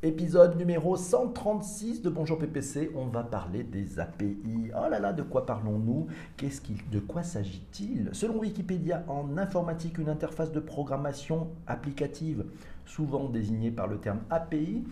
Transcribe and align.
Épisode 0.00 0.56
numéro 0.56 0.96
136 0.96 2.02
de 2.02 2.08
Bonjour 2.08 2.38
PPC, 2.38 2.92
on 2.94 3.06
va 3.06 3.24
parler 3.24 3.64
des 3.64 3.98
API. 3.98 4.70
Oh 4.72 4.88
là 4.88 5.00
là, 5.00 5.12
de 5.12 5.24
quoi 5.24 5.44
parlons-nous? 5.44 6.06
Qu'est-ce 6.36 6.60
De 6.92 7.00
quoi 7.00 7.24
s'agit-il? 7.24 8.08
Selon 8.12 8.38
Wikipédia, 8.38 9.02
en 9.08 9.36
informatique, 9.36 9.98
une 9.98 10.08
interface 10.08 10.52
de 10.52 10.60
programmation 10.60 11.48
applicative, 11.66 12.44
souvent 12.86 13.28
désignée 13.28 13.72
par 13.72 13.88
le 13.88 13.98
terme 13.98 14.20
API, 14.30 14.84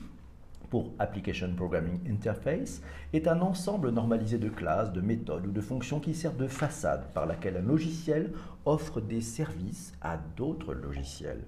pour 0.71 0.91
Application 0.99 1.55
Programming 1.55 2.01
Interface, 2.11 2.83
est 3.13 3.29
un 3.29 3.43
ensemble 3.43 3.91
normalisé 3.91 4.39
de 4.39 4.49
classes, 4.49 4.93
de 4.93 5.01
méthodes 5.01 5.47
ou 5.47 5.53
de 5.53 5.61
fonctions 5.61 6.01
qui 6.01 6.15
sert 6.15 6.35
de 6.35 6.49
façade 6.49 7.07
par 7.15 7.27
laquelle 7.27 7.59
un 7.59 7.63
logiciel 7.63 8.33
offre 8.65 9.01
des 9.01 9.21
services 9.21 9.93
à 10.03 10.19
d'autres 10.37 10.75
logiciels. 10.75 11.45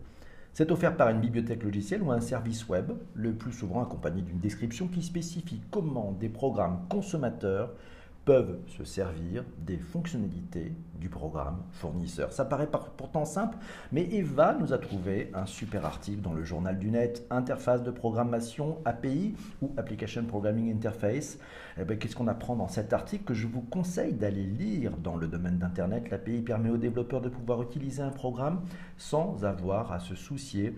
C'est 0.59 0.72
offert 0.72 0.96
par 0.96 1.11
une 1.11 1.20
bibliothèque 1.20 1.62
logicielle 1.62 2.02
ou 2.02 2.11
un 2.11 2.20
service 2.20 2.68
web, 2.68 2.90
le 3.14 3.32
plus 3.32 3.52
souvent 3.52 3.80
accompagné 3.80 4.22
d'une 4.22 4.40
description 4.40 4.88
qui 4.88 5.04
spécifie 5.04 5.61
comment 5.71 6.11
des 6.11 6.29
programmes 6.29 6.81
consommateurs 6.89 7.71
peuvent 8.25 8.58
se 8.67 8.82
servir 8.82 9.44
des 9.64 9.79
fonctionnalités 9.79 10.72
du 11.00 11.08
programme 11.08 11.62
fournisseur. 11.71 12.32
Ça 12.32 12.44
paraît 12.44 12.68
pourtant 12.96 13.25
simple, 13.25 13.57
mais 13.93 14.03
Eva 14.11 14.57
nous 14.58 14.72
a 14.72 14.79
trouvé 14.79 15.31
un 15.32 15.46
super 15.46 15.86
article 15.86 16.22
dans 16.22 16.32
le 16.32 16.43
journal 16.43 16.76
du 16.76 16.90
net, 16.90 17.25
Interface 17.31 17.84
de 17.84 17.93
programmation 17.93 18.79
API 18.84 19.36
ou 19.62 19.70
Application 19.76 20.25
Programming 20.25 20.75
Interface. 20.75 21.39
Eh 21.81 21.85
ben, 21.85 21.96
Qu'est-ce 21.96 22.17
qu'on 22.17 22.27
apprend 22.27 22.57
dans 22.57 22.67
cet 22.67 22.93
article 22.93 23.25
que 23.25 23.35
je 23.35 23.46
vous 23.46 23.61
conseille 23.61 24.13
d'aller 24.13 24.45
lire 24.45 24.96
dans 24.96 25.17
le 25.17 25.29
domaine 25.29 25.59
d'Internet? 25.59 26.11
L'API 26.11 26.43
permet 26.43 26.71
aux 26.71 26.77
développeurs 26.77 27.21
de 27.21 27.29
pouvoir 27.29 27.63
utiliser 27.63 28.03
un 28.03 28.11
programme 28.11 28.63
sans 28.96 29.45
avoir 29.45 29.93
à 29.93 30.01
se 30.01 30.17
soucier 30.17 30.75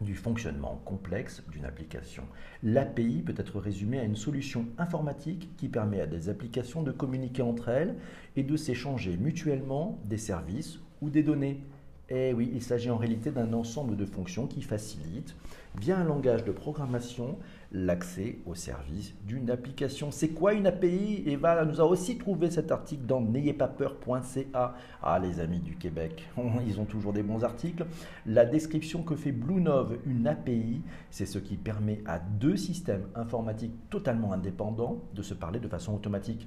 du 0.00 0.16
fonctionnement 0.16 0.80
complexe 0.84 1.44
d'une 1.52 1.64
application. 1.64 2.24
L'API 2.64 3.22
peut 3.22 3.34
être 3.36 3.60
résumée 3.60 4.00
à 4.00 4.04
une 4.04 4.16
solution 4.16 4.66
informatique 4.76 5.50
qui 5.56 5.68
permet 5.68 6.00
à 6.00 6.08
des 6.08 6.28
applications 6.28 6.82
de 6.82 6.90
communiquer 6.90 7.42
entre 7.42 7.68
elles 7.68 7.94
et 8.34 8.42
de 8.42 8.56
s'échanger 8.56 9.16
mutuellement 9.16 10.00
des 10.04 10.18
services 10.18 10.80
ou 11.00 11.10
des 11.10 11.22
données. 11.22 11.62
Eh 12.10 12.34
oui, 12.34 12.50
il 12.52 12.62
s'agit 12.62 12.90
en 12.90 12.98
réalité 12.98 13.30
d'un 13.30 13.54
ensemble 13.54 13.96
de 13.96 14.04
fonctions 14.04 14.46
qui 14.46 14.60
facilitent, 14.60 15.34
via 15.80 15.98
un 15.98 16.04
langage 16.04 16.44
de 16.44 16.52
programmation, 16.52 17.38
l'accès 17.72 18.38
au 18.44 18.54
service 18.54 19.14
d'une 19.26 19.50
application. 19.50 20.10
C'est 20.10 20.28
quoi 20.28 20.52
une 20.52 20.66
API 20.66 21.22
Eva 21.26 21.64
nous 21.64 21.80
a 21.80 21.84
aussi 21.84 22.18
trouvé 22.18 22.50
cet 22.50 22.70
article 22.70 23.06
dans 23.06 23.22
n'ayezpaspeur.ca. 23.22 24.74
Ah, 25.02 25.18
les 25.18 25.40
amis 25.40 25.60
du 25.60 25.76
Québec, 25.76 26.28
ils 26.66 26.78
ont 26.78 26.84
toujours 26.84 27.14
des 27.14 27.22
bons 27.22 27.42
articles. 27.42 27.86
La 28.26 28.44
description 28.44 29.02
que 29.02 29.16
fait 29.16 29.32
BlueNove, 29.32 29.96
une 30.04 30.26
API, 30.26 30.82
c'est 31.10 31.26
ce 31.26 31.38
qui 31.38 31.56
permet 31.56 32.02
à 32.04 32.18
deux 32.18 32.56
systèmes 32.56 33.08
informatiques 33.14 33.74
totalement 33.88 34.34
indépendants 34.34 34.98
de 35.14 35.22
se 35.22 35.32
parler 35.32 35.58
de 35.58 35.68
façon 35.68 35.94
automatique. 35.94 36.46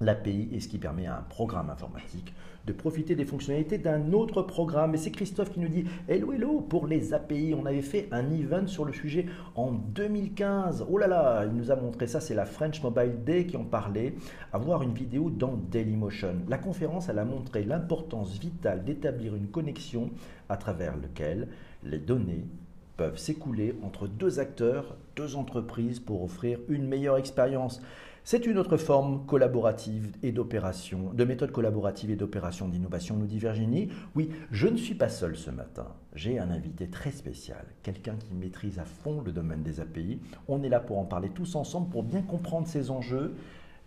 L'API 0.00 0.48
est 0.52 0.60
ce 0.60 0.68
qui 0.68 0.78
permet 0.78 1.06
à 1.06 1.18
un 1.18 1.22
programme 1.22 1.70
informatique 1.70 2.32
de 2.68 2.72
profiter 2.72 3.16
des 3.16 3.24
fonctionnalités 3.24 3.78
d'un 3.78 4.12
autre 4.12 4.42
programme. 4.42 4.94
Et 4.94 4.98
c'est 4.98 5.10
Christophe 5.10 5.50
qui 5.50 5.58
nous 5.58 5.68
dit 5.68 5.84
Hello, 6.06 6.32
hello, 6.32 6.60
pour 6.60 6.86
les 6.86 7.14
API, 7.14 7.54
on 7.58 7.64
avait 7.66 7.82
fait 7.82 8.08
un 8.12 8.30
event 8.30 8.66
sur 8.66 8.84
le 8.84 8.92
sujet 8.92 9.26
en 9.56 9.72
2015. 9.72 10.86
Oh 10.88 10.98
là 10.98 11.06
là, 11.06 11.46
il 11.46 11.52
nous 11.52 11.70
a 11.70 11.76
montré 11.76 12.06
ça, 12.06 12.20
c'est 12.20 12.34
la 12.34 12.44
French 12.44 12.82
Mobile 12.82 13.24
Day 13.24 13.46
qui 13.46 13.56
en 13.56 13.64
parlait. 13.64 14.14
À 14.52 14.58
voir 14.58 14.82
une 14.82 14.92
vidéo 14.92 15.30
dans 15.30 15.54
Dailymotion. 15.70 16.42
La 16.48 16.58
conférence, 16.58 17.08
elle 17.08 17.18
a 17.18 17.24
montré 17.24 17.64
l'importance 17.64 18.38
vitale 18.38 18.84
d'établir 18.84 19.34
une 19.34 19.48
connexion 19.48 20.10
à 20.48 20.56
travers 20.56 20.96
laquelle 20.96 21.48
les 21.82 21.98
données 21.98 22.44
peuvent 22.98 23.18
s'écouler 23.18 23.74
entre 23.82 24.06
deux 24.06 24.40
acteurs, 24.40 24.96
deux 25.18 25.34
entreprises 25.34 25.98
pour 25.98 26.22
offrir 26.22 26.60
une 26.68 26.86
meilleure 26.86 27.16
expérience. 27.16 27.82
C'est 28.22 28.46
une 28.46 28.56
autre 28.58 28.76
forme 28.76 29.26
collaborative 29.26 30.12
et 30.22 30.30
d'opération, 30.30 31.12
de 31.12 31.24
méthode 31.24 31.50
collaborative 31.50 32.10
et 32.10 32.16
d'opération 32.16 32.68
d'innovation, 32.68 33.16
nous 33.16 33.26
dit 33.26 33.38
Virginie. 33.38 33.88
Oui, 34.14 34.30
je 34.52 34.68
ne 34.68 34.76
suis 34.76 34.94
pas 34.94 35.08
seul 35.08 35.34
ce 35.34 35.50
matin. 35.50 35.86
J'ai 36.14 36.38
un 36.38 36.50
invité 36.50 36.88
très 36.88 37.10
spécial, 37.10 37.64
quelqu'un 37.82 38.14
qui 38.16 38.34
maîtrise 38.34 38.78
à 38.78 38.84
fond 38.84 39.22
le 39.24 39.32
domaine 39.32 39.62
des 39.62 39.80
API. 39.80 40.20
On 40.46 40.62
est 40.62 40.68
là 40.68 40.78
pour 40.78 40.98
en 40.98 41.04
parler 41.04 41.30
tous 41.30 41.56
ensemble, 41.56 41.90
pour 41.90 42.04
bien 42.04 42.22
comprendre 42.22 42.68
ces 42.68 42.90
enjeux. 42.90 43.34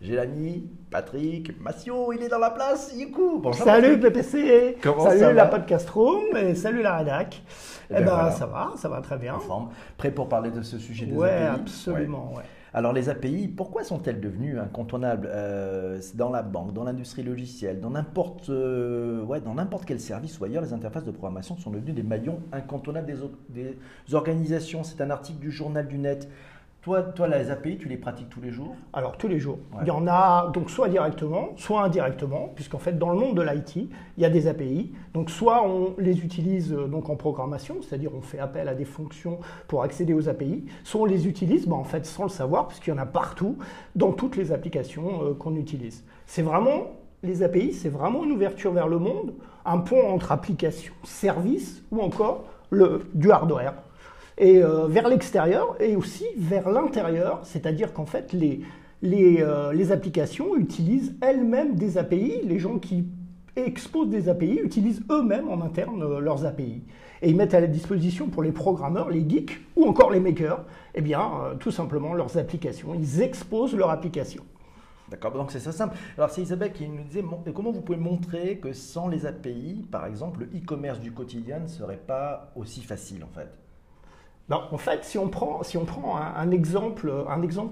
J'ai 0.02 0.16
l'ami 0.16 0.68
Patrick 0.90 1.60
Massio, 1.60 2.12
il 2.12 2.24
est 2.24 2.28
dans 2.28 2.40
la 2.40 2.50
place. 2.50 2.92
Youkou, 2.92 3.38
bonjour. 3.38 3.64
Salut 3.64 4.00
PPC. 4.00 4.78
Comment 4.82 5.04
salut 5.04 5.20
ça 5.20 5.32
la 5.32 5.46
podcast 5.46 5.88
room 5.90 6.36
et 6.36 6.56
salut 6.56 6.82
la 6.82 6.96
rédac. 6.96 7.40
Eh, 7.88 7.94
eh 7.96 8.02
ben, 8.02 8.32
ça 8.32 8.46
va, 8.46 8.72
ça 8.76 8.88
va 8.88 9.00
très 9.00 9.16
bien. 9.16 9.36
En 9.36 9.38
forme. 9.38 9.68
Prêt 9.96 10.10
pour 10.10 10.28
parler 10.28 10.50
de 10.50 10.60
ce 10.62 10.78
sujet 10.78 11.06
des 11.06 11.14
ouais, 11.14 11.30
API 11.30 11.60
Absolument, 11.60 12.32
ouais. 12.34 12.42
Alors 12.74 12.92
les 12.92 13.10
API, 13.10 13.46
pourquoi 13.46 13.84
sont-elles 13.84 14.20
devenues 14.20 14.58
incontournables 14.58 15.28
euh, 15.30 16.00
dans 16.14 16.30
la 16.30 16.42
banque, 16.42 16.72
dans 16.72 16.82
l'industrie 16.82 17.22
logicielle, 17.22 17.80
dans 17.80 17.90
n'importe 17.90 18.48
euh, 18.48 19.22
ouais, 19.22 19.40
dans 19.40 19.54
n'importe 19.54 19.84
quel 19.84 20.00
service 20.00 20.40
ou 20.40 20.44
ailleurs, 20.44 20.64
les 20.64 20.72
interfaces 20.72 21.04
de 21.04 21.12
programmation 21.12 21.56
sont 21.58 21.70
devenues 21.70 21.92
des 21.92 22.02
maillons 22.02 22.40
incontournables 22.50 23.06
des, 23.06 23.18
des 23.50 24.14
organisations? 24.14 24.82
C'est 24.82 25.00
un 25.00 25.10
article 25.10 25.38
du 25.38 25.52
journal 25.52 25.86
du 25.86 25.98
net. 25.98 26.28
Toi, 26.82 27.00
toi, 27.00 27.28
les 27.28 27.48
API, 27.52 27.78
tu 27.78 27.88
les 27.88 27.96
pratiques 27.96 28.28
tous 28.28 28.40
les 28.40 28.50
jours 28.50 28.74
Alors, 28.92 29.16
tous 29.16 29.28
les 29.28 29.38
jours. 29.38 29.60
Il 29.82 29.86
y 29.86 29.92
en 29.92 30.08
a 30.08 30.50
donc 30.52 30.68
soit 30.68 30.88
directement, 30.88 31.50
soit 31.56 31.84
indirectement, 31.84 32.50
puisqu'en 32.56 32.80
fait, 32.80 32.98
dans 32.98 33.10
le 33.10 33.18
monde 33.20 33.36
de 33.36 33.42
l'IT, 33.42 33.76
il 33.76 33.88
y 34.16 34.24
a 34.24 34.30
des 34.30 34.48
API. 34.48 34.92
Donc, 35.14 35.30
soit 35.30 35.64
on 35.64 35.94
les 35.98 36.24
utilise 36.24 36.72
euh, 36.72 36.88
donc 36.88 37.08
en 37.08 37.14
programmation, 37.14 37.76
c'est-à-dire 37.82 38.10
on 38.12 38.20
fait 38.20 38.40
appel 38.40 38.66
à 38.66 38.74
des 38.74 38.84
fonctions 38.84 39.38
pour 39.68 39.84
accéder 39.84 40.12
aux 40.12 40.28
API, 40.28 40.64
soit 40.82 41.02
on 41.02 41.04
les 41.04 41.28
utilise 41.28 41.68
bah, 41.68 41.76
en 41.76 41.84
fait 41.84 42.04
sans 42.04 42.24
le 42.24 42.30
savoir, 42.30 42.66
puisqu'il 42.66 42.90
y 42.90 42.92
en 42.92 42.98
a 42.98 43.06
partout 43.06 43.58
dans 43.94 44.10
toutes 44.10 44.34
les 44.34 44.50
applications 44.50 45.22
euh, 45.22 45.34
qu'on 45.34 45.54
utilise. 45.54 46.02
C'est 46.26 46.42
vraiment 46.42 46.96
les 47.22 47.44
API, 47.44 47.74
c'est 47.74 47.90
vraiment 47.90 48.24
une 48.24 48.32
ouverture 48.32 48.72
vers 48.72 48.88
le 48.88 48.98
monde, 48.98 49.34
un 49.64 49.78
pont 49.78 50.12
entre 50.12 50.32
applications, 50.32 50.94
services 51.04 51.84
ou 51.92 52.00
encore 52.00 52.42
le, 52.70 53.06
du 53.14 53.30
hardware 53.30 53.74
et 54.38 54.62
euh, 54.62 54.86
vers 54.86 55.08
l'extérieur 55.08 55.76
et 55.80 55.96
aussi 55.96 56.24
vers 56.36 56.70
l'intérieur, 56.70 57.40
c'est-à-dire 57.42 57.92
qu'en 57.92 58.06
fait 58.06 58.32
les, 58.32 58.60
les, 59.02 59.38
euh, 59.40 59.72
les, 59.72 59.92
applications 59.92 60.56
utilisent 60.56 61.14
elles-mêmes 61.20 61.74
des 61.74 61.98
API, 61.98 62.40
les 62.44 62.58
gens 62.58 62.78
qui 62.78 63.06
exposent 63.56 64.08
des 64.08 64.28
API 64.28 64.60
utilisent 64.62 65.02
eux-mêmes 65.10 65.48
en 65.48 65.60
interne 65.60 66.02
euh, 66.02 66.20
leurs 66.20 66.46
API. 66.46 66.82
Et 67.20 67.30
ils 67.30 67.36
mettent 67.36 67.54
à 67.54 67.60
la 67.60 67.66
disposition 67.66 68.28
pour 68.28 68.42
les 68.42 68.52
programmeurs, 68.52 69.10
les 69.10 69.28
geeks 69.28 69.60
ou 69.76 69.84
encore 69.84 70.10
les 70.10 70.18
makers, 70.18 70.64
eh 70.94 71.00
bien, 71.00 71.30
tout 71.60 71.70
simplement 71.70 72.14
leurs 72.14 72.36
applications. 72.36 72.94
Ils 72.94 73.22
exposent 73.22 73.76
leur 73.76 73.90
application. 73.90 74.42
D'accord, 75.08 75.30
donc 75.30 75.52
c'est 75.52 75.60
ça 75.60 75.70
simple. 75.70 75.96
Alors 76.16 76.30
c'est 76.30 76.42
Isabelle 76.42 76.72
qui 76.72 76.88
nous 76.88 77.04
disait 77.04 77.22
comment 77.54 77.70
vous 77.70 77.82
pouvez 77.82 77.98
montrer 77.98 78.58
que 78.58 78.72
sans 78.72 79.06
les 79.06 79.24
API, 79.24 79.86
par 79.92 80.06
exemple, 80.06 80.40
le 80.40 80.46
e-commerce 80.58 80.98
du 80.98 81.12
quotidien 81.12 81.60
ne 81.60 81.68
serait 81.68 82.00
pas 82.04 82.50
aussi 82.56 82.80
facile 82.80 83.22
en 83.22 83.28
fait? 83.28 83.61
En 84.50 84.76
fait, 84.76 85.04
si 85.04 85.18
on 85.18 85.28
prend, 85.28 85.60
un, 86.36 86.50
exemple, 86.50 87.12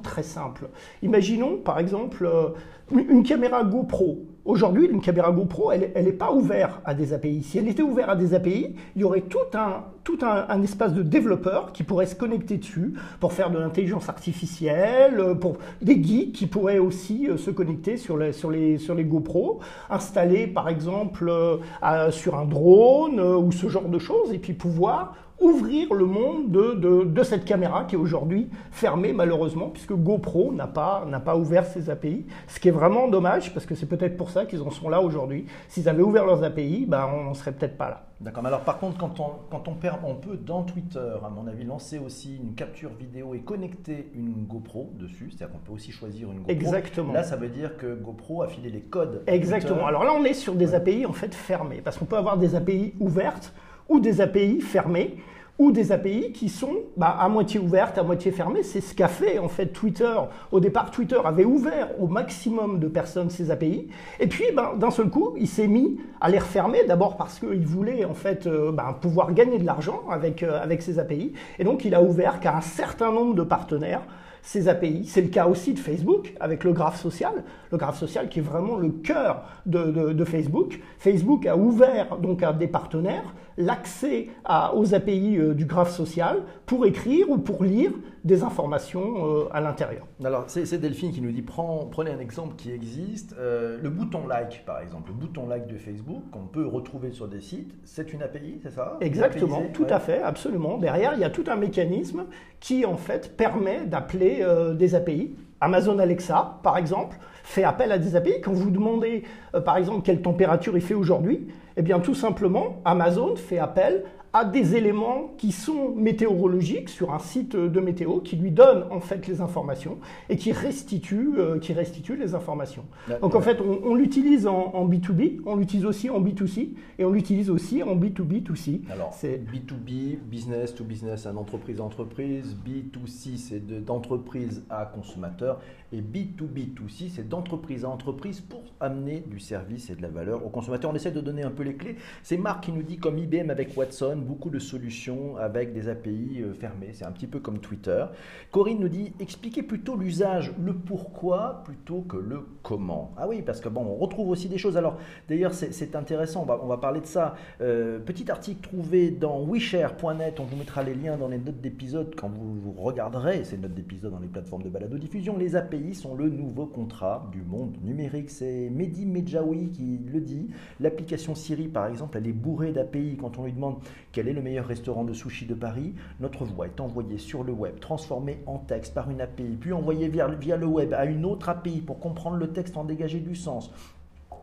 très 0.02 0.22
simple, 0.22 0.68
imaginons 1.02 1.56
par 1.56 1.78
exemple 1.78 2.24
euh, 2.24 2.50
une, 2.92 3.22
caméra 3.22 3.64
GoPro. 3.64 4.24
Aujourd'hui, 4.44 4.86
une 4.86 5.00
caméra 5.00 5.30
GoPro, 5.30 5.72
elle 5.72 5.92
n'est 6.04 6.12
pas 6.12 6.32
ouverte 6.32 6.80
à 6.84 6.94
des 6.94 7.12
API. 7.12 7.42
Si 7.42 7.58
elle 7.58 7.68
était 7.68 7.82
ouverte 7.82 8.08
à 8.08 8.16
des 8.16 8.34
API, 8.34 8.74
il 8.96 9.02
y 9.02 9.04
aurait 9.04 9.22
tout 9.22 9.38
un, 9.52 10.62
espace 10.62 10.94
de 10.94 11.02
développeurs 11.02 11.72
qui 11.72 11.82
pourraient 11.82 12.06
se 12.06 12.14
connecter 12.14 12.56
dessus 12.56 12.94
pour 13.20 13.32
faire 13.32 13.50
de 13.50 13.58
l'intelligence 13.58 14.08
artificielle, 14.08 15.36
pour 15.40 15.58
des 15.82 16.02
geeks 16.02 16.32
qui 16.32 16.46
pourraient 16.46 16.78
aussi 16.78 17.28
euh, 17.28 17.36
se 17.36 17.50
connecter 17.50 17.96
sur 17.96 18.16
les, 18.16 18.32
sur 18.32 18.96
GoPro, 18.96 19.60
installer 19.90 20.46
par 20.46 20.68
exemple 20.68 21.28
euh, 21.28 22.10
sur 22.10 22.36
un 22.36 22.46
drone 22.46 23.20
ou 23.20 23.52
ce 23.52 23.68
genre 23.68 23.88
de 23.88 23.98
choses, 23.98 24.32
et 24.32 24.38
puis 24.38 24.54
pouvoir 24.54 25.14
ouvrir 25.40 25.92
le 25.94 26.04
monde 26.04 26.50
de, 26.50 27.04
de, 27.04 27.22
cette 27.22 27.44
caméra 27.44 27.84
qui 27.84 27.94
est 27.94 27.98
aujourd'hui 27.98 28.50
fermée 28.70 29.12
malheureusement 29.12 29.68
puisque 29.68 29.92
GoPro 29.92 30.52
n'a 30.52 30.66
pas, 30.66 31.04
n'a 31.08 31.20
pas 31.20 31.36
ouvert 31.36 31.64
ses 31.64 31.90
API, 31.90 32.26
ce 32.46 32.60
qui 32.60 32.68
est 32.68 32.72
vraiment 32.72 33.08
dommage 33.08 33.52
parce 33.54 33.66
que 33.66 33.74
c'est 33.74 33.86
peut-être 33.86 34.16
pour 34.16 34.30
ça 34.30 34.46
qu'ils 34.46 34.62
en 34.62 34.70
sont 34.70 34.88
là 34.88 35.00
aujourd'hui. 35.00 35.46
S'ils 35.68 35.88
avaient 35.88 36.02
ouvert 36.02 36.26
leurs 36.26 36.44
API, 36.44 36.86
ben, 36.86 37.08
on 37.12 37.24
n'en 37.24 37.34
serait 37.34 37.52
peut-être 37.52 37.76
pas 37.76 37.88
là. 37.88 38.06
D'accord, 38.20 38.42
mais 38.42 38.48
alors 38.48 38.64
par 38.64 38.78
contre 38.78 38.98
quand 38.98 39.18
on, 39.18 39.30
quand 39.50 39.66
on 39.66 39.74
perd, 39.74 39.98
on 40.04 40.14
peut 40.14 40.36
dans 40.36 40.62
Twitter, 40.62 41.12
à 41.24 41.30
mon 41.30 41.46
avis, 41.46 41.64
lancer 41.64 41.98
aussi 41.98 42.36
une 42.36 42.54
capture 42.54 42.90
vidéo 42.90 43.34
et 43.34 43.38
connecter 43.38 44.10
une 44.14 44.44
GoPro 44.46 44.92
dessus, 44.98 45.30
c'est-à-dire 45.30 45.54
qu'on 45.54 45.64
peut 45.64 45.72
aussi 45.72 45.90
choisir 45.90 46.30
une 46.30 46.40
GoPro. 46.40 46.50
Exactement. 46.50 47.12
Là 47.14 47.22
ça 47.22 47.36
veut 47.36 47.48
dire 47.48 47.78
que 47.78 47.94
GoPro 47.94 48.42
a 48.42 48.48
filé 48.48 48.68
les 48.68 48.82
codes. 48.82 49.22
Exactement, 49.26 49.86
alors 49.86 50.04
là 50.04 50.12
on 50.12 50.24
est 50.24 50.34
sur 50.34 50.54
des 50.54 50.74
API 50.74 51.06
en 51.06 51.14
fait 51.14 51.34
fermées 51.34 51.80
parce 51.82 51.96
qu'on 51.96 52.04
peut 52.04 52.18
avoir 52.18 52.36
des 52.36 52.54
API 52.54 52.92
ouvertes 53.00 53.54
ou 53.90 54.00
des 54.00 54.22
API 54.22 54.62
fermées 54.62 55.18
ou 55.60 55.72
des 55.72 55.92
API 55.92 56.32
qui 56.32 56.48
sont 56.48 56.72
bah, 56.96 57.18
à 57.20 57.28
moitié 57.28 57.60
ouvertes, 57.60 57.98
à 57.98 58.02
moitié 58.02 58.32
fermées. 58.32 58.62
C'est 58.62 58.80
ce 58.80 58.94
qu'a 58.94 59.08
fait 59.08 59.38
en 59.38 59.48
fait 59.48 59.66
Twitter. 59.66 60.14
Au 60.52 60.58
départ, 60.58 60.90
Twitter 60.90 61.18
avait 61.22 61.44
ouvert 61.44 61.88
au 62.00 62.06
maximum 62.06 62.78
de 62.78 62.88
personnes 62.88 63.28
ces 63.28 63.50
API, 63.50 63.88
et 64.18 64.26
puis 64.26 64.44
bah, 64.56 64.72
d'un 64.78 64.90
seul 64.90 65.10
coup, 65.10 65.34
il 65.38 65.46
s'est 65.46 65.68
mis 65.68 66.00
à 66.18 66.30
les 66.30 66.38
refermer. 66.38 66.84
D'abord 66.88 67.18
parce 67.18 67.38
qu'il 67.38 67.66
voulait 67.66 68.06
en 68.06 68.14
fait 68.14 68.46
euh, 68.46 68.72
bah, 68.72 68.96
pouvoir 69.02 69.34
gagner 69.34 69.58
de 69.58 69.66
l'argent 69.66 70.00
avec 70.10 70.42
euh, 70.42 70.62
avec 70.62 70.80
ces 70.80 70.98
API, 70.98 71.34
et 71.58 71.64
donc 71.64 71.84
il 71.84 71.94
a 71.94 72.02
ouvert 72.02 72.40
qu'à 72.40 72.56
un 72.56 72.62
certain 72.62 73.12
nombre 73.12 73.34
de 73.34 73.42
partenaires 73.42 74.00
ces 74.42 74.68
API. 74.68 75.04
C'est 75.04 75.20
le 75.20 75.28
cas 75.28 75.46
aussi 75.46 75.74
de 75.74 75.78
Facebook 75.78 76.32
avec 76.40 76.64
le 76.64 76.72
graphe 76.72 76.98
social, 76.98 77.44
le 77.70 77.78
graphe 77.78 77.98
social 77.98 78.28
qui 78.28 78.40
est 78.40 78.42
vraiment 78.42 78.76
le 78.76 78.88
cœur 78.90 79.44
de, 79.66 80.24
Facebook. 80.24 80.80
Facebook 80.98 81.46
a 81.46 81.56
ouvert 81.56 82.18
donc 82.18 82.42
à 82.42 82.52
des 82.52 82.68
partenaires 82.68 83.34
l'accès 83.56 84.28
aux 84.74 84.94
API 84.94 85.36
euh, 85.36 85.54
du 85.54 85.66
graphe 85.66 85.90
social 85.90 86.42
pour 86.66 86.86
écrire 86.86 87.30
ou 87.30 87.38
pour 87.38 87.62
lire 87.62 87.92
des 88.24 88.42
informations 88.42 89.26
euh, 89.26 89.48
à 89.52 89.60
l'intérieur. 89.60 90.06
Alors 90.24 90.44
c'est 90.46 90.78
Delphine 90.78 91.12
qui 91.12 91.20
nous 91.20 91.32
dit 91.32 91.42
prenez 91.42 92.10
un 92.10 92.18
exemple 92.18 92.54
qui 92.56 92.70
existe, 92.70 93.34
euh, 93.38 93.78
le 93.82 93.90
bouton 93.90 94.26
like 94.26 94.64
par 94.64 94.80
exemple, 94.80 95.10
le 95.10 95.14
bouton 95.14 95.46
like 95.46 95.66
de 95.66 95.76
Facebook 95.76 96.22
qu'on 96.30 96.46
peut 96.46 96.66
retrouver 96.66 97.10
sur 97.12 97.28
des 97.28 97.40
sites, 97.40 97.74
c'est 97.84 98.12
une 98.12 98.22
API, 98.22 98.60
c'est 98.62 98.70
ça? 98.70 98.96
Exactement, 99.00 99.62
tout 99.72 99.86
à 99.88 100.00
fait, 100.00 100.22
absolument. 100.22 100.78
Derrière, 100.78 101.14
il 101.14 101.20
y 101.20 101.24
a 101.24 101.30
tout 101.30 101.44
un 101.48 101.56
mécanisme 101.56 102.24
qui 102.60 102.84
en 102.84 102.96
fait 102.96 103.36
permet 103.36 103.86
d'appeler 103.86 104.46
des 104.74 104.94
API. 104.94 105.34
Amazon 105.60 105.98
Alexa, 105.98 106.58
par 106.62 106.76
exemple, 106.78 107.16
fait 107.42 107.64
appel 107.64 107.92
à 107.92 107.98
des 107.98 108.16
API. 108.16 108.40
Quand 108.42 108.52
vous 108.52 108.70
demandez, 108.70 109.24
euh, 109.54 109.60
par 109.60 109.76
exemple, 109.76 110.02
quelle 110.02 110.22
température 110.22 110.76
il 110.76 110.82
fait 110.82 110.94
aujourd'hui, 110.94 111.48
eh 111.76 111.82
bien, 111.82 112.00
tout 112.00 112.14
simplement, 112.14 112.80
Amazon 112.84 113.36
fait 113.36 113.58
appel 113.58 114.04
à 114.32 114.44
des 114.44 114.76
éléments 114.76 115.34
qui 115.38 115.50
sont 115.52 115.94
météorologiques 115.94 116.88
sur 116.88 117.12
un 117.12 117.18
site 117.18 117.56
de 117.56 117.80
météo 117.80 118.20
qui 118.20 118.36
lui 118.36 118.50
donne 118.50 118.84
en 118.90 119.00
fait 119.00 119.26
les 119.26 119.40
informations 119.40 119.98
et 120.28 120.36
qui 120.36 120.52
restitue, 120.52 121.32
euh, 121.36 121.58
qui 121.58 121.72
restitue 121.72 122.16
les 122.16 122.34
informations. 122.34 122.84
Donc 123.20 123.34
en 123.34 123.40
fait, 123.40 123.58
on, 123.60 123.94
l'utilise 123.94 124.46
en, 124.46 124.86
B2B, 124.88 125.40
on 125.46 125.56
l'utilise 125.56 125.84
aussi 125.84 126.10
en 126.10 126.20
B2C 126.20 126.70
et 126.98 127.04
on 127.04 127.10
l'utilise 127.10 127.50
aussi 127.50 127.82
en 127.82 127.96
B2B2C. 127.96 128.82
Alors, 128.90 129.12
c'est 129.12 129.38
B2B, 129.38 130.18
business 130.18 130.74
to 130.74 130.84
business, 130.84 131.26
un 131.26 131.36
entreprise 131.36 131.80
à 131.80 131.84
entreprise, 131.84 132.56
B2C, 132.66 133.36
c'est 133.36 133.84
d'entreprise 133.84 134.64
à 134.70 134.84
consommateur 134.86 135.60
et 135.92 136.00
B2B2C, 136.00 137.10
c'est 137.10 137.28
d'entreprise 137.28 137.84
à 137.84 137.88
entreprise 137.88 138.40
pour 138.40 138.62
amener 138.78 139.24
du 139.26 139.40
service 139.40 139.90
et 139.90 139.96
de 139.96 140.02
la 140.02 140.08
valeur 140.08 140.44
aux 140.46 140.48
consommateurs. 140.48 140.90
On 140.90 140.94
essaie 140.94 141.10
de 141.10 141.20
donner 141.20 141.42
un 141.42 141.50
peu 141.50 141.64
les 141.64 141.74
clés. 141.74 141.96
C'est 142.22 142.36
Marc 142.36 142.64
qui 142.64 142.72
nous 142.72 142.82
dit 142.82 142.98
comme 142.98 143.18
IBM 143.18 143.50
avec 143.50 143.76
Watson, 143.76 144.16
beaucoup 144.16 144.50
de 144.50 144.58
solutions 144.58 145.36
avec 145.36 145.72
des 145.72 145.88
API 145.88 146.42
euh, 146.42 146.54
fermées. 146.54 146.90
C'est 146.92 147.04
un 147.04 147.12
petit 147.12 147.26
peu 147.26 147.40
comme 147.40 147.58
Twitter. 147.58 148.04
Corinne 148.52 148.80
nous 148.80 148.88
dit 148.88 149.12
expliquez 149.18 149.62
plutôt 149.62 149.96
l'usage, 149.96 150.52
le 150.62 150.74
pourquoi 150.74 151.62
plutôt 151.64 152.02
que 152.02 152.16
le 152.16 152.46
comment. 152.62 153.12
Ah 153.16 153.26
oui, 153.28 153.42
parce 153.42 153.60
que 153.60 153.68
bon, 153.68 153.82
on 153.82 153.96
retrouve 153.96 154.28
aussi 154.28 154.48
des 154.48 154.58
choses. 154.58 154.76
Alors 154.76 154.98
d'ailleurs, 155.28 155.54
c'est 155.54 155.96
intéressant, 155.96 156.46
on 156.48 156.66
va, 156.66 156.76
parler 156.78 157.00
de 157.00 157.06
ça. 157.06 157.34
Euh, 157.60 157.98
petit 157.98 158.30
article 158.30 158.60
trouvé 158.60 159.10
dans 159.10 159.42
wishare.net, 159.42 160.38
on 160.38 160.44
vous 160.44 160.56
mettra 160.56 160.82
les 160.82 160.94
liens 160.94 161.16
dans 161.16 161.28
les 161.28 161.38
notes 161.38 161.60
d'épisode 161.60 162.14
quand 162.14 162.28
vous, 162.28 162.60
vous 162.60 162.72
regarderez 162.72 163.44
ces 163.44 163.58
notes 163.58 163.74
d'épisode 163.74 164.12
dans 164.12 164.18
les 164.20 164.28
plateformes 164.28 164.62
de 164.62 164.68
balado-diffusion. 164.68 165.36
Les 165.36 165.56
API 165.56 165.79
sont 165.94 166.14
le 166.14 166.28
nouveau 166.28 166.66
contrat 166.66 167.28
du 167.32 167.42
monde 167.42 167.76
numérique. 167.82 168.30
C'est 168.30 168.70
Mehdi 168.70 169.06
Medjaoui 169.06 169.70
qui 169.70 169.98
le 170.06 170.20
dit. 170.20 170.50
L'application 170.78 171.34
Siri, 171.34 171.68
par 171.68 171.86
exemple, 171.86 172.18
elle 172.18 172.26
est 172.26 172.32
bourrée 172.32 172.72
d'API 172.72 173.16
quand 173.18 173.38
on 173.38 173.44
lui 173.44 173.52
demande 173.52 173.76
quel 174.12 174.28
est 174.28 174.32
le 174.32 174.42
meilleur 174.42 174.66
restaurant 174.66 175.04
de 175.04 175.12
sushi 175.12 175.46
de 175.46 175.54
Paris 175.54 175.94
Notre 176.20 176.44
voix 176.44 176.66
est 176.66 176.80
envoyée 176.80 177.18
sur 177.18 177.42
le 177.42 177.52
web, 177.52 177.80
transformée 177.80 178.38
en 178.46 178.58
texte 178.58 178.94
par 178.94 179.10
une 179.10 179.20
API, 179.20 179.56
puis 179.60 179.72
envoyée 179.72 180.08
via, 180.08 180.28
via 180.28 180.56
le 180.56 180.66
web 180.66 180.92
à 180.92 181.06
une 181.06 181.24
autre 181.24 181.48
API 181.48 181.80
pour 181.80 181.98
comprendre 181.98 182.36
le 182.36 182.52
texte, 182.52 182.76
en 182.76 182.84
dégager 182.84 183.20
du 183.20 183.34
sens. 183.34 183.72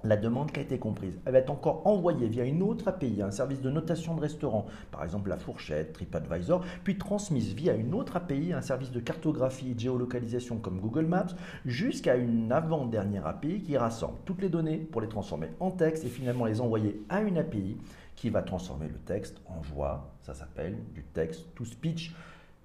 La 0.08 0.16
demande 0.16 0.54
qui 0.54 0.62
a 0.62 0.64
été 0.64 0.80
comprise, 0.80 1.20
elle 1.26 1.34
va 1.34 1.40
être 1.40 1.50
encore 1.50 1.86
envoyée 1.86 2.30
via 2.30 2.46
une 2.46 2.64
autre 2.64 2.88
API, 2.88 3.22
un 3.22 3.30
service 3.30 3.60
de 3.60 3.70
notation 3.70 4.16
de 4.16 4.22
restaurant, 4.22 4.66
par 4.90 5.04
exemple 5.04 5.28
la 5.28 5.36
fourchette, 5.36 5.92
TripAdvisor, 5.92 6.64
puis 6.86 6.98
transmise 6.98 7.54
via 7.54 7.76
une 7.76 7.94
autre 7.94 8.16
API, 8.16 8.54
un 8.54 8.62
service 8.62 8.92
de 8.92 9.02
cartographie 9.02 9.72
et 9.72 9.74
de 9.74 9.82
géolocalisation 9.82 10.60
comme 10.60 10.80
Google 10.80 11.08
Maps, 11.08 11.36
jusqu'à 11.66 12.16
une 12.16 12.54
avant-dernière 12.54 13.28
API 13.28 13.62
qui 13.64 13.76
rassemble 13.76 14.20
toutes 14.24 14.42
les 14.42 14.48
données 14.48 14.78
pour 14.78 15.02
les 15.02 15.10
transformer 15.10 15.50
en 15.60 15.72
texte 15.72 16.06
et 16.06 16.10
finalement 16.10 16.46
les 16.46 16.62
envoyer 16.62 17.04
à 17.10 17.20
une 17.20 17.38
API 17.38 17.76
qui 18.16 18.30
va 18.30 18.44
transformer 18.44 18.88
le 18.88 19.00
texte 19.00 19.42
en 19.46 19.60
voix. 19.60 20.14
Ça 20.22 20.34
s'appelle 20.34 20.78
du 20.94 21.04
texte 21.04 21.54
to 21.54 21.66
speech. 21.66 22.16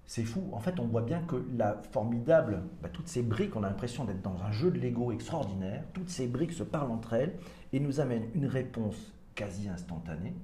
C'est 0.06 0.24
fou. 0.24 0.48
En 0.52 0.60
fait, 0.60 0.78
on 0.78 0.86
voit 0.86 1.02
bien 1.02 1.20
que 1.22 1.36
la 1.56 1.80
formidable, 1.92 2.62
bah, 2.82 2.88
toutes 2.92 3.08
ces 3.08 3.22
briques, 3.22 3.56
on 3.56 3.62
a 3.62 3.68
l'impression 3.68 4.04
d'être 4.04 4.22
dans 4.22 4.42
un 4.42 4.50
jeu 4.50 4.70
de 4.70 4.78
Lego 4.78 5.12
extraordinaire. 5.12 5.84
Toutes 5.94 6.10
ces 6.10 6.26
briques 6.26 6.52
se 6.52 6.62
parlent 6.62 6.90
entre 6.90 7.14
elles 7.14 7.34
et 7.72 7.80
nous 7.80 8.00
amènent 8.00 8.28
une 8.34 8.46
réponse 8.46 9.12
quasi 9.34 9.68
instantanée 9.68 10.34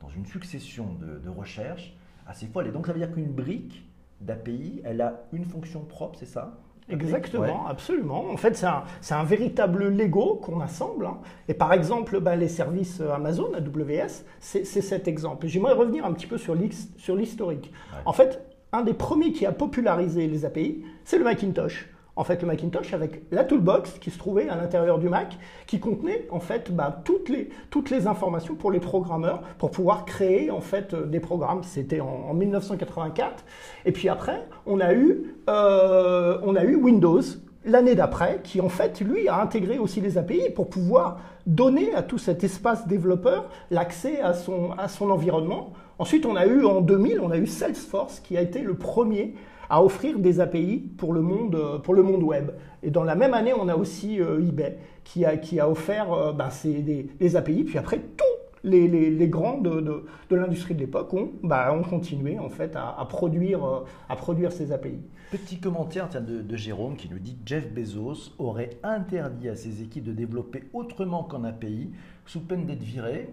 dans 0.00 0.08
une 0.08 0.24
succession 0.26 0.94
de, 0.94 1.18
de 1.18 1.28
recherches 1.28 1.94
assez 2.26 2.46
folle. 2.46 2.68
Et 2.68 2.72
donc, 2.72 2.86
ça 2.86 2.92
veut 2.92 2.98
dire 2.98 3.12
qu'une 3.12 3.32
brique 3.32 3.84
d'API, 4.20 4.80
elle 4.84 5.00
a 5.00 5.22
une 5.32 5.44
fonction 5.44 5.80
propre, 5.80 6.18
c'est 6.18 6.26
ça? 6.26 6.58
Exactement, 6.90 7.66
absolument. 7.66 8.30
En 8.30 8.36
fait, 8.36 8.56
c'est 8.56 9.14
un, 9.14 9.24
véritable 9.24 9.88
Lego 9.88 10.40
qu'on 10.42 10.60
assemble. 10.60 11.06
Hein. 11.06 11.18
Et 11.48 11.54
par 11.54 11.72
exemple, 11.72 12.20
ben, 12.20 12.36
les 12.36 12.48
services 12.48 13.00
Amazon, 13.00 13.52
AWS, 13.54 14.24
c'est 14.40 14.64
cet 14.64 15.06
exemple. 15.06 15.46
J'aimerais 15.46 15.74
revenir 15.74 16.04
un 16.04 16.12
petit 16.12 16.26
peu 16.26 16.38
sur 16.38 16.54
l'historique. 16.54 17.72
En 18.04 18.12
fait, 18.12 18.42
un 18.72 18.82
des 18.82 18.94
premiers 18.94 19.32
qui 19.32 19.46
a 19.46 19.52
popularisé 19.52 20.26
les 20.26 20.44
API, 20.44 20.84
c'est 21.04 21.18
le 21.18 21.24
Macintosh 21.24 21.88
en 22.20 22.24
fait 22.24 22.42
le 22.42 22.48
Macintosh 22.48 22.92
avec 22.92 23.22
la 23.30 23.44
toolbox 23.44 23.92
qui 23.98 24.10
se 24.10 24.18
trouvait 24.18 24.46
à 24.50 24.54
l'intérieur 24.54 24.98
du 24.98 25.08
Mac, 25.08 25.38
qui 25.66 25.80
contenait 25.80 26.26
en 26.30 26.38
fait 26.38 26.70
bah, 26.70 27.00
toutes, 27.04 27.30
les, 27.30 28.06
informations 28.06 28.54
pour 28.54 28.70
les 28.70 28.78
programmeurs 28.78 29.40
pour 29.56 29.70
pouvoir 29.70 30.04
créer 30.04 30.50
en 30.50 30.60
fait 30.60 30.92
euh, 30.92 31.06
des 31.06 31.20
programmes. 31.20 31.62
C'était 31.62 32.00
en, 32.00 32.34
1984. 32.34 33.44
Et 33.86 33.92
puis 33.92 34.10
après, 34.10 34.46
on 34.66 34.80
a 34.80 34.92
eu, 34.92 35.34
euh, 35.48 36.38
on 36.42 36.56
a 36.56 36.64
eu 36.64 36.76
Windows 36.76 37.22
l'année 37.64 37.94
d'après, 37.94 38.40
qui 38.42 38.60
en 38.60 38.68
fait, 38.68 39.00
lui, 39.00 39.28
a 39.28 39.40
intégré 39.40 39.78
aussi 39.78 40.00
les 40.00 40.18
API 40.18 40.50
pour 40.54 40.68
pouvoir 40.68 41.18
donner 41.46 41.94
à 41.94 42.02
tout 42.02 42.18
cet 42.18 42.44
espace 42.44 42.86
développeur 42.86 43.48
l'accès 43.70 44.20
à 44.20 44.34
son, 44.34 44.72
à 44.72 44.88
son 44.88 45.10
environnement. 45.10 45.72
Ensuite, 45.98 46.26
on 46.26 46.36
a 46.36 46.46
eu 46.46 46.64
en 46.64 46.80
2000, 46.80 47.20
on 47.20 47.30
a 47.30 47.36
eu 47.36 47.46
Salesforce 47.46 48.20
qui 48.20 48.36
a 48.36 48.40
été 48.40 48.60
le 48.62 48.74
premier 48.74 49.34
à 49.70 49.82
offrir 49.84 50.18
des 50.18 50.40
API 50.40 50.78
pour 50.98 51.12
le 51.12 51.20
monde, 51.20 51.54
euh, 51.54 51.78
pour 51.78 51.94
le 51.94 52.02
monde 52.02 52.24
web. 52.24 52.50
Et 52.82 52.90
dans 52.90 53.04
la 53.04 53.14
même 53.14 53.34
année, 53.34 53.52
on 53.54 53.68
a 53.68 53.76
aussi 53.76 54.20
euh, 54.20 54.40
eBay 54.40 54.78
qui 55.04 55.24
a, 55.24 55.36
qui 55.36 55.60
a 55.60 55.70
offert 55.70 56.12
euh, 56.12 56.32
bah, 56.32 56.48
des, 56.64 57.36
API. 57.36 57.64
Puis 57.64 57.78
après, 57.78 58.00
tous 58.16 58.24
les, 58.62 58.88
les, 58.88 59.28
grands 59.28 59.58
de, 59.58 59.80
de, 59.80 60.36
l'industrie 60.36 60.74
de 60.74 60.80
l'époque 60.80 61.12
ont, 61.14 61.30
bah, 61.42 61.72
ont 61.72 61.82
continué 61.82 62.38
en 62.38 62.48
fait 62.48 62.76
à, 62.76 63.04
produire, 63.08 63.84
à 64.08 64.16
produire 64.16 64.52
ces 64.52 64.72
API. 64.72 65.00
Petit 65.30 65.60
commentaire 65.60 66.08
de, 66.08 66.42
de, 66.42 66.56
Jérôme 66.56 66.96
qui 66.96 67.08
nous 67.08 67.18
dit 67.18 67.36
que 67.36 67.42
Jeff 67.46 67.72
Bezos 67.72 68.32
aurait 68.38 68.70
interdit 68.82 69.48
à 69.48 69.56
ses 69.56 69.82
équipes 69.82 70.04
de 70.04 70.12
développer 70.12 70.64
autrement 70.72 71.22
qu'en 71.24 71.44
API 71.44 71.90
sous 72.26 72.40
peine 72.40 72.66
d'être 72.66 72.82
viré. 72.82 73.30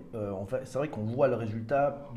c'est 0.64 0.78
vrai 0.78 0.88
qu'on 0.88 1.04
voit 1.04 1.28
le 1.28 1.36
résultat 1.36 2.08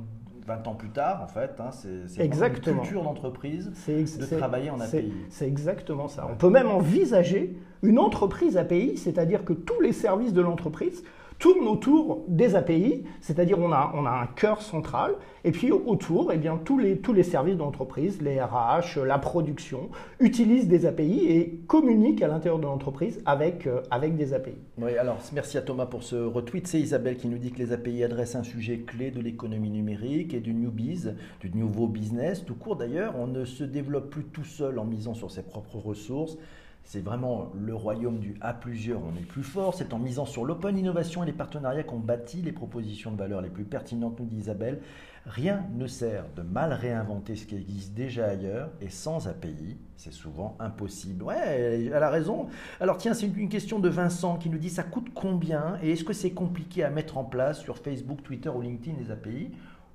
20 0.47 0.67
ans 0.67 0.75
plus 0.75 0.91
tard, 0.91 1.23
en 1.23 1.29
fait, 1.29 1.53
hein, 1.61 1.71
c'est 1.73 2.25
une 2.25 2.61
culture 2.61 3.03
d'entreprise 3.03 3.71
de 3.87 4.37
travailler 4.37 4.71
en 4.71 4.81
API. 4.81 5.13
C'est 5.29 5.47
exactement 5.47 6.09
ça. 6.09 6.29
On 6.31 6.37
peut 6.37 6.51
même 6.51 6.69
envisager 6.69 7.57
une 7.83 7.99
entreprise 7.99 8.57
API, 8.57 8.97
c'est-à-dire 8.97 9.45
que 9.45 9.53
tous 9.53 9.81
les 9.81 9.93
services 9.93 10.33
de 10.33 10.41
l'entreprise 10.41 11.03
tourne 11.41 11.67
autour 11.67 12.23
des 12.29 12.55
API, 12.55 13.03
c'est-à-dire 13.21 13.59
on 13.59 13.73
a, 13.73 13.93
on 13.97 14.05
a 14.05 14.11
un 14.11 14.27
cœur 14.27 14.61
central, 14.61 15.15
et 15.43 15.53
puis 15.53 15.73
autour, 15.73 16.33
eh 16.33 16.37
bien, 16.37 16.61
tous, 16.63 16.79
les, 16.79 16.99
tous 16.99 17.15
les 17.15 17.23
services 17.23 17.57
d'entreprise, 17.57 18.21
les 18.21 18.41
RH, 18.41 19.03
la 19.05 19.19
production, 19.19 19.89
utilisent 20.21 20.69
des 20.69 20.85
API 20.85 21.27
et 21.31 21.61
communiquent 21.67 22.23
à 22.23 22.29
l'intérieur 22.29 22.59
de 22.59 22.67
l'entreprise 22.67 23.23
avec, 23.25 23.67
euh, 23.67 23.81
avec 23.91 24.17
des 24.17 24.35
API. 24.35 24.53
Oui, 24.77 24.97
alors 24.99 25.17
merci 25.33 25.57
à 25.57 25.63
Thomas 25.63 25.87
pour 25.87 26.03
ce 26.03 26.15
retweet. 26.15 26.67
C'est 26.67 26.79
Isabelle 26.79 27.17
qui 27.17 27.27
nous 27.27 27.39
dit 27.39 27.51
que 27.51 27.59
les 27.59 27.73
API 27.73 28.05
adressent 28.05 28.37
un 28.37 28.43
sujet 28.43 28.81
clé 28.81 29.11
de 29.11 29.21
l'économie 29.21 29.71
numérique 29.71 30.35
et 30.35 30.41
du 30.41 30.53
new 30.53 30.71
biz, 30.71 31.15
du 31.41 31.51
nouveau 31.57 31.87
business. 31.87 32.45
Tout 32.45 32.55
court 32.55 32.77
d'ailleurs, 32.77 33.15
on 33.19 33.27
ne 33.27 33.47
se 33.47 33.65
développe 33.65 34.11
plus 34.11 34.25
tout 34.25 34.45
seul 34.45 34.79
en 34.79 34.85
misant 34.85 35.15
sur 35.15 35.31
ses 35.31 35.43
propres 35.43 35.79
ressources. 35.79 36.37
C'est 36.85 37.05
vraiment 37.05 37.53
le 37.55 37.75
royaume 37.75 38.19
du 38.19 38.35
à 38.41 38.53
plusieurs, 38.53 39.01
on 39.01 39.17
est 39.17 39.25
plus 39.25 39.45
fort. 39.45 39.75
C'est 39.75 39.93
en 39.93 39.99
misant 39.99 40.27
sur 40.27 40.45
l'open 40.45 40.77
innovation 40.77 41.23
et 41.23 41.27
les 41.27 41.33
partenariats 41.33 41.85
qu'on 41.85 42.01
bâtit 42.01 42.43
les 42.43 42.53
propositions 42.53 43.13
de 43.13 43.17
valeur 43.17 43.41
les 43.43 43.51
plus 43.51 43.65
pertinentes, 43.65 44.19
nous 44.19 44.27
dit 44.27 44.39
Isabelle. 44.39 44.81
Rien 45.27 45.67
ne 45.75 45.87
sert 45.87 46.25
de 46.35 46.43
mal 46.43 46.73
réinventer 46.73 47.37
ce 47.37 47.47
qui 47.47 47.55
existe 47.55 47.95
déjà 47.95 48.27
ailleurs 48.27 48.71
et 48.81 48.89
sans 48.89 49.29
API, 49.29 49.77
c'est 49.97 50.13
souvent 50.13 50.57
impossible. 50.59 51.23
Ouais, 51.23 51.91
elle 51.93 52.03
a 52.03 52.11
raison. 52.11 52.49
Alors 52.81 52.97
tiens, 52.97 53.15
c'est 53.15 53.27
une 53.27 53.51
question 53.51 53.79
de 53.79 53.89
Vincent 53.89 54.39
qui 54.39 54.49
nous 54.49 54.59
dit 54.59 54.71
ça 54.71 54.83
coûte 54.83 55.09
combien 55.15 55.79
et 55.83 55.93
est-ce 55.93 56.05
que 56.05 56.15
c'est 56.15 56.31
compliqué 56.31 56.83
à 56.83 56.91
mettre 56.91 57.19
en 57.19 57.25
place 57.25 57.61
sur 57.61 57.77
Facebook, 57.79 58.23
Twitter 58.23 58.49
ou 58.49 58.63
LinkedIn 58.63 58.97
les 58.99 59.11
API 59.11 59.51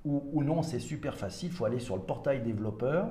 ou, 0.06 0.44
non, 0.44 0.62
c'est 0.62 0.80
super 0.80 1.18
facile, 1.18 1.50
il 1.50 1.56
faut 1.56 1.66
aller 1.66 1.80
sur 1.80 1.96
le 1.96 2.04
portail 2.04 2.44
développeur, 2.44 3.08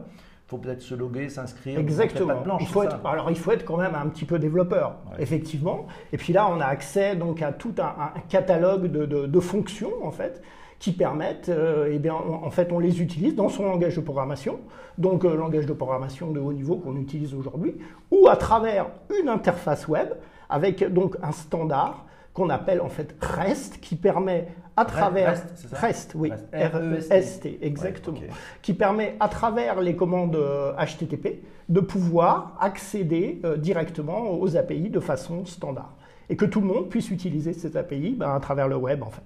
faut 0.46 0.58
peut-être 0.58 0.82
se 0.82 0.94
loguer, 0.94 1.28
s'inscrire. 1.28 1.78
Exactement. 1.78 2.58
il 2.60 2.66
faut 2.66 2.82
être, 2.82 2.98
alors 3.04 3.30
il 3.30 3.38
faut 3.38 3.52
être 3.52 3.64
quand 3.64 3.78
même 3.78 3.94
un 3.94 4.06
petit 4.08 4.24
peu 4.24 4.38
développeur, 4.38 4.96
effectivement. 5.18 5.86
Et 6.12 6.18
puis 6.18 6.32
là, 6.32 6.48
on 6.50 6.60
a 6.60 6.66
accès 6.66 7.16
donc 7.16 7.40
à 7.42 7.52
tout 7.52 7.74
un, 7.78 8.12
catalogue 8.28 8.86
de, 8.88 9.40
fonctions 9.40 9.92
en 10.04 10.10
fait 10.10 10.42
qui 10.78 10.92
permettent, 10.92 11.48
euh, 11.48 11.88
eh 11.90 11.98
bien, 11.98 12.14
en 12.14 12.50
fait, 12.50 12.70
on 12.70 12.78
les 12.78 13.00
utilise 13.00 13.34
dans 13.34 13.48
son 13.48 13.64
langage 13.64 13.96
de 13.96 14.02
programmation, 14.02 14.58
donc 14.98 15.24
euh, 15.24 15.34
langage 15.34 15.64
de 15.64 15.72
programmation 15.72 16.30
de 16.30 16.40
haut 16.40 16.52
niveau 16.52 16.76
qu'on 16.76 16.96
utilise 16.96 17.32
aujourd'hui, 17.34 17.76
ou 18.10 18.28
à 18.28 18.36
travers 18.36 18.88
une 19.18 19.30
interface 19.30 19.88
web 19.88 20.08
avec 20.50 20.84
donc 20.92 21.16
un 21.22 21.32
standard 21.32 22.04
qu'on 22.34 22.50
appelle 22.50 22.82
en 22.82 22.88
fait 22.88 23.16
REST, 23.18 23.80
qui 23.80 23.96
permet 23.96 24.48
à 24.76 24.84
travers 24.84 25.42
REST, 25.72 26.12
oui, 26.16 26.32
R-E-S-T, 26.52 27.48
e 27.62 27.64
exactement, 27.64 28.18
qui 28.62 28.74
permet 28.74 29.16
à 29.20 29.28
travers 29.28 29.80
les 29.80 29.94
commandes 29.94 30.36
HTTP 30.36 31.26
euh, 31.26 31.30
de 31.68 31.80
pouvoir 31.80 32.56
accéder 32.60 33.40
euh, 33.44 33.56
directement 33.56 34.32
aux 34.38 34.56
API 34.56 34.90
de 34.90 35.00
façon 35.00 35.44
standard 35.46 35.94
et 36.28 36.36
que 36.36 36.44
tout 36.44 36.60
le 36.60 36.66
monde 36.66 36.88
puisse 36.88 37.10
utiliser 37.10 37.52
ces 37.52 37.76
API 37.76 38.14
ben, 38.18 38.34
à 38.34 38.40
travers 38.40 38.68
le 38.68 38.76
web 38.76 39.02
en 39.02 39.10
fait. 39.10 39.22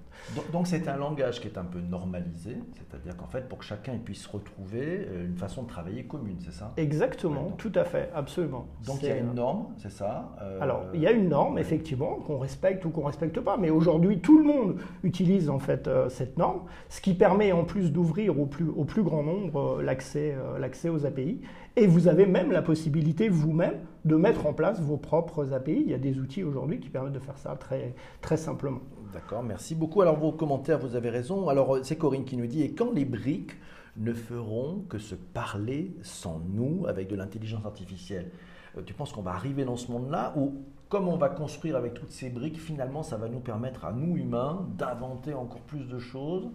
Donc 0.51 0.67
c'est 0.67 0.87
un 0.87 0.97
langage 0.97 1.39
qui 1.39 1.47
est 1.47 1.57
un 1.57 1.63
peu 1.63 1.79
normalisé, 1.79 2.57
c'est-à-dire 2.73 3.15
qu'en 3.15 3.27
fait 3.27 3.47
pour 3.47 3.59
que 3.59 3.65
chacun 3.65 3.97
puisse 3.97 4.25
retrouver 4.27 5.07
euh, 5.07 5.25
une 5.25 5.35
façon 5.35 5.63
de 5.63 5.67
travailler 5.67 6.03
commune, 6.03 6.37
c'est 6.39 6.53
ça? 6.53 6.73
Exactement, 6.77 7.51
tout 7.57 7.71
à 7.75 7.83
fait, 7.83 8.09
absolument. 8.13 8.67
Donc 8.85 9.01
il 9.01 9.09
y 9.09 9.11
a 9.11 9.17
une 9.17 9.33
norme, 9.33 9.67
c'est 9.77 9.91
ça? 9.91 10.35
Euh, 10.41 10.59
Alors 10.61 10.83
il 10.93 11.01
y 11.01 11.07
a 11.07 11.11
une 11.11 11.29
norme 11.29 11.57
effectivement 11.57 12.15
qu'on 12.15 12.37
respecte 12.37 12.83
ou 12.85 12.89
qu'on 12.89 13.05
respecte 13.05 13.39
pas, 13.39 13.57
mais 13.57 13.69
aujourd'hui 13.69 14.19
tout 14.19 14.37
le 14.37 14.43
monde 14.43 14.77
utilise 15.03 15.49
en 15.49 15.59
fait 15.59 15.87
euh, 15.87 16.09
cette 16.09 16.37
norme, 16.37 16.61
ce 16.89 17.01
qui 17.01 17.13
permet 17.13 17.51
en 17.51 17.63
plus 17.63 17.91
d'ouvrir 17.91 18.39
au 18.39 18.45
plus, 18.45 18.67
au 18.69 18.83
plus 18.83 19.03
grand 19.03 19.23
nombre 19.23 19.81
l'accès 19.81 20.35
l'accès 20.59 20.89
aux 20.89 21.05
API. 21.05 21.41
Et 21.75 21.87
vous 21.87 22.07
avez 22.07 22.25
même 22.25 22.51
la 22.51 22.61
possibilité 22.61 23.29
vous-même 23.29 23.79
de 24.05 24.15
mettre 24.15 24.45
en 24.45 24.53
place 24.53 24.81
vos 24.81 24.97
propres 24.97 25.53
API. 25.53 25.81
Il 25.85 25.89
y 25.89 25.93
a 25.93 25.97
des 25.99 26.19
outils 26.19 26.43
aujourd'hui 26.43 26.79
qui 26.79 26.89
permettent 26.89 27.13
de 27.13 27.19
faire 27.19 27.37
ça 27.37 27.55
très, 27.55 27.95
très 28.21 28.37
simplement. 28.37 28.81
D'accord, 29.13 29.43
merci 29.43 29.75
beaucoup. 29.75 30.01
Alors 30.01 30.17
vos 30.17 30.31
commentaires, 30.31 30.79
vous 30.79 30.95
avez 30.95 31.09
raison. 31.09 31.49
Alors 31.49 31.79
c'est 31.83 31.97
Corinne 31.97 32.25
qui 32.25 32.37
nous 32.37 32.47
dit, 32.47 32.61
et 32.61 32.73
quand 32.73 32.91
les 32.91 33.05
briques 33.05 33.55
ne 33.97 34.13
feront 34.13 34.85
que 34.87 34.97
se 34.97 35.15
parler 35.15 35.95
sans 36.03 36.41
nous 36.53 36.85
avec 36.87 37.07
de 37.09 37.15
l'intelligence 37.15 37.65
artificielle 37.65 38.31
euh, 38.77 38.81
Tu 38.85 38.93
penses 38.93 39.11
qu'on 39.11 39.21
va 39.21 39.31
arriver 39.31 39.65
dans 39.65 39.75
ce 39.75 39.91
monde-là 39.91 40.33
ou 40.37 40.63
comme 40.87 41.07
on 41.07 41.17
va 41.17 41.29
construire 41.29 41.75
avec 41.75 41.93
toutes 41.93 42.11
ces 42.11 42.29
briques, 42.29 42.59
finalement 42.59 43.03
ça 43.03 43.17
va 43.17 43.29
nous 43.29 43.39
permettre 43.39 43.85
à 43.85 43.91
nous 43.91 44.17
humains 44.17 44.67
d'inventer 44.77 45.33
encore 45.33 45.61
plus 45.61 45.87
de 45.87 45.99
choses 45.99 46.49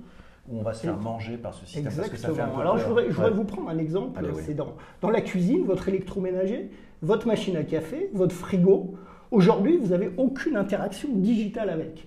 où 0.48 0.58
on 0.58 0.62
va 0.62 0.74
se 0.74 0.82
faire 0.82 0.96
manger 0.96 1.36
par 1.36 1.54
ce 1.54 1.64
système 1.64 1.86
Exactement. 1.86 2.58
Alors 2.58 2.78
je 2.78 2.86
voudrais, 2.86 3.30
vous 3.30 3.44
prendre 3.44 3.68
un 3.68 3.78
exemple. 3.78 4.20
C'est 4.44 4.54
dans, 4.54 4.74
dans 5.00 5.10
la 5.10 5.20
cuisine, 5.20 5.64
votre 5.64 5.88
électroménager, 5.88 6.70
votre 7.02 7.26
machine 7.26 7.56
à 7.56 7.64
café, 7.64 8.10
votre 8.12 8.34
frigo. 8.34 8.94
Aujourd'hui, 9.30 9.78
vous 9.78 9.88
n'avez 9.88 10.10
aucune 10.16 10.56
interaction 10.56 11.08
digitale 11.12 11.70
avec. 11.70 12.06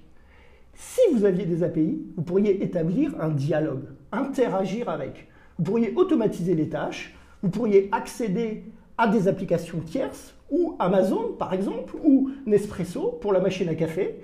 Si 0.74 1.02
vous 1.12 1.26
aviez 1.26 1.46
des 1.46 1.64
API, 1.64 2.00
vous 2.16 2.24
pourriez 2.24 2.64
établir 2.64 3.20
un 3.20 3.30
dialogue, 3.30 3.86
interagir 4.12 4.90
avec. 4.90 5.28
Vous 5.58 5.64
pourriez 5.64 5.94
automatiser 5.96 6.54
les 6.54 6.70
tâches, 6.70 7.16
vous 7.42 7.50
pourriez 7.50 7.90
accéder 7.92 8.64
à 8.98 9.08
des 9.08 9.28
applications 9.28 9.80
tierces, 9.80 10.36
ou 10.52 10.76
Amazon 10.80 11.34
par 11.38 11.54
exemple, 11.54 11.96
ou 12.04 12.32
Nespresso 12.46 13.18
pour 13.22 13.34
la 13.34 13.40
machine 13.40 13.70
à 13.70 13.76
café, 13.76 14.22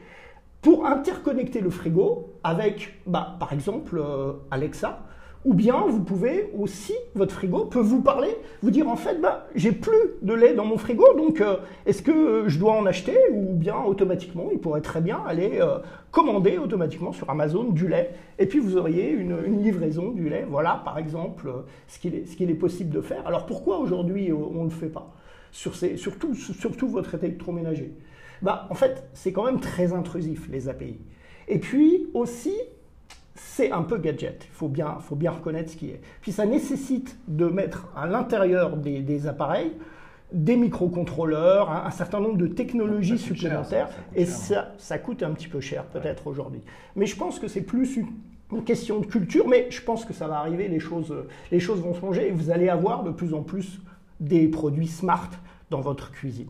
pour 0.63 0.85
interconnecter 0.85 1.59
le 1.59 1.69
frigo 1.69 2.33
avec, 2.41 2.93
bah, 3.05 3.35
par 3.37 3.51
exemple, 3.51 3.99
euh, 3.99 4.31
Alexa, 4.49 5.01
ou 5.43 5.53
bien 5.53 5.83
vous 5.89 5.99
pouvez 5.99 6.49
aussi, 6.57 6.93
votre 7.15 7.33
frigo 7.35 7.65
peut 7.65 7.81
vous 7.81 8.01
parler, 8.01 8.29
vous 8.61 8.71
dire 8.71 8.87
en 8.87 8.95
fait, 8.95 9.19
bah, 9.19 9.45
j'ai 9.55 9.73
plus 9.73 9.91
de 10.21 10.33
lait 10.33 10.53
dans 10.53 10.63
mon 10.63 10.77
frigo, 10.77 11.05
donc 11.17 11.41
euh, 11.41 11.57
est-ce 11.85 12.01
que 12.01 12.45
je 12.47 12.57
dois 12.57 12.71
en 12.77 12.85
acheter 12.85 13.17
Ou 13.33 13.53
bien 13.53 13.75
automatiquement, 13.85 14.47
il 14.53 14.59
pourrait 14.59 14.79
très 14.79 15.01
bien 15.01 15.21
aller 15.27 15.59
euh, 15.59 15.79
commander 16.11 16.57
automatiquement 16.57 17.11
sur 17.11 17.29
Amazon 17.29 17.65
du 17.65 17.89
lait, 17.89 18.11
et 18.39 18.45
puis 18.45 18.59
vous 18.59 18.77
auriez 18.77 19.09
une, 19.09 19.61
livraison 19.61 20.11
du 20.11 20.29
lait. 20.29 20.45
Voilà, 20.49 20.81
par 20.85 20.97
exemple, 20.97 21.51
ce 21.87 21.99
qu'il 21.99 22.15
est, 22.15 22.53
possible 22.53 22.89
de 22.89 23.01
faire. 23.01 23.27
Alors 23.27 23.45
pourquoi 23.45 23.79
aujourd'hui 23.79 24.31
on 24.31 24.63
ne 24.63 24.69
le 24.69 24.69
fait 24.69 24.87
pas 24.87 25.13
sur 25.51 25.75
surtout, 25.75 26.35
surtout 26.35 26.87
votre 26.87 27.21
électroménager? 27.21 27.93
Bah, 28.43 28.67
En 28.69 28.75
fait, 28.75 29.09
c'est 29.13 29.31
quand 29.31 29.45
même 29.45 29.59
très 29.59 29.93
intrusif, 29.93 30.47
les 30.51 30.69
API. 30.69 30.99
Et 31.47 31.59
puis 31.59 32.07
aussi, 32.13 32.53
c'est 33.35 33.71
un 33.71 33.83
peu 33.83 33.97
gadget. 33.97 34.47
Il 34.51 34.55
faut 34.55 34.67
bien, 34.67 34.97
faut 34.99 35.15
bien 35.15 35.31
reconnaître 35.31 35.71
ce 35.71 35.77
qui 35.77 35.89
est. 35.89 36.01
Puis 36.21 36.31
ça 36.31 36.45
nécessite 36.45 37.17
de 37.27 37.45
mettre 37.45 37.87
à 37.95 38.07
l'intérieur 38.07 38.77
des, 38.77 39.27
appareils 39.27 39.71
des 40.31 40.55
microcontrôleurs, 40.55 41.69
un, 41.69 41.91
certain 41.91 42.19
nombre 42.19 42.37
de 42.37 42.47
technologies 42.47 43.19
supplémentaires, 43.19 43.89
et 44.15 44.25
ça, 44.25 44.73
ça 44.79 44.97
coûte 44.97 45.21
un 45.21 45.29
petit 45.31 45.47
peu 45.47 45.59
cher 45.59 45.85
peut-être 45.85 46.25
aujourd'hui. 46.25 46.61
Mais 46.95 47.05
je 47.05 47.15
pense 47.15 47.37
que 47.37 47.47
c'est 47.47 47.61
plus 47.61 47.97
une, 47.97 48.07
question 48.65 48.99
de 48.99 49.05
culture, 49.05 49.47
mais 49.47 49.67
je 49.71 49.81
pense 49.81 50.05
que 50.05 50.13
ça 50.13 50.27
va 50.27 50.37
arriver, 50.37 50.67
les 50.67 50.79
choses, 50.79 51.13
les 51.51 51.59
choses 51.59 51.81
vont 51.81 51.93
changer, 51.93 52.27
et 52.27 52.31
vous 52.31 52.49
allez 52.49 52.69
avoir 52.69 53.03
de 53.03 53.11
plus 53.11 53.33
en 53.33 53.41
plus 53.41 53.79
des 54.19 54.47
produits 54.47 54.87
smart 54.87 55.29
dans 55.69 55.81
votre 55.81 56.11
cuisine. 56.11 56.49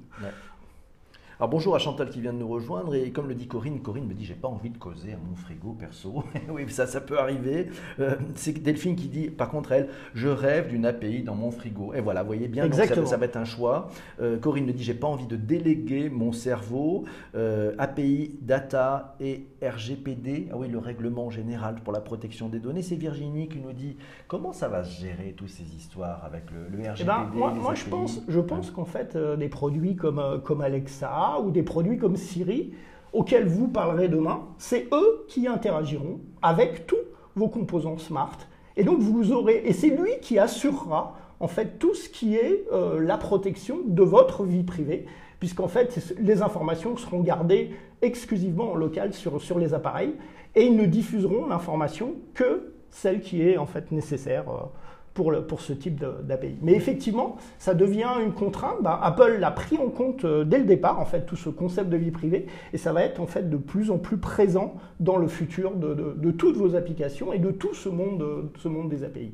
Alors 1.44 1.50
bonjour 1.50 1.76
à 1.76 1.80
Chantal 1.80 2.10
qui 2.10 2.22
vient 2.22 2.32
de 2.32 2.38
nous 2.38 2.48
rejoindre 2.48 2.96
et 2.96 3.12
comme 3.12 3.28
le 3.28 3.36
dit 3.36 3.48
Corinne, 3.48 3.82
Corinne 3.82 4.08
me 4.08 4.14
dit 4.14 4.24
j'ai 4.24 4.34
pas 4.34 4.48
envie 4.48 4.70
de 4.70 4.78
causer 4.78 5.12
à 5.12 5.18
mon 5.18 5.36
frigo 5.36 5.74
perso. 5.74 6.24
oui, 6.50 6.64
ça, 6.70 6.88
ça 6.88 7.02
peut 7.02 7.20
arriver. 7.20 7.68
Euh, 8.00 8.16
c'est 8.36 8.64
Delphine 8.64 8.96
qui 8.96 9.10
dit 9.10 9.30
par 9.30 9.50
contre 9.50 9.74
elle, 9.74 9.90
je 10.14 10.30
rêve 10.30 10.70
d'une 10.70 10.86
API 10.86 11.22
dans 11.22 11.36
mon 11.36 11.52
frigo. 11.52 11.94
Et 11.94 12.00
voilà, 12.00 12.22
vous 12.22 12.28
voyez 12.28 12.48
bien, 12.48 12.72
ça, 12.72 12.88
ça, 12.88 13.18
va 13.18 13.26
être 13.26 13.36
un 13.36 13.44
choix. 13.44 13.90
Euh, 14.22 14.40
Corinne 14.40 14.66
me 14.66 14.72
dit 14.72 14.86
j'ai 14.86 14.94
pas 14.94 15.08
envie 15.08 15.28
de 15.28 15.36
déléguer 15.36 16.10
mon 16.10 16.32
cerveau. 16.32 17.04
Euh, 17.36 17.76
API, 17.78 18.40
data 18.42 19.18
et 19.20 19.46
RGPD. 19.62 20.48
Ah 20.50 20.56
oui, 20.56 20.70
le 20.70 20.80
règlement 20.80 21.30
général 21.30 21.76
pour 21.84 21.92
la 21.92 22.00
protection 22.00 22.48
des 22.48 22.60
données. 22.60 22.84
C'est 22.84 22.96
Virginie 22.96 23.50
qui 23.50 23.60
nous 23.60 23.74
dit 23.74 23.98
comment 24.30 24.54
ça 24.54 24.70
va 24.70 24.86
se 24.86 25.02
gérer 25.02 25.34
toutes 25.36 25.50
ces 25.50 25.76
histoires 25.76 26.24
avec 26.24 26.44
le, 26.52 26.80
RGPD. 26.80 27.02
Eh 27.02 27.04
ben, 27.04 27.30
moi, 27.34 27.52
moi 27.54 27.76
je 27.76 27.84
pense, 27.84 28.22
je 28.30 28.40
pense 28.40 28.72
qu'en 28.72 28.86
fait 28.86 29.18
des 29.18 29.50
produits 29.50 29.98
comme, 29.98 30.42
comme 30.46 30.62
Alexa 30.62 31.33
ou 31.40 31.52
des 31.52 31.64
produits 31.64 31.98
comme 31.98 32.16
Siri 32.16 32.74
auxquels 33.14 33.46
vous 33.46 33.68
parlerez 33.68 34.10
demain, 34.10 34.42
c'est 34.58 34.88
eux 34.92 35.26
qui 35.28 35.48
interagiront 35.48 36.20
avec 36.42 36.88
tous 36.88 36.98
vos 37.36 37.48
composants 37.48 37.98
smart. 37.98 38.38
Et 38.76 38.84
donc 38.84 39.00
vous 39.00 39.32
aurez, 39.32 39.62
et 39.66 39.74
c'est 39.74 39.90
lui 39.90 40.12
qui 40.22 40.40
assurera 40.40 41.16
en 41.40 41.48
fait 41.48 41.78
tout 41.78 41.94
ce 41.94 42.10
qui 42.10 42.36
est 42.36 42.66
euh, 42.72 43.00
la 43.00 43.18
protection 43.18 43.78
de 43.86 44.02
votre 44.02 44.44
vie 44.44 44.64
privée, 44.64 45.06
puisqu'en 45.40 45.68
fait 45.68 46.16
les 46.20 46.42
informations 46.42 46.98
seront 46.98 47.22
gardées 47.22 47.72
exclusivement 48.02 48.72
en 48.72 48.76
local 48.76 49.14
sur, 49.14 49.40
sur 49.42 49.60
les 49.60 49.74
appareils, 49.74 50.16
et 50.56 50.66
ils 50.66 50.76
ne 50.76 50.86
diffuseront 50.86 51.48
l'information 51.48 52.16
que 52.34 52.74
celle 52.90 53.22
qui 53.22 53.42
est 53.42 53.58
en 53.58 53.66
fait 53.66 53.92
nécessaire. 53.92 54.50
Euh, 54.50 54.66
pour, 55.14 55.32
le, 55.32 55.44
pour 55.44 55.62
ce 55.62 55.74
type 55.74 56.04
d'API. 56.24 56.58
Mais 56.62 56.74
effectivement, 56.74 57.38
ça 57.60 57.74
devient 57.74 58.10
une 58.24 58.34
contrainte. 58.34 58.78
Bah, 58.82 59.00
Apple 59.02 59.38
l'a 59.40 59.52
pris 59.52 59.78
en 59.78 59.90
compte 59.90 60.26
euh, 60.26 60.44
dès 60.44 60.58
le 60.58 60.66
départ, 60.66 61.00
en 61.00 61.06
fait, 61.06 61.26
tout 61.26 61.36
ce 61.36 61.50
concept 61.50 61.90
de 61.90 61.98
vie 61.98 62.12
privée, 62.12 62.48
et 62.74 62.78
ça 62.78 62.94
va 62.94 63.04
être 63.04 63.20
en 63.20 63.28
fait 63.28 63.50
de 63.50 63.58
plus 63.58 63.92
en 63.92 63.98
plus 63.98 64.18
présent 64.18 64.76
dans 65.00 65.18
le 65.18 65.28
futur 65.28 65.76
de, 65.76 65.94
de, 66.18 66.32
toutes 66.32 66.58
vos 66.58 66.76
applications 66.76 67.34
et 67.34 67.40
de 67.40 67.52
tout 67.52 67.74
ce 67.74 67.90
monde, 67.90 68.50
ce 68.58 68.68
monde 68.68 68.90
des 68.90 69.04
API. 69.04 69.34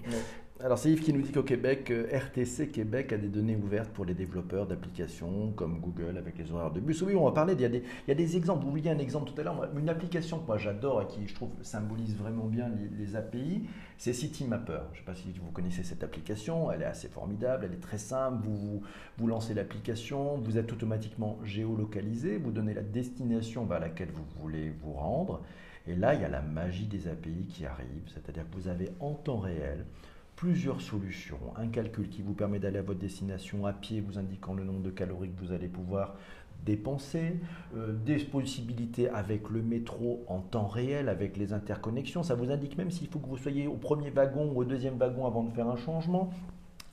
Alors 0.62 0.78
c'est 0.78 0.92
Yves 0.92 1.00
qui 1.00 1.14
nous 1.14 1.22
dit 1.22 1.32
qu'au 1.32 1.44
Québec, 1.44 1.90
euh, 1.90 2.10
RTC 2.12 2.68
Québec 2.68 3.14
a 3.14 3.18
des 3.18 3.30
données 3.30 3.56
ouvertes 3.56 3.92
pour 3.92 4.04
les 4.04 4.14
développeurs 4.14 4.68
d'applications 4.68 5.54
comme 5.54 5.80
Google 5.80 6.18
avec 6.18 6.38
les 6.38 6.52
horaires 6.52 6.72
de 6.72 6.82
bus. 6.82 7.02
Oui, 7.02 7.16
on 7.16 7.24
va 7.24 7.32
parler, 7.32 7.54
il 7.54 7.62
y 7.62 7.66
a 7.66 7.70
des, 7.70 7.78
il 7.78 8.10
y 8.10 8.12
a 8.12 8.16
des 8.16 8.36
exemples. 8.36 8.66
Vous 8.66 8.72
vouliez 8.72 8.90
un 8.90 9.00
exemple 9.00 9.32
tout 9.32 9.40
à 9.40 9.46
l'heure, 9.46 9.70
une 9.78 9.88
application 9.88 10.38
que 10.38 10.48
moi 10.48 10.58
j'adore 10.58 11.02
et 11.02 11.08
qui 11.08 11.26
je 11.26 11.34
trouve 11.34 11.52
symbolise 11.62 12.18
vraiment 12.18 12.44
bien 12.44 12.70
les, 12.98 13.16
API, 13.16 13.70
c'est 13.98 14.12
CityMapper. 14.12 14.80
Je 14.92 14.98
ne 14.98 15.00
sais 15.00 15.06
pas 15.06 15.16
si 15.16 15.32
vous 15.42 15.50
connaissez 15.52 15.84
cette 15.84 16.04
application, 16.04 16.70
elle 16.74 16.82
est 16.82 16.86
assez 16.86 17.08
formidable, 17.08 17.64
elle 17.66 17.78
est 17.78 17.82
très 17.82 17.98
simple. 17.98 18.44
Vous, 18.44 18.82
vous, 19.18 19.28
lancez 19.28 19.54
l'application, 19.54 20.40
vous 20.40 20.58
êtes 20.58 20.74
automatiquement 20.74 21.40
géolocalisé, 21.46 22.36
vous 22.36 22.52
donnez 22.52 22.74
la 22.74 22.84
destination 22.84 23.64
vers 23.64 23.80
laquelle 23.80 24.12
vous 24.12 24.26
voulez 24.42 24.74
vous 24.84 24.92
rendre. 24.92 25.42
Et 25.88 25.96
là, 25.96 26.16
il 26.16 26.22
y 26.22 26.26
a 26.26 26.30
la 26.30 26.42
magie 26.42 26.86
des 26.86 27.08
API 27.08 27.48
qui 27.48 27.66
arrive, 27.66 28.04
c'est-à-dire 28.14 28.44
que 28.44 28.56
vous 28.58 28.68
avez 28.68 28.90
en 29.00 29.14
temps 29.14 29.40
réel 29.40 29.86
plusieurs 30.40 30.80
solutions. 30.80 31.40
Un 31.58 31.68
calcul 31.68 32.08
qui 32.08 32.22
vous 32.22 32.34
permet 32.34 32.60
d'aller 32.60 32.78
à 32.80 32.82
votre 32.82 33.00
destination 33.00 33.66
à 33.66 33.74
pied, 33.74 34.00
vous 34.00 34.18
indiquant 34.18 34.54
le 34.54 34.64
nombre 34.64 34.82
de 34.82 34.90
calories 34.90 35.30
que 35.32 35.46
vous 35.46 35.52
allez 35.52 35.68
pouvoir 35.68 36.16
dépenser, 36.66 37.42
euh, 37.76 37.94
des 38.06 38.20
possibilités 38.20 39.10
avec 39.10 39.50
le 39.50 39.62
métro 39.62 40.24
en 40.30 40.40
temps 40.40 40.68
réel, 40.68 41.10
avec 41.10 41.36
les 41.36 41.52
interconnexions. 41.52 42.24
Ça 42.24 42.36
vous 42.36 42.52
indique 42.52 42.78
même 42.78 42.90
s'il 42.90 43.10
faut 43.10 43.20
que 43.20 43.28
vous 43.28 43.38
soyez 43.38 43.68
au 43.68 43.74
premier 43.74 44.12
wagon 44.12 44.50
ou 44.54 44.62
au 44.62 44.64
deuxième 44.64 44.98
wagon 44.98 45.28
avant 45.28 45.44
de 45.44 45.52
faire 45.52 45.68
un 45.68 45.76
changement 45.76 46.30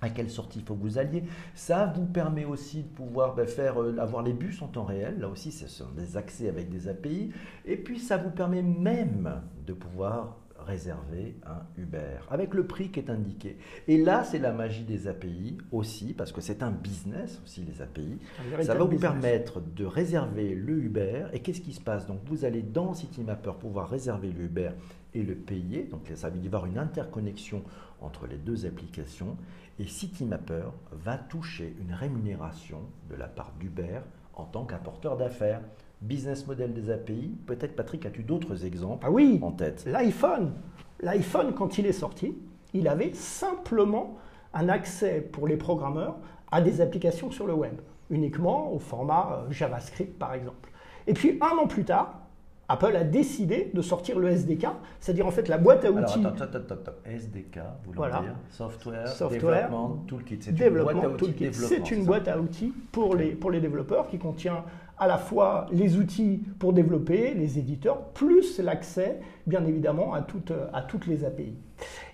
à 0.00 0.10
quelle 0.10 0.28
sortie 0.28 0.58
il 0.58 0.64
faut 0.64 0.74
que 0.74 0.82
vous 0.82 0.98
alliez. 0.98 1.22
Ça 1.54 1.86
vous 1.94 2.04
permet 2.04 2.44
aussi 2.44 2.82
de 2.82 2.88
pouvoir 2.88 3.36
ben, 3.36 3.46
faire, 3.46 3.80
euh, 3.80 3.96
avoir 3.98 4.24
les 4.24 4.32
bus 4.32 4.60
en 4.60 4.66
temps 4.66 4.84
réel. 4.84 5.20
Là 5.20 5.28
aussi, 5.28 5.52
ce 5.52 5.68
sont 5.68 5.92
des 5.96 6.16
accès 6.16 6.48
avec 6.48 6.68
des 6.68 6.88
API. 6.88 7.30
Et 7.64 7.76
puis, 7.76 8.00
ça 8.00 8.16
vous 8.16 8.30
permet 8.30 8.62
même 8.62 9.40
de 9.64 9.72
pouvoir 9.72 10.36
réserver 10.66 11.36
un 11.46 11.62
Uber 11.80 12.18
avec 12.30 12.54
le 12.54 12.66
prix 12.66 12.90
qui 12.90 13.00
est 13.00 13.10
indiqué. 13.10 13.56
Et 13.88 13.96
là, 13.96 14.24
c'est 14.24 14.38
la 14.38 14.52
magie 14.52 14.84
des 14.84 15.08
API 15.08 15.56
aussi, 15.72 16.12
parce 16.12 16.32
que 16.32 16.40
c'est 16.40 16.62
un 16.62 16.70
business 16.70 17.40
aussi, 17.44 17.64
les 17.64 17.80
API. 17.80 18.18
Ça 18.62 18.74
va 18.74 18.84
vous 18.84 18.98
permettre 18.98 19.60
de 19.60 19.84
réserver 19.84 20.54
le 20.54 20.78
Uber. 20.82 21.26
Et 21.32 21.40
qu'est-ce 21.40 21.60
qui 21.60 21.72
se 21.72 21.80
passe? 21.80 22.06
Donc, 22.06 22.20
vous 22.26 22.44
allez 22.44 22.62
dans 22.62 22.94
CityMapper 22.94 23.52
pouvoir 23.60 23.88
réserver 23.88 24.32
le 24.32 24.44
Uber 24.44 24.70
et 25.14 25.22
le 25.22 25.34
payer. 25.34 25.84
Donc, 25.84 26.10
ça 26.14 26.28
veut 26.28 26.38
dire 26.38 26.48
avoir 26.48 26.66
une 26.66 26.78
interconnexion 26.78 27.62
entre 28.00 28.26
les 28.26 28.36
deux 28.36 28.66
applications. 28.66 29.36
Et 29.78 29.86
CityMapper 29.86 30.64
va 30.92 31.16
toucher 31.16 31.76
une 31.80 31.92
rémunération 31.92 32.80
de 33.10 33.14
la 33.14 33.28
part 33.28 33.52
d'Uber 33.60 34.00
en 34.34 34.44
tant 34.44 34.64
qu'apporteur 34.64 35.16
d'affaires 35.16 35.60
business 36.00 36.46
model 36.46 36.72
des 36.72 36.90
API. 36.90 37.36
Peut-être, 37.46 37.74
Patrick, 37.74 38.06
as-tu 38.06 38.22
d'autres 38.22 38.64
exemples 38.64 39.06
ah 39.06 39.10
oui, 39.10 39.38
en 39.42 39.52
tête? 39.52 39.84
L'iPhone. 39.86 40.52
L'iPhone, 41.00 41.54
quand 41.54 41.78
il 41.78 41.86
est 41.86 41.92
sorti, 41.92 42.36
il 42.74 42.88
avait 42.88 43.12
simplement 43.14 44.18
un 44.54 44.68
accès 44.68 45.20
pour 45.20 45.46
les 45.46 45.56
programmeurs 45.56 46.16
à 46.50 46.60
des 46.60 46.80
applications 46.80 47.30
sur 47.30 47.46
le 47.46 47.54
web, 47.54 47.74
uniquement 48.10 48.72
au 48.72 48.78
format 48.78 49.44
euh, 49.46 49.52
JavaScript, 49.52 50.18
par 50.18 50.34
exemple. 50.34 50.70
Et 51.06 51.14
puis, 51.14 51.38
un 51.40 51.56
an 51.56 51.66
plus 51.66 51.84
tard, 51.84 52.26
Apple 52.68 52.96
a 52.96 53.04
décidé 53.04 53.70
de 53.72 53.80
sortir 53.80 54.18
le 54.18 54.28
SDK, 54.28 54.66
c'est-à-dire 54.98 55.26
en 55.26 55.30
fait 55.30 55.46
la 55.48 55.58
boîte 55.58 55.84
à 55.84 55.90
outils. 55.90 56.18
Alors, 56.18 56.32
attends, 56.32 56.44
attends, 56.44 56.74
attends, 56.74 56.92
SDK, 57.04 57.60
vous 57.84 57.92
voilà. 57.92 58.20
dire 58.20 58.34
Software, 58.50 59.06
Software 59.06 59.70
Development 59.70 60.04
Toolkit. 60.06 60.38
C'est 60.40 60.50
une 60.50 60.74
boîte 60.74 60.96
à 60.98 61.08
outils. 61.08 61.54
C'est 61.62 61.90
une 61.92 62.04
boîte 62.04 62.28
à 62.28 62.40
outils 62.40 62.72
pour 62.90 63.14
les, 63.14 63.30
pour 63.32 63.52
les 63.52 63.60
développeurs 63.60 64.08
qui 64.08 64.18
contient 64.18 64.64
à 64.98 65.06
la 65.06 65.18
fois 65.18 65.66
les 65.72 65.96
outils 65.96 66.42
pour 66.58 66.72
développer, 66.72 67.34
les 67.34 67.58
éditeurs, 67.58 68.08
plus 68.14 68.58
l'accès, 68.58 69.20
bien 69.46 69.64
évidemment, 69.66 70.14
à 70.14 70.22
toutes, 70.22 70.52
à 70.72 70.82
toutes 70.82 71.06
les 71.06 71.24
API. 71.24 71.54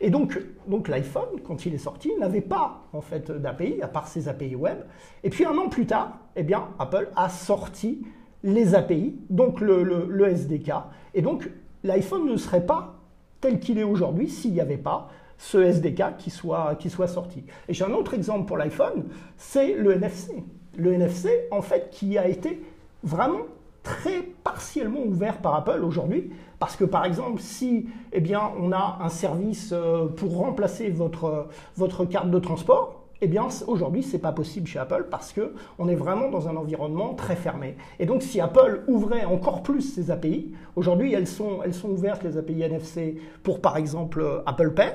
Et 0.00 0.10
donc, 0.10 0.38
donc 0.66 0.88
l'iPhone, 0.88 1.40
quand 1.44 1.64
il 1.66 1.74
est 1.74 1.78
sorti, 1.78 2.10
n'avait 2.18 2.40
pas 2.40 2.82
en 2.92 3.00
fait 3.00 3.30
d'API, 3.30 3.80
à 3.82 3.88
part 3.88 4.08
ses 4.08 4.28
API 4.28 4.56
web. 4.56 4.78
Et 5.22 5.30
puis 5.30 5.44
un 5.44 5.56
an 5.56 5.68
plus 5.68 5.86
tard, 5.86 6.18
eh 6.34 6.42
bien, 6.42 6.68
Apple 6.78 7.08
a 7.14 7.28
sorti 7.28 8.02
les 8.42 8.74
API, 8.74 9.16
donc 9.30 9.60
le, 9.60 9.82
le, 9.82 10.28
SDK. 10.28 10.72
Et 11.14 11.22
donc 11.22 11.48
l'iPhone 11.84 12.26
ne 12.26 12.36
serait 12.36 12.66
pas 12.66 12.96
tel 13.40 13.60
qu'il 13.60 13.78
est 13.78 13.84
aujourd'hui 13.84 14.28
s'il 14.28 14.52
n'y 14.52 14.60
avait 14.60 14.76
pas 14.76 15.08
ce 15.38 15.58
SDK 15.58 16.16
qui 16.18 16.30
soit, 16.30 16.76
qui 16.76 16.90
soit 16.90 17.08
sorti. 17.08 17.44
Et 17.68 17.74
j'ai 17.74 17.84
un 17.84 17.92
autre 17.92 18.14
exemple 18.14 18.46
pour 18.46 18.56
l'iPhone, 18.56 19.04
c'est 19.36 19.74
le 19.74 19.92
NFC. 19.92 20.44
Le 20.76 20.92
NFC, 20.94 21.48
en 21.50 21.60
fait, 21.60 21.90
qui 21.90 22.16
a 22.16 22.26
été 22.26 22.62
vraiment 23.02 23.42
très 23.82 24.22
partiellement 24.44 25.00
ouvert 25.00 25.38
par 25.38 25.54
Apple 25.54 25.82
aujourd'hui, 25.84 26.30
parce 26.58 26.76
que 26.76 26.84
par 26.84 27.04
exemple, 27.04 27.40
si 27.40 27.88
eh 28.12 28.20
bien, 28.20 28.52
on 28.60 28.72
a 28.72 28.98
un 29.00 29.08
service 29.08 29.70
euh, 29.72 30.06
pour 30.06 30.36
remplacer 30.36 30.90
votre, 30.90 31.48
votre 31.76 32.04
carte 32.04 32.30
de 32.30 32.38
transport, 32.38 33.02
eh 33.24 33.28
bien 33.28 33.46
aujourd'hui 33.68 34.02
c'est 34.02 34.18
pas 34.18 34.32
possible 34.32 34.66
chez 34.66 34.80
Apple 34.80 35.06
parce 35.08 35.32
que 35.32 35.54
on 35.78 35.88
est 35.88 35.94
vraiment 35.94 36.28
dans 36.28 36.48
un 36.48 36.56
environnement 36.56 37.14
très 37.14 37.36
fermé. 37.36 37.76
Et 38.00 38.04
donc 38.04 38.22
si 38.22 38.40
Apple 38.40 38.82
ouvrait 38.88 39.24
encore 39.24 39.62
plus 39.62 39.80
ses 39.80 40.10
API, 40.10 40.52
aujourd'hui 40.74 41.14
elles 41.14 41.28
sont, 41.28 41.60
elles 41.64 41.72
sont 41.72 41.88
ouvertes 41.88 42.24
les 42.24 42.36
API 42.36 42.62
NFC 42.62 43.20
pour 43.44 43.60
par 43.60 43.76
exemple 43.76 44.20
euh, 44.20 44.42
Apple 44.44 44.74
Pay, 44.74 44.92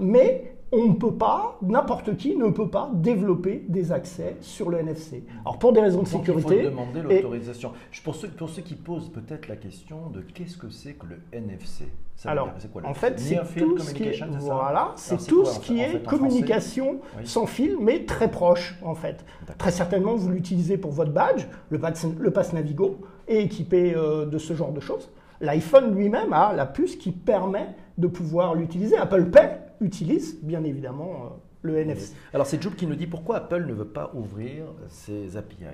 mais 0.00 0.57
on 0.72 0.88
ne 0.88 0.94
peut 0.94 1.14
pas, 1.14 1.58
n'importe 1.62 2.16
qui 2.16 2.36
ne 2.36 2.48
peut 2.50 2.68
pas 2.68 2.90
développer 2.92 3.64
des 3.68 3.92
accès 3.92 4.36
sur 4.40 4.70
le 4.70 4.78
NFC. 4.78 5.24
Alors 5.44 5.58
pour 5.58 5.72
des 5.72 5.80
raisons 5.80 6.02
de 6.02 6.08
sécurité. 6.08 6.56
Il 6.58 6.64
faut 6.64 6.70
demander 6.70 7.02
l'autorisation. 7.02 7.72
Pour 8.04 8.14
ceux, 8.14 8.28
pour 8.28 8.48
ceux 8.50 8.62
qui 8.62 8.74
posent 8.74 9.08
peut-être 9.10 9.48
la 9.48 9.56
question 9.56 10.10
de 10.10 10.20
qu'est-ce 10.20 10.56
que 10.56 10.68
c'est 10.68 10.92
que 10.92 11.06
le 11.06 11.20
NFC 11.32 11.84
Alors, 12.24 12.50
quoi, 12.72 12.82
en 12.84 12.94
fait, 12.94 13.18
c'est 13.18 13.40
tout 13.56 13.78
ce 13.78 13.94
qui 13.94 14.04
est, 14.04 14.22
voilà, 14.40 14.92
c'est 14.96 15.26
tout 15.26 15.44
ce 15.44 15.58
qui 15.60 15.80
est 15.80 16.04
communication 16.04 17.00
sans 17.24 17.46
fil, 17.46 17.76
mais 17.80 18.04
très 18.04 18.30
proche 18.30 18.76
en 18.82 18.94
fait. 18.94 19.24
Très 19.56 19.70
certainement, 19.70 20.16
vous 20.16 20.30
l'utilisez 20.30 20.76
pour 20.76 20.92
votre 20.92 21.12
badge, 21.12 21.46
le 21.70 21.78
pass, 21.78 22.06
le 22.18 22.30
pass 22.30 22.52
Navigo 22.52 22.98
est 23.26 23.42
équipé 23.42 23.94
euh, 23.94 24.26
de 24.26 24.38
ce 24.38 24.54
genre 24.54 24.72
de 24.72 24.80
choses. 24.80 25.10
L'iPhone 25.40 25.94
lui-même 25.94 26.32
a 26.32 26.52
la 26.52 26.66
puce 26.66 26.96
qui 26.96 27.12
permet 27.12 27.68
de 27.96 28.06
pouvoir 28.06 28.54
l'utiliser. 28.54 28.96
Apple 28.96 29.26
Pay 29.26 29.50
utilise 29.80 30.38
bien 30.42 30.64
évidemment 30.64 31.24
euh, 31.24 31.28
le 31.62 31.78
NFC. 31.78 32.14
Alors 32.32 32.46
c'est 32.46 32.62
Job 32.62 32.74
qui 32.74 32.86
nous 32.86 32.94
dit 32.94 33.06
pourquoi 33.06 33.36
Apple 33.36 33.64
ne 33.66 33.72
veut 33.72 33.88
pas 33.88 34.12
ouvrir 34.14 34.66
ses 34.88 35.36
API. 35.36 35.66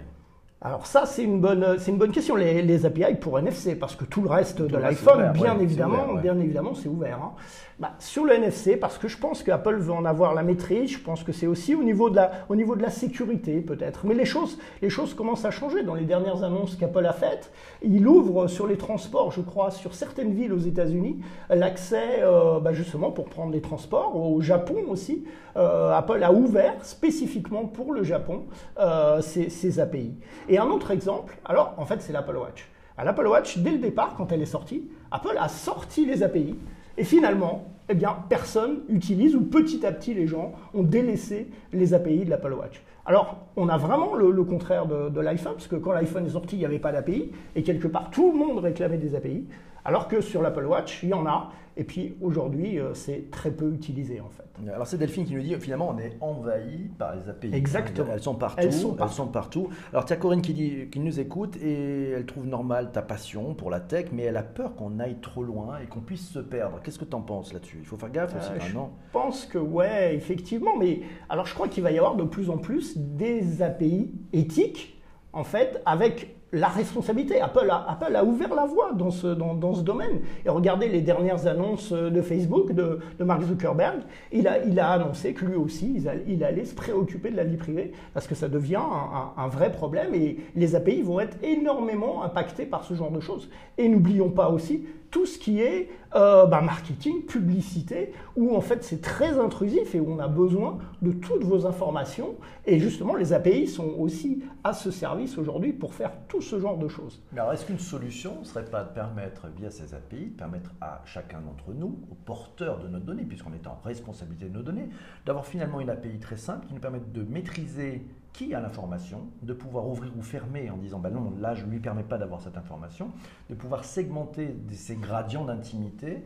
Alors 0.67 0.87
ça, 0.87 1.05
c'est 1.05 1.23
une 1.23 1.41
bonne, 1.41 1.77
c'est 1.79 1.91
une 1.91 1.99
bonne 1.99 2.11
question. 2.11 2.37
Les, 2.37 2.87
API 2.87 3.17
pour 3.21 3.39
NFC, 3.39 3.75
parce 3.75 3.97
que 3.97 4.07
tout 4.07 4.23
le 4.23 4.31
reste 4.31 4.63
de 4.63 4.79
l'iPhone, 4.79 5.31
bien, 5.35 5.59
évidemment, 5.59 6.15
bien 6.15 6.39
évidemment, 6.39 6.75
c'est 6.75 6.89
ouvert. 6.89 7.19
Hein. 7.23 7.33
Bah, 7.81 7.91
sur 7.99 8.25
le 8.25 8.33
NFC, 8.33 8.77
parce 8.77 8.97
que 8.99 9.07
je 9.07 9.19
pense 9.19 9.43
qu'Apple 9.43 9.77
veut 9.77 9.93
en 9.93 10.05
avoir 10.05 10.33
la 10.33 10.43
maîtrise. 10.43 10.93
Je 10.93 11.01
pense 11.01 11.23
que 11.23 11.33
c'est 11.33 11.47
aussi 11.47 11.75
au 11.75 11.83
niveau 11.83 12.09
de 12.09 12.17
la, 12.17 12.31
au 12.49 12.57
niveau 12.57 12.77
de 12.77 12.83
la 12.83 12.89
sécurité, 12.89 13.61
peut-être. 13.61 14.07
Mais 14.07 14.15
les 14.15 14.25
choses, 14.25 14.59
les 14.81 14.89
choses 14.89 15.13
commencent 15.13 15.45
à 15.45 15.51
changer. 15.51 15.83
Dans 15.83 15.95
les 15.95 16.05
dernières 16.05 16.45
annonces 16.45 16.77
qu'Apple 16.77 17.05
a 17.05 17.13
faites, 17.13 17.53
il 17.83 18.07
ouvre 18.09 18.47
sur 18.47 18.67
les 18.67 18.79
transports, 18.79 19.33
je 19.33 19.43
crois, 19.43 19.71
sur 19.71 19.93
certaines 19.95 20.33
villes 20.33 20.53
aux 20.53 20.59
États-Unis, 20.59 21.21
l'accès, 21.51 22.21
euh, 22.23 22.59
bah, 22.61 22.73
justement, 22.73 23.11
pour 23.11 23.27
prendre 23.27 23.53
les 23.53 23.61
transports. 23.61 24.17
Au 24.17 24.41
Japon 24.41 24.77
aussi, 24.89 25.25
euh, 25.57 25.93
Apple 25.93 26.23
a 26.23 26.33
ouvert 26.33 26.85
spécifiquement 26.85 27.67
pour 27.67 27.93
le 27.93 28.03
Japon 28.03 28.45
euh, 28.79 29.21
ces, 29.21 29.81
API. 29.81 30.15
Et 30.49 30.54
un 30.59 30.67
autre 30.67 30.91
exemple, 30.91 31.39
alors 31.45 31.75
en 31.77 31.87
fait 31.87 32.01
c'est 32.01 32.13
l'Apple 32.13 32.37
Watch. 32.37 32.69
L'Apple 33.03 33.27
Watch, 33.27 33.59
dès 33.59 33.73
le 33.73 33.79
départ, 33.79 34.15
quand 34.17 34.31
elle 34.31 34.43
est 34.43 34.47
sortie, 34.47 34.89
Apple 35.11 35.37
a 35.39 35.49
sorti 35.49 36.07
les 36.07 36.23
API 36.23 36.57
et 36.97 37.05
finalement, 37.05 37.65
eh 37.89 37.95
bien, 37.95 38.17
personne 38.29 38.83
utilise 38.89 39.35
ou 39.35 39.43
petit 39.43 39.85
à 39.85 39.93
petit 39.93 40.15
les 40.15 40.27
gens 40.27 40.53
ont 40.75 40.85
délaissé 40.85 41.51
les 41.73 41.93
API 41.93 42.25
de 42.25 42.31
l'Apple 42.31 42.53
Watch. 42.53 42.83
Alors, 43.05 43.39
on 43.57 43.69
a 43.69 43.77
vraiment 43.77 44.15
le, 44.15 44.33
contraire 44.45 44.87
de, 44.87 45.11
de 45.11 45.21
l'iPhone, 45.21 45.55
parce 45.55 45.67
que 45.67 45.77
quand 45.77 45.93
l'iPhone 45.93 46.25
est 46.25 46.31
sorti, 46.31 46.57
il 46.57 46.61
n'y 46.61 46.65
avait 46.65 46.79
pas 46.79 46.93
d'API, 46.93 47.33
et 47.55 47.63
quelque 47.63 47.89
part, 47.89 48.11
tout 48.11 48.33
le 48.33 48.39
monde 48.39 48.59
réclamait 48.59 48.97
des 48.97 49.15
API. 49.15 49.45
Alors 49.85 50.09
que 50.09 50.21
sur 50.21 50.43
l'Apple 50.43 50.65
Watch, 50.65 51.03
il 51.03 51.11
y 51.11 51.15
en 51.15 51.27
a. 51.27 51.53
Et 51.77 51.83
puis 51.83 52.17
aujourd'hui, 52.21 52.79
euh, 52.79 52.95
c'est 52.95 53.31
très 53.33 53.51
peu 53.51 53.73
utilisé 53.73 54.21
en 54.21 54.29
fait. 54.29 54.45
Alors 54.73 54.87
c'est 54.87 54.97
Delphine 54.97 55.25
qui 55.25 55.35
nous 55.35 55.43
dit 55.43 55.57
finalement 55.57 55.93
on 55.93 55.99
est 55.99 56.17
envahi 56.21 56.89
par 56.97 57.17
les 57.17 57.29
API. 57.29 57.53
Exactement. 57.53 58.13
Elles 58.13 58.23
sont 58.23 58.37
partout. 58.37 58.61
Elles 58.63 59.09
sont 59.09 59.27
partout. 59.27 59.69
Alors 59.93 60.05
tiens 60.05 60.17
Corinne 60.17 60.41
qui, 60.41 60.55
dit, 60.55 60.89
qui 60.91 61.01
nous 61.01 61.19
écoute 61.19 61.57
et 61.57 62.11
elle 62.11 62.27
trouve 62.27 62.47
normal 62.47 62.93
ta 62.93 63.03
passion 63.03 63.55
pour 63.55 63.71
la 63.71 63.81
tech, 63.81 64.07
mais 64.13 64.23
elle 64.23 64.37
a 64.37 64.45
peur 64.45 64.77
qu'on 64.77 65.01
aille 65.01 65.17
trop 65.21 65.43
loin 65.43 65.79
et 65.83 65.87
qu'on 65.87 66.01
puisse 66.01 66.29
se 66.29 66.39
perdre. 66.39 66.81
Qu'est-ce 66.81 66.99
que 67.01 67.05
tu 67.05 67.17
en 67.17 67.23
penses 67.23 67.53
là-dessus? 67.53 67.79
Il 67.81 67.87
faut 67.87 67.97
faire 67.97 68.11
gaffe 68.11 68.37
aussi, 68.37 68.53
euh, 68.53 68.73
non 68.73 68.91
Je 69.09 69.13
pense 69.13 69.45
que 69.45 69.59
ouais, 69.59 70.15
effectivement. 70.15 70.77
Mais 70.79 71.01
alors 71.29 71.47
je 71.47 71.55
crois 71.55 71.67
qu'il 71.67 71.83
va 71.83 71.91
y 71.91 71.99
avoir 71.99 72.15
de 72.15 72.25
plus 72.25 72.51
en 72.51 72.59
plus 72.59 72.97
des 72.97 73.63
API 73.63 74.13
éthiques 74.33 75.03
en 75.33 75.43
fait 75.43 75.83
avec 75.85 76.37
la 76.55 76.69
responsabilité. 76.69 77.41
Apple 77.41 77.69
a, 77.71 77.87
Apple 77.91 78.15
a 78.15 78.25
ouvert 78.25 78.55
la 78.55 78.65
voie 78.65 78.93
dans 78.93 79.11
ce, 79.11 79.27
dans, 79.27 79.75
ce, 79.75 79.83
domaine. 79.83 80.21
Et 80.45 80.49
regardez 80.49 80.89
les 80.89 81.01
dernières 81.01 81.47
annonces 81.47 81.93
de 81.93 82.23
Facebook, 82.23 82.73
de, 82.73 83.01
Mark 83.21 83.43
Zuckerberg. 83.43 84.01
Il 84.33 84.49
a, 84.49 84.65
il 84.65 84.79
a, 84.79 84.91
annoncé 84.93 85.35
que 85.35 85.45
lui 85.45 85.57
aussi, 85.57 86.03
il, 86.27 86.45
allait 86.45 86.65
se 86.65 86.75
préoccuper 86.75 87.31
de 87.31 87.37
la 87.37 87.45
vie 87.45 87.57
privée 87.57 87.93
parce 88.13 88.27
que 88.27 88.35
ça 88.35 88.49
devient 88.49 88.77
un, 88.77 89.43
un, 89.43 89.49
vrai 89.49 89.73
problème 89.73 90.15
et 90.15 90.39
les 90.55 90.75
API 90.75 91.03
vont 91.03 91.21
être 91.21 91.37
énormément 91.43 92.23
impactés 92.23 92.67
par 92.67 92.85
ce 92.85 92.95
genre 92.95 93.11
de 93.11 93.21
choses. 93.21 93.51
Et 93.77 93.89
n'oublions 93.89 94.31
pas 94.31 94.51
aussi 94.51 94.85
tout 95.15 95.27
ce 95.27 95.39
qui 95.39 95.61
est 95.61 95.91
euh, 96.17 96.45
bah, 96.47 96.61
marketing, 96.61 97.23
publicité, 97.23 98.13
où 98.35 98.57
en 98.57 98.61
fait 98.61 98.83
c'est 98.83 99.01
très 99.01 99.39
intrusif 99.39 99.95
et 99.95 100.01
où 100.01 100.11
on 100.11 100.19
a 100.19 100.27
besoin 100.27 100.79
de 101.03 101.13
toutes 101.13 101.45
vos 101.45 101.67
informations. 101.67 102.35
Et 102.67 102.81
justement, 102.81 103.15
les 103.15 103.33
API 103.33 103.69
sont 103.69 103.91
aussi 103.97 104.43
à 104.65 104.73
ce 104.73 104.91
service 104.91 105.39
aujourd'hui 105.39 105.73
pour 105.73 105.95
faire 105.95 106.11
tout 106.27 106.41
ce 106.43 106.59
genre 106.59 106.77
de 106.79 106.89
choses. 106.89 107.23
Mais 107.33 107.39
alors, 107.39 107.53
est-ce 107.53 107.65
qu'une 107.65 107.79
solution 107.79 108.41
ne 108.41 108.45
serait 108.45 108.65
pas 108.65 108.83
de 108.83 108.93
permettre, 108.93 109.47
via 109.57 109.71
ces 109.71 109.95
API, 109.95 110.31
de 110.31 110.37
permettre 110.37 110.73
à 110.81 111.01
chacun 111.05 111.41
d'entre 111.41 111.73
nous, 111.73 111.97
aux 112.11 112.17
porteurs 112.25 112.81
de 112.81 112.89
nos 112.89 112.99
données, 112.99 113.23
puisqu'on 113.23 113.53
est 113.53 113.69
en 113.69 113.79
responsabilité 113.85 114.47
de 114.47 114.55
nos 114.55 114.65
données, 114.65 114.89
d'avoir 115.27 115.47
finalement 115.47 115.79
une 115.79 115.91
API 115.91 116.19
très 116.19 116.39
simple 116.39 116.67
qui 116.67 116.75
nous 116.75 116.81
permette 116.81 117.13
de 117.13 117.23
maîtriser 117.23 118.05
qui 118.35 118.53
a 118.53 118.61
l'information, 118.61 119.29
de 119.43 119.55
pouvoir 119.55 119.89
ouvrir 119.89 120.13
ou 120.19 120.23
fermer 120.23 120.69
en 120.69 120.77
disant 120.77 120.99
bah 120.99 121.09
non, 121.09 121.33
là 121.41 121.55
je 121.55 121.65
ne 121.65 121.71
lui 121.71 121.79
permets 121.79 122.03
pas 122.03 122.19
d'avoir 122.19 122.43
cette 122.43 122.59
information, 122.59 123.13
de 123.49 123.55
pouvoir 123.55 123.85
segmenter 123.85 124.55
ces 124.73 124.97
gradients 124.97 125.45
d'intimité 125.45 126.23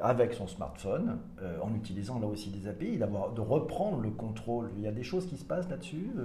avec 0.00 0.34
son 0.34 0.48
smartphone, 0.48 1.18
euh, 1.40 1.56
en 1.62 1.72
utilisant 1.74 2.18
là 2.18 2.26
aussi 2.26 2.50
des 2.50 2.68
API, 2.68 2.98
d'avoir, 2.98 3.30
de 3.30 3.40
reprendre 3.40 4.00
le 4.00 4.10
contrôle. 4.10 4.70
Il 4.76 4.82
y 4.82 4.88
a 4.88 4.92
des 4.92 5.04
choses 5.04 5.26
qui 5.26 5.36
se 5.36 5.44
passent 5.44 5.70
là-dessus 5.70 6.10
euh? 6.18 6.24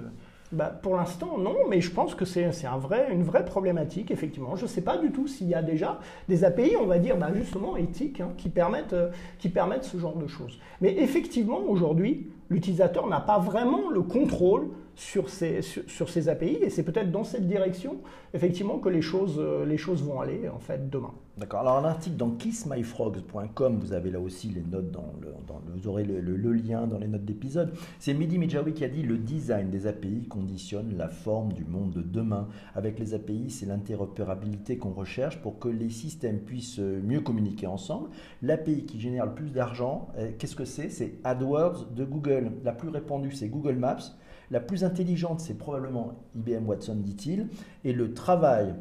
bah, 0.51 0.65
Pour 0.81 0.95
l'instant, 0.95 1.37
non, 1.37 1.55
mais 1.69 1.79
je 1.79 1.91
pense 1.91 2.15
que 2.15 2.25
c'est, 2.25 2.65
un 2.65 2.77
vrai, 2.79 3.09
une 3.11 3.21
vraie 3.21 3.45
problématique, 3.45 4.09
effectivement. 4.09 4.55
Je 4.55 4.63
ne 4.63 4.67
sais 4.67 4.81
pas 4.81 4.97
du 4.97 5.11
tout 5.11 5.27
s'il 5.27 5.47
y 5.47 5.53
a 5.53 5.61
déjà 5.61 5.99
des 6.27 6.43
API, 6.43 6.75
on 6.81 6.87
va 6.87 6.97
dire, 6.97 7.17
bah, 7.17 7.29
justement 7.35 7.77
éthiques, 7.77 8.21
hein, 8.21 8.31
qui, 8.37 8.49
permettent, 8.49 8.93
euh, 8.93 9.11
qui 9.37 9.49
permettent 9.49 9.83
ce 9.83 9.97
genre 9.97 10.15
de 10.15 10.25
choses. 10.25 10.59
Mais 10.81 10.97
effectivement, 10.97 11.59
aujourd'hui, 11.59 12.27
l'utilisateur 12.49 13.05
n'a 13.05 13.19
pas 13.19 13.37
vraiment 13.37 13.91
le 13.91 14.01
contrôle 14.01 14.69
sur 14.99 15.29
ces, 15.29 15.61
sur, 15.61 16.09
ces 16.09 16.27
API. 16.27 16.57
Et 16.61 16.69
c'est 16.69 16.83
peut-être 16.83 17.09
dans 17.09 17.23
cette 17.23 17.47
direction, 17.47 17.97
effectivement, 18.33 18.79
que 18.79 18.89
les 18.89 19.01
choses, 19.01 19.37
euh, 19.39 19.65
les 19.65 19.77
choses 19.77 20.03
vont 20.03 20.19
aller, 20.19 20.49
en 20.49 20.59
fait, 20.59 20.89
demain. 20.89 21.13
D'accord. 21.37 21.61
Alors, 21.61 21.77
un 21.77 21.85
article 21.85 22.17
dans 22.17 22.31
kissmyfrogs.com, 22.31 23.79
vous 23.79 23.93
avez 23.93 24.11
là 24.11 24.19
aussi 24.19 24.49
les 24.49 24.61
notes, 24.61 24.91
dans 24.91 25.13
le, 25.21 25.29
vous 25.73 25.87
aurez 25.87 26.03
le, 26.03 26.51
lien 26.51 26.85
dans 26.85 26.97
les 26.97 27.07
notes 27.07 27.23
d'épisode. 27.23 27.73
C'est 27.97 28.13
Mehdi 28.13 28.37
Medjawi 28.37 28.73
qui 28.73 28.83
a 28.83 28.89
dit 28.89 29.03
le 29.03 29.17
design 29.17 29.69
des 29.69 29.87
API 29.87 30.27
conditionne 30.27 30.97
la 30.97 31.07
forme 31.07 31.53
du 31.53 31.63
monde 31.63 31.91
de 31.91 32.01
demain. 32.01 32.49
Avec 32.75 32.99
les 32.99 33.13
API, 33.13 33.49
c'est 33.49 33.67
l'interopérabilité 33.67 34.77
qu'on 34.77 34.91
recherche 34.91 35.41
pour 35.41 35.59
que 35.59 35.69
les 35.69 35.89
systèmes 35.89 36.39
puissent 36.39 36.79
mieux 36.79 37.21
communiquer 37.21 37.67
ensemble. 37.67 38.09
L'API 38.41 38.85
qui 38.85 38.99
génère 38.99 39.27
le 39.27 39.33
plus 39.33 39.53
d'argent, 39.53 40.09
euh, 40.17 40.31
qu'est-ce 40.37 40.57
que 40.57 40.65
c'est? 40.65 40.89
C'est 40.89 41.13
AdWords 41.23 41.85
de 41.95 42.03
Google. 42.03 42.51
La 42.65 42.73
plus 42.73 42.89
répandue, 42.89 43.31
c'est 43.31 43.47
Google 43.47 43.75
Maps. 43.75 44.17
La 44.51 44.59
plus 44.59 44.83
intelligente, 44.83 45.39
c'est 45.39 45.57
probablement 45.57 46.13
IBM 46.35 46.67
Watson, 46.67 46.95
dit-il. 46.95 47.47
Et 47.83 47.93
le 47.93 48.13
travail 48.13 48.73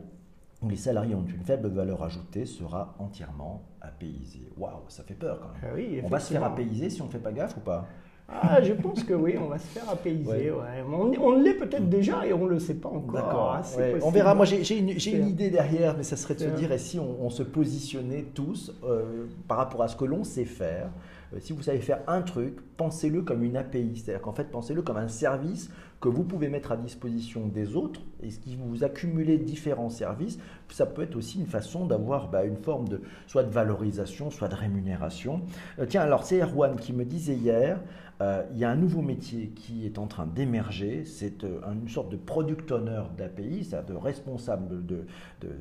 où 0.62 0.68
les 0.68 0.76
salariés 0.76 1.14
ont 1.14 1.24
une 1.24 1.42
faible 1.44 1.68
valeur 1.68 2.02
ajoutée 2.02 2.46
sera 2.46 2.94
entièrement 2.98 3.62
apaisé. 3.80 4.50
Waouh, 4.56 4.80
ça 4.88 5.02
fait 5.02 5.14
peur 5.14 5.40
quand 5.40 5.68
même. 5.68 5.86
Ah 6.02 6.06
on 6.06 6.08
va 6.08 6.20
se 6.20 6.32
faire 6.32 6.44
apaiser 6.44 6.90
si 6.90 7.02
on 7.02 7.06
ne 7.06 7.10
fait 7.10 7.18
pas 7.18 7.32
gaffe 7.32 7.56
ou 7.56 7.60
pas? 7.60 7.86
Ah, 8.30 8.60
je 8.62 8.74
pense 8.74 9.04
que 9.04 9.14
oui, 9.14 9.36
on 9.40 9.46
va 9.46 9.58
se 9.58 9.66
faire 9.66 9.88
apaiser. 9.88 10.52
On, 11.22 11.32
l'est 11.32 11.54
peut-être 11.54 11.88
déjà 11.88 12.26
et 12.26 12.34
on 12.34 12.44
ne 12.44 12.50
le 12.50 12.58
sait 12.58 12.74
pas 12.74 12.90
encore. 12.90 13.14
D'accord. 13.14 13.56
Ah, 13.56 13.62
on 14.02 14.10
verra. 14.10 14.34
Moi, 14.34 14.44
j'ai 14.44 14.78
une, 14.78 14.90
une, 14.90 15.28
idée 15.28 15.48
derrière, 15.48 15.96
mais 15.96 16.02
ça 16.02 16.16
serait 16.16 16.34
de 16.34 16.40
se 16.40 16.48
dire, 16.48 16.70
et 16.70 16.78
si 16.78 16.98
on, 16.98 17.30
se 17.30 17.42
positionnait 17.42 18.26
tous 18.34 18.74
euh, 18.84 19.26
par 19.46 19.56
rapport 19.56 19.82
à 19.82 19.88
ce 19.88 19.96
que 19.96 20.04
l'on 20.04 20.24
sait 20.24 20.44
faire 20.44 20.90
euh, 21.34 21.38
si 21.40 21.52
vous 21.52 21.62
savez 21.62 21.80
faire 21.80 22.00
un 22.06 22.22
truc, 22.22 22.58
pensez-le 22.78 23.20
comme 23.22 23.42
une 23.42 23.58
API. 23.58 23.96
C'est-à-dire 23.96 24.22
qu'en 24.22 24.32
fait, 24.32 24.50
pensez-le 24.50 24.80
comme 24.80 24.96
un 24.96 25.08
service 25.08 25.68
que 26.00 26.08
vous 26.08 26.22
pouvez 26.22 26.48
mettre 26.48 26.72
à 26.72 26.76
disposition 26.76 27.46
des 27.46 27.76
autres. 27.76 28.00
Et 28.22 28.28
qui 28.28 28.56
vous 28.56 28.84
accumulez 28.84 29.36
différents 29.36 29.90
services, 29.90 30.38
ça 30.70 30.86
peut 30.86 31.02
être 31.02 31.16
aussi 31.16 31.38
une 31.38 31.46
façon 31.46 31.86
d'avoir 31.86 32.30
bah, 32.30 32.44
une 32.44 32.56
forme 32.56 32.88
de 32.88 33.02
soit 33.26 33.42
de 33.42 33.50
valorisation, 33.50 34.30
soit 34.30 34.48
de 34.48 34.54
rémunération. 34.54 35.42
Euh, 35.78 35.86
tiens, 35.86 36.02
alors 36.02 36.24
c'est 36.24 36.40
Erwan 36.40 36.76
qui 36.76 36.92
me 36.92 37.04
disait 37.04 37.34
hier, 37.34 37.80
euh, 38.20 38.44
il 38.52 38.58
y 38.58 38.64
a 38.64 38.70
un 38.70 38.76
nouveau 38.76 39.02
métier 39.02 39.48
qui 39.48 39.84
est 39.84 39.98
en 39.98 40.06
train 40.06 40.26
d'émerger. 40.26 41.04
C'est 41.04 41.44
une 41.44 41.88
sorte 41.88 42.10
de 42.10 42.16
product 42.16 42.70
owner 42.70 43.02
d'API, 43.16 43.64
c'est-à-dire 43.64 43.94
de 43.94 44.00
responsable 44.00 44.86
de, 44.86 45.04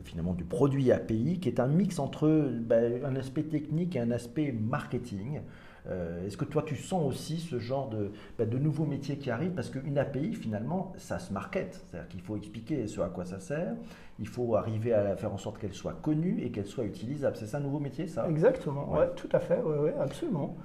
finalement 0.04 0.34
du 0.34 0.44
produit 0.44 0.92
API, 0.92 1.40
qui 1.40 1.50
est 1.50 1.60
un 1.60 1.68
mix 1.68 1.98
entre 1.98 2.52
bah, 2.62 2.76
un 3.06 3.16
aspect 3.16 3.44
technique 3.44 3.96
et 3.96 4.00
un 4.00 4.12
aspect 4.12 4.52
marketing. 4.52 5.42
Euh, 5.90 6.26
est-ce 6.26 6.38
que 6.38 6.46
toi, 6.46 6.64
tu 6.66 6.76
sens 6.76 7.06
aussi 7.08 7.40
ce 7.40 7.60
genre 7.60 7.90
de, 7.90 8.12
bah, 8.38 8.46
de 8.46 8.58
nouveaux 8.58 8.86
métiers 8.86 9.18
qui 9.18 9.32
arrivent? 9.32 9.54
Parce 9.54 9.70
qu'une 9.70 9.98
API, 9.98 10.34
finalement, 10.34 10.94
ça 10.98 11.20
se 11.20 11.32
market. 11.32 11.82
C'est-à-dire 11.90 12.10
qu'il 12.10 12.22
faut 12.22 12.36
expliquer 12.36 12.88
ce 12.88 13.02
à 13.02 13.10
quoi 13.10 13.26
ça 13.26 13.40
sert. 13.40 13.74
Il 14.20 14.28
faut 14.28 14.56
arriver 14.56 14.94
à 14.94 15.16
faire 15.16 15.34
en 15.34 15.38
sorte 15.38 15.60
qu'elle 15.60 15.74
soit 15.74 15.94
connue 16.02 16.42
et 16.42 16.52
qu'elle 16.52 16.66
soit 16.66 16.86
utilisable. 16.86 17.36
C'est 17.38 17.46
ça 17.46 17.58
un 17.58 17.62
nouveau 17.62 17.80
métier, 17.80 18.08
ça? 18.08 18.28
Exactement, 18.30 18.92
ouais. 18.92 19.10
tout 19.16 19.30
à 19.32 19.40
fait, 19.40 19.62
ouais, 19.62 19.94
absolument 20.00 20.56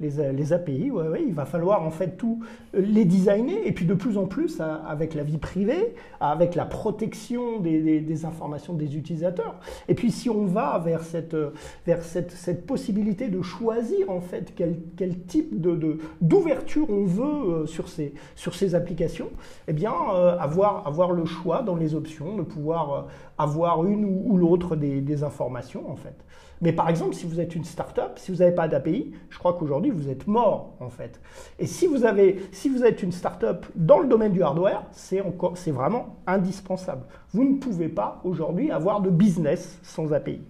les, 0.00 0.52
API, 0.52 0.90
ouais, 0.90 1.22
il 1.26 1.34
va 1.34 1.44
falloir 1.44 1.82
en 1.82 1.90
fait 1.90 2.16
tout 2.16 2.42
euh, 2.74 2.80
les 2.80 3.04
designer 3.04 3.58
et 3.64 3.72
puis 3.72 3.84
de 3.84 3.94
plus 3.94 4.16
en 4.16 4.26
plus 4.26 4.60
avec 4.60 5.14
la 5.14 5.22
vie 5.22 5.38
privée, 5.38 5.94
avec 6.20 6.54
la 6.54 6.64
protection 6.64 7.60
des, 7.60 8.24
informations 8.24 8.74
des 8.74 8.96
utilisateurs. 8.96 9.56
Et 9.88 9.94
puis 9.94 10.10
si 10.10 10.30
on 10.30 10.46
va 10.46 10.78
vers 10.78 11.02
cette, 11.02 11.34
euh, 11.34 11.50
vers 11.86 12.02
cette, 12.02 12.30
cette 12.30 12.66
possibilité 12.66 13.28
de 13.28 13.42
choisir 13.42 14.10
en 14.10 14.20
fait 14.20 14.52
quel, 14.54 14.80
quel 14.96 15.20
type 15.20 15.60
de, 15.60 15.98
d'ouverture 16.20 16.88
on 16.88 17.04
veut 17.04 17.24
euh, 17.24 17.66
sur 17.66 17.88
ces, 17.88 18.14
sur 18.34 18.54
ces 18.54 18.74
applications, 18.74 19.30
eh 19.68 19.72
bien 19.72 19.92
avoir, 20.38 20.86
avoir 20.86 21.12
le 21.12 21.24
choix 21.24 21.62
dans 21.62 21.76
les 21.76 21.94
options 21.94 22.36
de 22.36 22.42
pouvoir 22.42 23.08
avoir 23.38 23.84
une 23.84 24.04
ou, 24.04 24.36
l'autre 24.36 24.76
des, 24.76 25.00
des 25.00 25.22
informations 25.24 25.90
en 25.90 25.96
fait. 25.96 26.14
Mais 26.60 26.72
par 26.72 26.88
exemple, 26.88 27.14
si 27.14 27.26
vous 27.26 27.40
êtes 27.40 27.54
une 27.54 27.64
start-up, 27.64 28.18
si 28.18 28.30
vous 28.30 28.38
n'avez 28.38 28.54
pas 28.54 28.68
d'API, 28.68 29.12
je 29.30 29.38
crois 29.38 29.54
qu'aujourd'hui, 29.54 29.90
vous 29.90 30.08
êtes 30.08 30.26
mort, 30.26 30.74
en 30.80 30.90
fait. 30.90 31.20
Et 31.58 31.66
si 31.66 31.86
vous, 31.86 32.04
avez, 32.04 32.40
si 32.52 32.68
vous 32.68 32.84
êtes 32.84 33.02
une 33.02 33.12
start-up 33.12 33.66
dans 33.74 33.98
le 33.98 34.08
domaine 34.08 34.32
du 34.32 34.42
hardware, 34.42 34.84
c'est, 34.92 35.20
encore, 35.20 35.56
c'est 35.56 35.70
vraiment 35.70 36.16
indispensable. 36.26 37.04
Vous 37.32 37.44
ne 37.44 37.56
pouvez 37.56 37.88
pas 37.88 38.20
aujourd'hui 38.24 38.70
avoir 38.70 39.00
de 39.00 39.10
business 39.10 39.78
sans 39.82 40.12
API. 40.12 40.40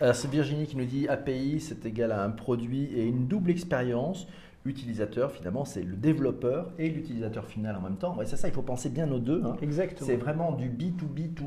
c'est 0.00 0.30
Virginie 0.30 0.66
qui 0.66 0.76
nous 0.76 0.84
dit 0.84 1.08
API, 1.08 1.60
c'est 1.60 1.86
égal 1.86 2.12
à 2.12 2.22
un 2.22 2.30
produit 2.30 2.90
et 2.94 3.04
une 3.06 3.26
double 3.26 3.50
expérience 3.50 4.26
utilisateur, 4.64 5.30
finalement, 5.30 5.64
c'est 5.64 5.82
le 5.82 5.96
développeur 5.96 6.72
et 6.78 6.88
l'utilisateur 6.88 7.46
final 7.46 7.76
en 7.76 7.82
même 7.82 7.96
temps. 7.96 8.16
Ouais, 8.16 8.26
c'est 8.26 8.36
ça, 8.36 8.48
il 8.48 8.54
faut 8.54 8.62
penser 8.62 8.88
bien 8.88 9.10
aux 9.12 9.18
deux. 9.18 9.42
Hein. 9.44 9.56
Exactement. 9.60 10.06
C'est 10.06 10.16
vraiment 10.16 10.52
du 10.52 10.70
B2B 10.70 11.34
to 11.34 11.44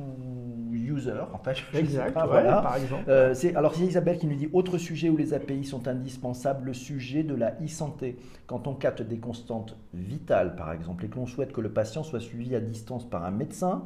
user, 0.72 1.22
en 1.34 1.40
fait. 1.40 1.58
Exact, 1.74 2.14
voilà. 2.14 2.62
par 2.62 2.76
exemple. 2.78 3.04
Euh, 3.10 3.34
c'est, 3.34 3.56
alors, 3.56 3.74
c'est 3.74 3.86
Isabelle 3.86 4.18
qui 4.18 4.28
nous 4.28 4.36
dit 4.36 4.50
autre 4.54 4.78
sujet 4.78 5.10
où 5.10 5.18
les 5.18 5.34
API 5.34 5.64
sont 5.64 5.88
indispensables, 5.88 6.66
le 6.66 6.74
sujet 6.74 7.24
de 7.24 7.34
la 7.34 7.56
e-santé. 7.64 8.18
Quand 8.46 8.68
on 8.68 8.76
capte 8.76 9.02
des 9.02 9.18
constantes 9.18 9.76
vitales, 9.94 10.56
par 10.56 10.72
exemple, 10.72 11.06
et 11.06 11.08
que 11.08 11.16
l'on 11.16 11.26
souhaite 11.26 11.52
que 11.52 11.62
le 11.62 11.70
patient 11.70 12.04
soit 12.04 12.20
suivi 12.20 12.56
à 12.56 12.60
distance 12.60 13.10
par 13.10 13.26
un 13.26 13.32
médecin, 13.32 13.84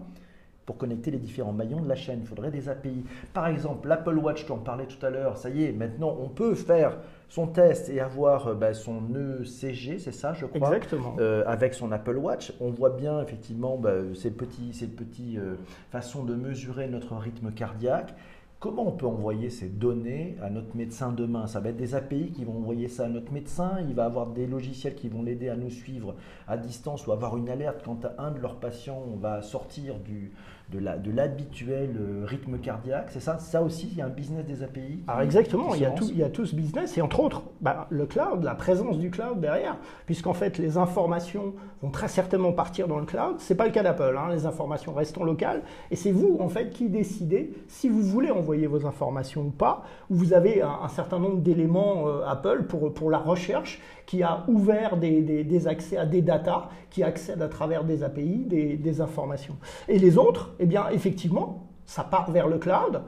pour 0.66 0.78
connecter 0.78 1.12
les 1.12 1.18
différents 1.18 1.54
maillons 1.54 1.82
de 1.82 1.90
la 1.90 1.96
chaîne. 1.96 2.20
Il 2.22 2.28
faudrait 2.28 2.52
des 2.52 2.70
API. 2.70 3.04
Par 3.34 3.48
exemple, 3.48 3.88
l'Apple 3.88 4.18
Watch, 4.18 4.46
tu 4.46 4.52
en 4.52 4.58
parlais 4.58 4.86
tout 4.86 5.04
à 5.06 5.10
l'heure, 5.10 5.38
ça 5.38 5.50
y 5.50 5.64
est, 5.64 5.72
maintenant 5.72 6.16
on 6.22 6.30
peut 6.30 6.56
faire 6.56 6.98
son 7.32 7.48
test 7.48 7.88
et 7.88 8.02
avoir 8.02 8.48
euh, 8.48 8.56
bah, 8.56 8.74
son 8.74 9.04
ECG, 9.16 10.00
c'est 10.00 10.12
ça, 10.12 10.34
je 10.34 10.46
crois 10.46 10.76
Exactement. 10.76 11.16
Euh, 11.18 11.44
avec 11.48 11.74
son 11.74 11.94
Apple 11.94 12.18
Watch. 12.18 12.52
On 12.60 12.72
voit 12.72 12.90
bien 12.90 13.22
effectivement 13.22 13.78
bah, 13.78 13.94
ces 14.16 14.32
petites 14.32 14.76
ces 14.76 14.88
petits, 14.88 15.38
euh, 15.38 15.56
façons 15.92 16.26
de 16.26 16.36
mesurer 16.36 16.90
notre 16.90 17.16
rythme 17.16 17.52
cardiaque. 17.52 18.14
Comment 18.60 18.86
on 18.86 18.92
peut 18.92 19.08
envoyer 19.08 19.50
ces 19.50 19.70
données 19.70 20.36
à 20.44 20.50
notre 20.50 20.76
médecin 20.76 21.14
demain? 21.14 21.48
Ça 21.48 21.62
va 21.62 21.70
être 21.70 21.78
des 21.78 21.96
API 21.96 22.32
qui 22.32 22.44
vont 22.44 22.58
envoyer 22.58 22.90
ça 22.90 23.06
à 23.06 23.08
notre 23.08 23.32
médecin. 23.32 23.78
Il 23.88 23.96
va 23.96 24.06
avoir 24.06 24.28
des 24.28 24.46
logiciels 24.46 24.94
qui 24.94 25.08
vont 25.08 25.24
l'aider 25.24 25.48
à 25.48 25.56
nous 25.56 25.72
suivre 25.72 26.16
à 26.50 26.58
distance 26.58 27.08
ou 27.08 27.14
avoir 27.14 27.38
une 27.38 27.50
alerte 27.50 27.82
quand 27.84 28.06
un 28.20 28.32
de 28.32 28.40
leurs 28.40 28.58
patients 28.58 29.04
va 29.20 29.42
sortir 29.42 29.96
du, 30.00 30.34
de 30.80 31.12
l'habituel 31.12 31.96
euh, 32.00 32.26
rythme 32.26 32.58
cardiaque. 32.58 33.08
C'est 33.10 33.20
ça, 33.20 33.38
ça 33.40 33.62
aussi, 33.62 33.90
il 33.92 33.98
y 33.98 34.02
a 34.02 34.06
un 34.06 34.10
business 34.10 34.46
des 34.46 34.64
API. 34.64 35.04
Alors 35.08 35.22
exactement, 35.22 35.76
il 35.76 35.82
y, 35.82 35.86
a 35.86 35.92
tout, 35.92 36.08
il 36.10 36.18
y 36.18 36.24
a 36.24 36.30
tout 36.30 36.46
ce 36.46 36.56
business 36.56 36.98
et 36.98 37.02
entre 37.02 37.20
autres 37.20 37.44
bah, 37.60 37.88
le 37.90 38.06
cloud, 38.06 38.44
la 38.44 38.56
présence 38.56 38.98
du 38.98 39.10
cloud 39.10 39.40
derrière, 39.40 39.78
puisqu'en 40.06 40.34
fait 40.34 40.58
les 40.58 40.78
informations 40.78 41.54
vont 41.82 41.90
très 41.90 42.08
certainement 42.08 42.54
partir 42.54 42.88
dans 42.88 43.00
le 43.00 43.06
cloud. 43.06 43.36
C'est 43.40 43.56
pas 43.56 43.66
le 43.66 43.72
cas 43.72 43.84
d'Apple, 43.84 44.16
hein. 44.18 44.30
les 44.32 44.46
informations 44.46 44.94
restent 44.94 45.18
en 45.18 45.24
local 45.24 45.64
et 45.90 45.96
c'est 45.96 46.12
vous 46.12 46.38
en 46.40 46.50
fait 46.50 46.70
qui 46.70 46.90
décidez 46.90 47.54
si 47.68 47.90
vous 47.90 48.02
voulez 48.02 48.32
envoyer 48.32 48.68
vos 48.68 48.86
informations 48.86 49.42
ou 49.42 49.52
pas. 49.52 49.84
Ou 50.10 50.16
vous 50.16 50.34
avez 50.34 50.62
un, 50.62 50.88
certain 50.88 51.20
nombre 51.20 51.42
d'éléments 51.42 52.08
euh, 52.08 52.26
Apple 52.26 52.64
pour, 52.64 52.94
pour 52.94 53.10
la 53.10 53.18
recherche 53.18 53.82
qui 54.06 54.24
a 54.24 54.44
ouvert 54.48 54.98
des, 54.98 55.68
accès 55.68 55.98
à 55.98 56.06
des 56.06 56.22
datas, 56.22 56.70
qui 56.90 57.04
accèdent 57.04 57.42
à 57.42 57.48
travers 57.48 57.84
des 57.84 58.04
API 58.04 58.46
des, 58.46 59.02
informations. 59.02 59.56
Et 59.88 60.00
les 60.00 60.18
autres, 60.18 60.54
eh 60.60 60.66
bien, 60.66 60.90
effectivement, 60.90 61.68
ça 61.86 62.04
part 62.04 62.32
vers 62.32 62.48
le 62.48 62.58
cloud. 62.58 63.02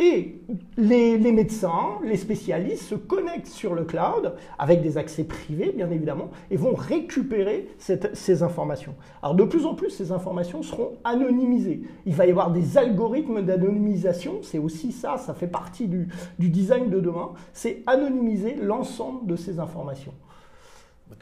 Et 0.00 0.40
les, 0.78 1.18
médecins, 1.18 1.98
les 2.02 2.16
spécialistes 2.16 2.84
se 2.84 2.94
connectent 2.94 3.46
sur 3.46 3.74
le 3.74 3.84
cloud 3.84 4.34
avec 4.58 4.80
des 4.80 4.96
accès 4.96 5.24
privés, 5.24 5.74
bien 5.76 5.90
évidemment, 5.90 6.30
et 6.50 6.56
vont 6.56 6.74
récupérer 6.74 7.68
ces 7.78 8.42
informations. 8.42 8.94
Alors 9.22 9.34
de 9.34 9.44
plus 9.44 9.66
en 9.66 9.74
plus, 9.74 9.90
ces 9.90 10.10
informations 10.10 10.62
seront 10.62 10.92
anonymisées. 11.04 11.82
Il 12.06 12.14
va 12.14 12.24
y 12.24 12.30
avoir 12.30 12.50
des 12.50 12.78
algorithmes 12.78 13.42
d'anonymisation, 13.42 14.38
c'est 14.40 14.58
aussi 14.58 14.90
ça, 14.90 15.18
ça 15.18 15.34
fait 15.34 15.46
partie 15.46 15.86
du 15.86 16.08
design 16.38 16.88
de 16.88 16.98
demain, 16.98 17.32
c'est 17.52 17.82
anonymiser 17.86 18.54
l'ensemble 18.54 19.26
de 19.26 19.36
ces 19.36 19.60
informations 19.60 20.14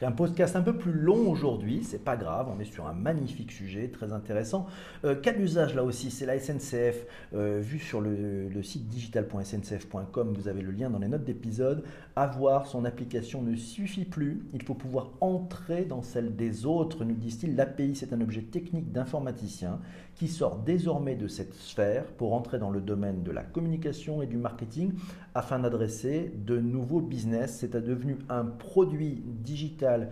un 0.01 0.11
podcast 0.11 0.55
un 0.55 0.61
peu 0.61 0.77
plus 0.77 0.93
long 0.93 1.29
aujourd'hui, 1.29 1.83
c'est 1.83 2.03
pas 2.03 2.15
grave, 2.15 2.47
on 2.55 2.59
est 2.59 2.65
sur 2.65 2.87
un 2.87 2.93
magnifique 2.93 3.51
sujet, 3.51 3.89
très 3.89 4.13
intéressant. 4.13 4.67
Euh, 5.03 5.15
cas 5.15 5.33
d'usage 5.33 5.75
là 5.75 5.83
aussi, 5.83 6.11
c'est 6.11 6.25
la 6.25 6.39
SNCF, 6.39 7.05
euh, 7.33 7.59
vu 7.61 7.79
sur 7.79 8.01
le, 8.01 8.49
site 8.63 8.87
digital.sncf.com, 8.87 10.33
vous 10.33 10.47
avez 10.47 10.61
le 10.61 10.71
lien 10.71 10.89
dans 10.89 10.99
les 10.99 11.07
notes 11.07 11.23
d'épisode. 11.23 11.83
Avoir 12.19 12.67
son 12.67 12.83
application 12.83 13.41
ne 13.41 13.55
suffit 13.55 14.03
plus, 14.03 14.43
il 14.53 14.61
faut 14.61 14.73
pouvoir 14.73 15.11
entrer 15.21 15.85
dans 15.85 16.01
celle 16.01 16.35
des 16.35 16.65
autres, 16.65 17.05
nous 17.05 17.15
disent-ils. 17.15 17.55
L'API, 17.55 17.95
c'est 17.95 18.11
un 18.11 18.19
objet 18.19 18.41
technique 18.41 18.91
d'informaticien 18.91 19.79
qui 20.15 20.27
sort 20.27 20.57
désormais 20.57 21.15
de 21.15 21.29
cette 21.29 21.53
sphère 21.53 22.03
pour 22.07 22.33
entrer 22.33 22.59
dans 22.59 22.71
le 22.71 22.81
domaine 22.81 23.23
de 23.23 23.31
la 23.31 23.43
communication 23.43 24.21
et 24.21 24.27
du 24.27 24.35
marketing 24.35 24.91
afin 25.33 25.59
d'adresser 25.59 26.33
de 26.45 26.59
nouveaux 26.59 26.99
business. 26.99 27.59
C'est 27.61 27.77
devenu 27.77 28.17
un 28.27 28.43
produit 28.43 29.23
digital 29.25 30.09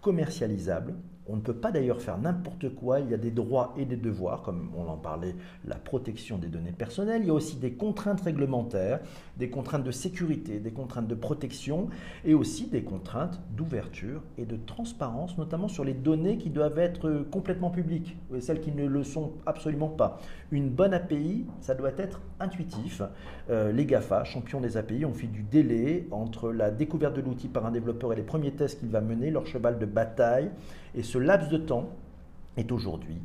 commercialisable. 0.00 0.94
On 1.30 1.36
ne 1.36 1.40
peut 1.40 1.54
pas 1.54 1.70
d'ailleurs 1.70 2.00
faire 2.00 2.18
n'importe 2.18 2.74
quoi. 2.74 3.00
Il 3.00 3.10
y 3.10 3.14
a 3.14 3.16
des 3.16 3.30
droits 3.30 3.72
et 3.76 3.84
des 3.84 3.96
devoirs, 3.96 4.42
comme 4.42 4.70
on 4.76 4.88
en 4.88 4.96
parlait, 4.96 5.36
la 5.64 5.76
protection 5.76 6.38
des 6.38 6.48
données 6.48 6.72
personnelles. 6.72 7.22
Il 7.22 7.28
y 7.28 7.30
a 7.30 7.34
aussi 7.34 7.56
des 7.56 7.72
contraintes 7.72 8.22
réglementaires, 8.22 9.00
des 9.36 9.48
contraintes 9.48 9.84
de 9.84 9.92
sécurité, 9.92 10.58
des 10.58 10.72
contraintes 10.72 11.06
de 11.06 11.14
protection 11.14 11.88
et 12.24 12.34
aussi 12.34 12.66
des 12.66 12.82
contraintes 12.82 13.40
d'ouverture 13.56 14.22
et 14.38 14.44
de 14.44 14.56
transparence, 14.56 15.38
notamment 15.38 15.68
sur 15.68 15.84
les 15.84 15.94
données 15.94 16.36
qui 16.36 16.50
doivent 16.50 16.78
être 16.78 17.24
complètement 17.30 17.70
publiques 17.70 18.16
et 18.34 18.40
celles 18.40 18.60
qui 18.60 18.72
ne 18.72 18.86
le 18.86 19.04
sont 19.04 19.32
absolument 19.46 19.88
pas. 19.88 20.18
Une 20.50 20.68
bonne 20.68 20.94
API, 20.94 21.46
ça 21.60 21.74
doit 21.74 21.92
être 21.96 22.20
intuitif. 22.40 23.02
Euh, 23.50 23.70
les 23.70 23.86
GAFA, 23.86 24.24
champions 24.24 24.60
des 24.60 24.76
API, 24.76 25.04
ont 25.04 25.14
fait 25.14 25.28
du 25.28 25.42
délai 25.42 26.08
entre 26.10 26.50
la 26.50 26.70
découverte 26.70 27.14
de 27.14 27.20
l'outil 27.20 27.48
par 27.48 27.66
un 27.66 27.70
développeur 27.70 28.12
et 28.12 28.16
les 28.16 28.22
premiers 28.22 28.52
tests 28.52 28.80
qu'il 28.80 28.88
va 28.88 29.00
mener, 29.00 29.30
leur 29.30 29.46
cheval 29.46 29.78
de 29.78 29.86
bataille. 29.86 30.50
Et 30.94 31.02
ce 31.02 31.18
laps 31.18 31.50
de 31.50 31.58
temps 31.58 31.90
est 32.56 32.72
aujourd'hui 32.72 33.20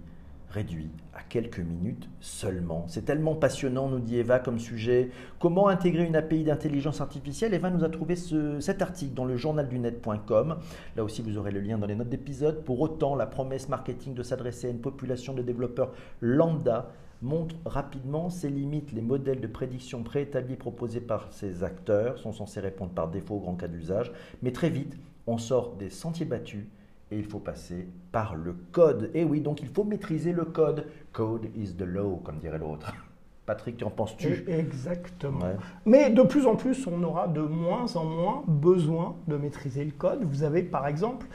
réduit 0.56 0.89
à 1.13 1.21
quelques 1.21 1.60
minutes 1.60 2.08
seulement. 2.21 2.86
C'est 2.88 3.04
tellement 3.04 3.36
passionnant, 3.36 3.89
nous 3.89 3.99
dit 3.99 4.17
Eva, 4.17 4.39
comme 4.39 4.58
sujet. 4.58 5.10
Comment 5.39 5.67
intégrer 5.67 6.06
une 6.06 6.15
API 6.15 6.45
d'intelligence 6.45 7.01
artificielle? 7.01 7.54
Eva 7.54 7.69
nous 7.69 7.84
a 7.84 7.89
trouvé 7.89 8.15
cet 8.15 8.82
article 8.82 9.13
dans 9.13 9.25
le 9.25 9.36
journaldunet.com. 9.36 10.58
Là 10.95 11.04
aussi, 11.04 11.21
vous 11.21 11.38
aurez 11.38 11.51
le 11.51 11.60
lien 11.60 11.78
dans 11.78 11.88
les 11.88 11.95
notes 11.95 12.10
d'épisode. 12.10 12.63
Pour 12.63 12.80
autant, 12.80 13.15
la 13.15 13.25
promesse 13.25 13.67
marketing 13.67 14.13
de 14.13 14.23
s'adresser 14.23 14.67
à 14.67 14.69
une 14.69 14.80
population 14.80 15.34
de 15.34 15.41
développeurs 15.41 15.91
lambda 16.21 16.89
montre 17.21 17.56
rapidement 17.65 18.30
ses 18.30 18.49
limites. 18.49 18.93
Les 18.93 19.01
modèles 19.01 19.41
de 19.41 19.47
prédiction 19.47 20.04
préétablis 20.04 20.56
proposés 20.56 21.01
par 21.01 21.34
ces 21.34 21.63
acteurs 21.63 22.17
sont 22.17 22.32
censés 22.32 22.62
répondre 22.62 22.91
par 22.91 23.10
défaut 23.10 23.36
aux 23.36 23.39
grands 23.39 23.56
cas 23.56 23.67
d'usage, 23.67 24.12
mais 24.41 24.51
très 24.51 24.69
vite, 24.69 24.97
on 25.28 25.38
sort 25.38 25.75
des 25.75 25.89
sentiers 25.89 26.25
battus 26.25 26.65
et 27.12 27.18
il 27.18 27.26
faut 27.26 27.39
passer 27.39 27.88
par 28.12 28.36
le 28.36 28.56
code. 28.72 29.12
Et 29.13 29.24
oui, 29.24 29.41
donc 29.41 29.62
il 29.62 29.68
faut 29.68 29.84
maîtriser 29.84 30.32
le 30.32 30.46
code. 30.46 30.88
Code 31.13 31.48
is 31.56 31.74
the 31.76 31.84
law, 31.84 32.18
comme 32.24 32.39
dirait 32.39 32.58
l'autre. 32.58 32.94
Patrick, 33.46 33.78
tu 33.78 33.84
en 33.84 33.91
penses-tu 33.91 34.44
Exactement. 34.48 35.46
Mais 35.86 36.10
de 36.10 36.24
plus 36.24 36.48
en 36.48 36.56
plus, 36.56 36.88
on 36.88 37.04
aura 37.04 37.28
de 37.28 37.41
moins 37.41 37.96
en 37.96 38.04
moins 38.04 38.44
besoin 38.48 39.15
de 39.28 39.38
maîtriser 39.38 39.86
le 39.86 39.91
code. 39.91 40.24
Vous 40.24 40.41
avez 40.41 40.63
par 40.63 40.88
exemple 40.88 41.28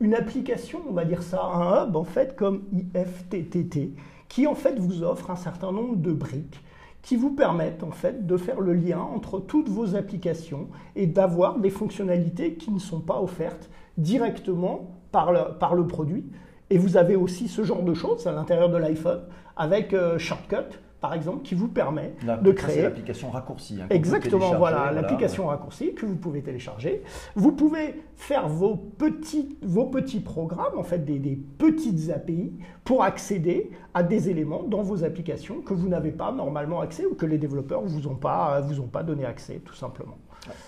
une 0.00 0.14
application, 0.14 0.82
on 0.86 0.92
va 0.92 1.06
dire 1.06 1.22
ça, 1.22 1.42
un 1.42 1.86
hub 1.86 1.96
en 1.96 2.04
fait 2.04 2.36
comme 2.36 2.64
IFTTT, 2.72 3.94
qui 4.28 4.46
en 4.46 4.54
fait 4.54 4.78
vous 4.78 5.02
offre 5.02 5.30
un 5.30 5.36
certain 5.36 5.72
nombre 5.72 5.96
de 5.96 6.12
briques 6.12 6.60
qui 7.00 7.16
vous 7.16 7.30
permettent 7.30 7.84
en 7.84 7.92
fait 7.92 8.26
de 8.26 8.36
faire 8.36 8.60
le 8.60 8.74
lien 8.74 8.98
entre 8.98 9.38
toutes 9.38 9.68
vos 9.68 9.94
applications 9.94 10.68
et 10.96 11.06
d'avoir 11.06 11.58
des 11.60 11.70
fonctionnalités 11.70 12.54
qui 12.54 12.72
ne 12.72 12.80
sont 12.80 13.00
pas 13.00 13.22
offertes 13.22 13.70
directement 13.96 14.90
par 15.16 15.32
le, 15.32 15.56
par 15.58 15.74
le 15.74 15.86
produit. 15.86 16.26
Et 16.68 16.76
vous 16.76 16.98
avez 16.98 17.16
aussi 17.16 17.48
ce 17.48 17.64
genre 17.64 17.82
de 17.82 17.94
choses 17.94 18.26
à 18.26 18.32
l'intérieur 18.32 18.68
de 18.68 18.76
l'iPhone 18.76 19.22
avec 19.56 19.94
euh, 19.94 20.18
Shortcut 20.18 20.78
par 21.00 21.12
exemple, 21.14 21.42
qui 21.42 21.54
vous 21.54 21.68
permet 21.68 22.14
de 22.42 22.52
créer. 22.52 22.82
l'application 22.82 23.30
raccourcie. 23.30 23.78
Hein, 23.80 23.86
Exactement, 23.90 24.56
voilà, 24.56 24.90
l'application 24.92 25.46
raccourcie 25.46 25.94
que 25.94 26.06
vous 26.06 26.16
pouvez 26.16 26.42
télécharger. 26.42 27.02
Vous 27.36 27.52
pouvez 27.52 28.02
faire 28.16 28.48
vos 28.48 28.74
petits, 28.76 29.56
vos 29.62 29.84
petits 29.84 30.20
programmes, 30.20 30.76
en 30.76 30.82
fait, 30.82 31.04
des, 31.04 31.18
des 31.18 31.36
petites 31.36 32.10
API 32.10 32.54
pour 32.82 33.04
accéder 33.04 33.70
à 33.94 34.02
des 34.02 34.30
éléments 34.30 34.62
dans 34.64 34.82
vos 34.82 35.04
applications 35.04 35.60
que 35.60 35.74
vous 35.74 35.88
n'avez 35.88 36.12
pas 36.12 36.32
normalement 36.32 36.80
accès 36.80 37.04
ou 37.04 37.14
que 37.14 37.26
les 37.26 37.38
développeurs 37.38 37.82
ne 37.82 37.88
vous, 37.88 38.08
ont 38.08 38.16
pas, 38.16 38.60
vous 38.62 38.80
ont 38.80 38.88
pas 38.88 39.02
donné 39.02 39.26
accès, 39.26 39.60
tout 39.64 39.74
simplement. 39.74 40.16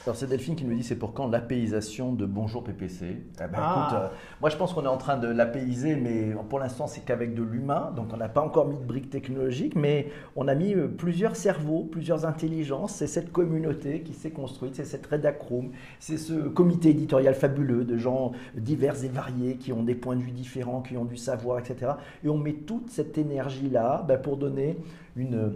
Alors 0.05 0.17
c'est 0.17 0.27
Delphine 0.27 0.57
qui 0.57 0.65
nous 0.65 0.75
dit 0.75 0.83
c'est 0.83 0.97
pour 0.97 1.13
quand 1.13 1.29
l'apéisation 1.29 2.13
de 2.13 2.27
Bonjour 2.27 2.65
PPC 2.65 3.07
eh 3.09 3.39
ben, 3.39 3.51
ah. 3.57 3.91
euh, 3.95 4.09
Moi 4.41 4.51
je 4.51 4.57
pense 4.57 4.73
qu'on 4.73 4.85
est 4.85 4.89
en 4.89 4.97
train 4.97 5.17
de 5.17 5.29
l'apéiser, 5.29 5.97
mais 5.97 6.35
pour 6.49 6.59
l'instant 6.59 6.87
c'est 6.87 7.01
qu'avec 7.01 7.35
de 7.35 7.43
l'humain, 7.43 7.93
donc 7.97 8.09
on 8.13 8.17
n'a 8.17 8.29
pas 8.29 8.41
encore 8.41 8.67
mis 8.67 8.79
de 8.79 8.85
briques 8.85 9.11
technologiques, 9.11 9.77
mais 9.77 10.11
on 10.37 10.49
a 10.49 10.55
mis 10.55 10.75
euh, 10.75 10.89
plusieurs 10.89 11.37
cerveaux, 11.37 11.85
plusieurs 11.85 12.27
intelligences. 12.27 12.95
C'est 12.95 13.07
cette 13.07 13.33
communauté 13.33 14.03
qui 14.03 14.15
s'est 14.15 14.31
construite, 14.31 14.75
c'est 14.77 14.85
cette 14.85 15.07
Redacroom, 15.07 15.71
c'est 16.01 16.19
ce 16.19 16.35
comité 16.49 16.91
éditorial 16.91 17.35
fabuleux 17.35 17.85
de 17.85 17.97
gens 17.97 18.33
divers 18.55 19.05
et 19.05 19.09
variés 19.09 19.57
qui 19.57 19.73
ont 19.73 19.83
des 19.83 19.95
points 19.95 20.17
de 20.17 20.23
vue 20.23 20.33
différents, 20.33 20.83
qui 20.83 20.97
ont 20.97 21.05
du 21.05 21.17
savoir, 21.17 21.59
etc. 21.59 21.93
Et 22.25 22.29
on 22.29 22.39
met 22.39 22.55
toute 22.55 22.91
cette 22.91 23.19
énergie 23.19 23.71
là 23.71 24.05
ben, 24.07 24.19
pour 24.19 24.37
donner 24.37 24.79
une 25.17 25.53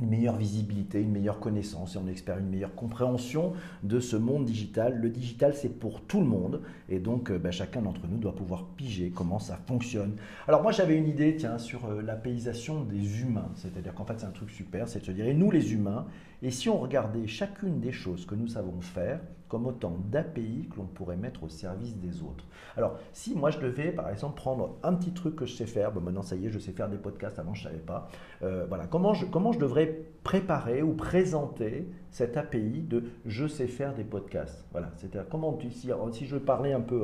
une 0.00 0.08
meilleure 0.08 0.36
visibilité, 0.36 1.00
une 1.00 1.10
meilleure 1.10 1.40
connaissance 1.40 1.96
et 1.96 1.98
on 1.98 2.06
espère 2.06 2.38
une 2.38 2.48
meilleure 2.48 2.74
compréhension 2.74 3.52
de 3.82 3.98
ce 4.00 4.16
monde 4.16 4.44
digital. 4.44 4.98
Le 5.00 5.08
digital, 5.10 5.54
c'est 5.54 5.78
pour 5.78 6.02
tout 6.02 6.20
le 6.20 6.26
monde 6.26 6.62
et 6.88 6.98
donc 6.98 7.30
euh, 7.30 7.38
bah, 7.38 7.50
chacun 7.50 7.82
d'entre 7.82 8.06
nous 8.08 8.18
doit 8.18 8.34
pouvoir 8.34 8.64
piger 8.76 9.10
comment 9.14 9.38
ça 9.38 9.58
fonctionne. 9.66 10.12
Alors 10.46 10.62
moi 10.62 10.72
j'avais 10.72 10.96
une 10.96 11.08
idée 11.08 11.36
tiens, 11.36 11.58
sur 11.58 11.86
euh, 11.86 12.02
la 12.02 12.14
paysation 12.14 12.84
des 12.84 13.22
humains, 13.22 13.50
c'est-à-dire 13.56 13.94
qu'en 13.94 14.04
fait 14.04 14.14
c'est 14.18 14.26
un 14.26 14.30
truc 14.30 14.50
super, 14.50 14.88
c'est 14.88 15.00
de 15.00 15.04
se 15.04 15.12
dire, 15.12 15.26
et 15.26 15.34
nous 15.34 15.50
les 15.50 15.72
humains, 15.72 16.06
et 16.42 16.50
si 16.50 16.68
on 16.68 16.78
regardait 16.78 17.26
chacune 17.26 17.80
des 17.80 17.92
choses 17.92 18.26
que 18.26 18.34
nous 18.34 18.48
savons 18.48 18.80
faire 18.80 19.20
comme 19.48 19.66
autant 19.66 19.96
d'API 20.10 20.68
que 20.70 20.76
l'on 20.76 20.84
pourrait 20.84 21.16
mettre 21.16 21.42
au 21.42 21.48
service 21.48 21.96
des 21.96 22.22
autres. 22.22 22.44
Alors, 22.76 22.98
si 23.12 23.34
moi 23.34 23.50
je 23.50 23.58
devais, 23.58 23.90
par 23.90 24.10
exemple, 24.10 24.36
prendre 24.36 24.76
un 24.82 24.94
petit 24.94 25.12
truc 25.12 25.36
que 25.36 25.46
je 25.46 25.54
sais 25.54 25.66
faire, 25.66 25.90
bon, 25.90 26.00
maintenant 26.00 26.22
ça 26.22 26.36
y 26.36 26.46
est, 26.46 26.50
je 26.50 26.58
sais 26.58 26.72
faire 26.72 26.88
des 26.88 26.98
podcasts, 26.98 27.38
avant 27.38 27.54
je 27.54 27.64
ne 27.64 27.70
savais 27.70 27.82
pas, 27.82 28.08
euh, 28.42 28.66
voilà, 28.68 28.86
comment 28.86 29.14
je, 29.14 29.26
comment 29.26 29.52
je 29.52 29.58
devrais 29.58 30.02
préparer 30.22 30.82
ou 30.82 30.92
présenter 30.92 31.88
cette 32.10 32.36
API 32.36 32.82
de 32.82 33.04
je 33.24 33.46
sais 33.46 33.66
faire 33.66 33.94
des 33.94 34.04
podcasts 34.04 34.66
Voilà, 34.72 34.90
c'est-à-dire 34.96 35.28
comment 35.30 35.58
si, 35.70 35.90
si 36.12 36.26
je 36.26 36.36
parlais 36.36 36.72
un 36.72 36.80
peu 36.80 37.02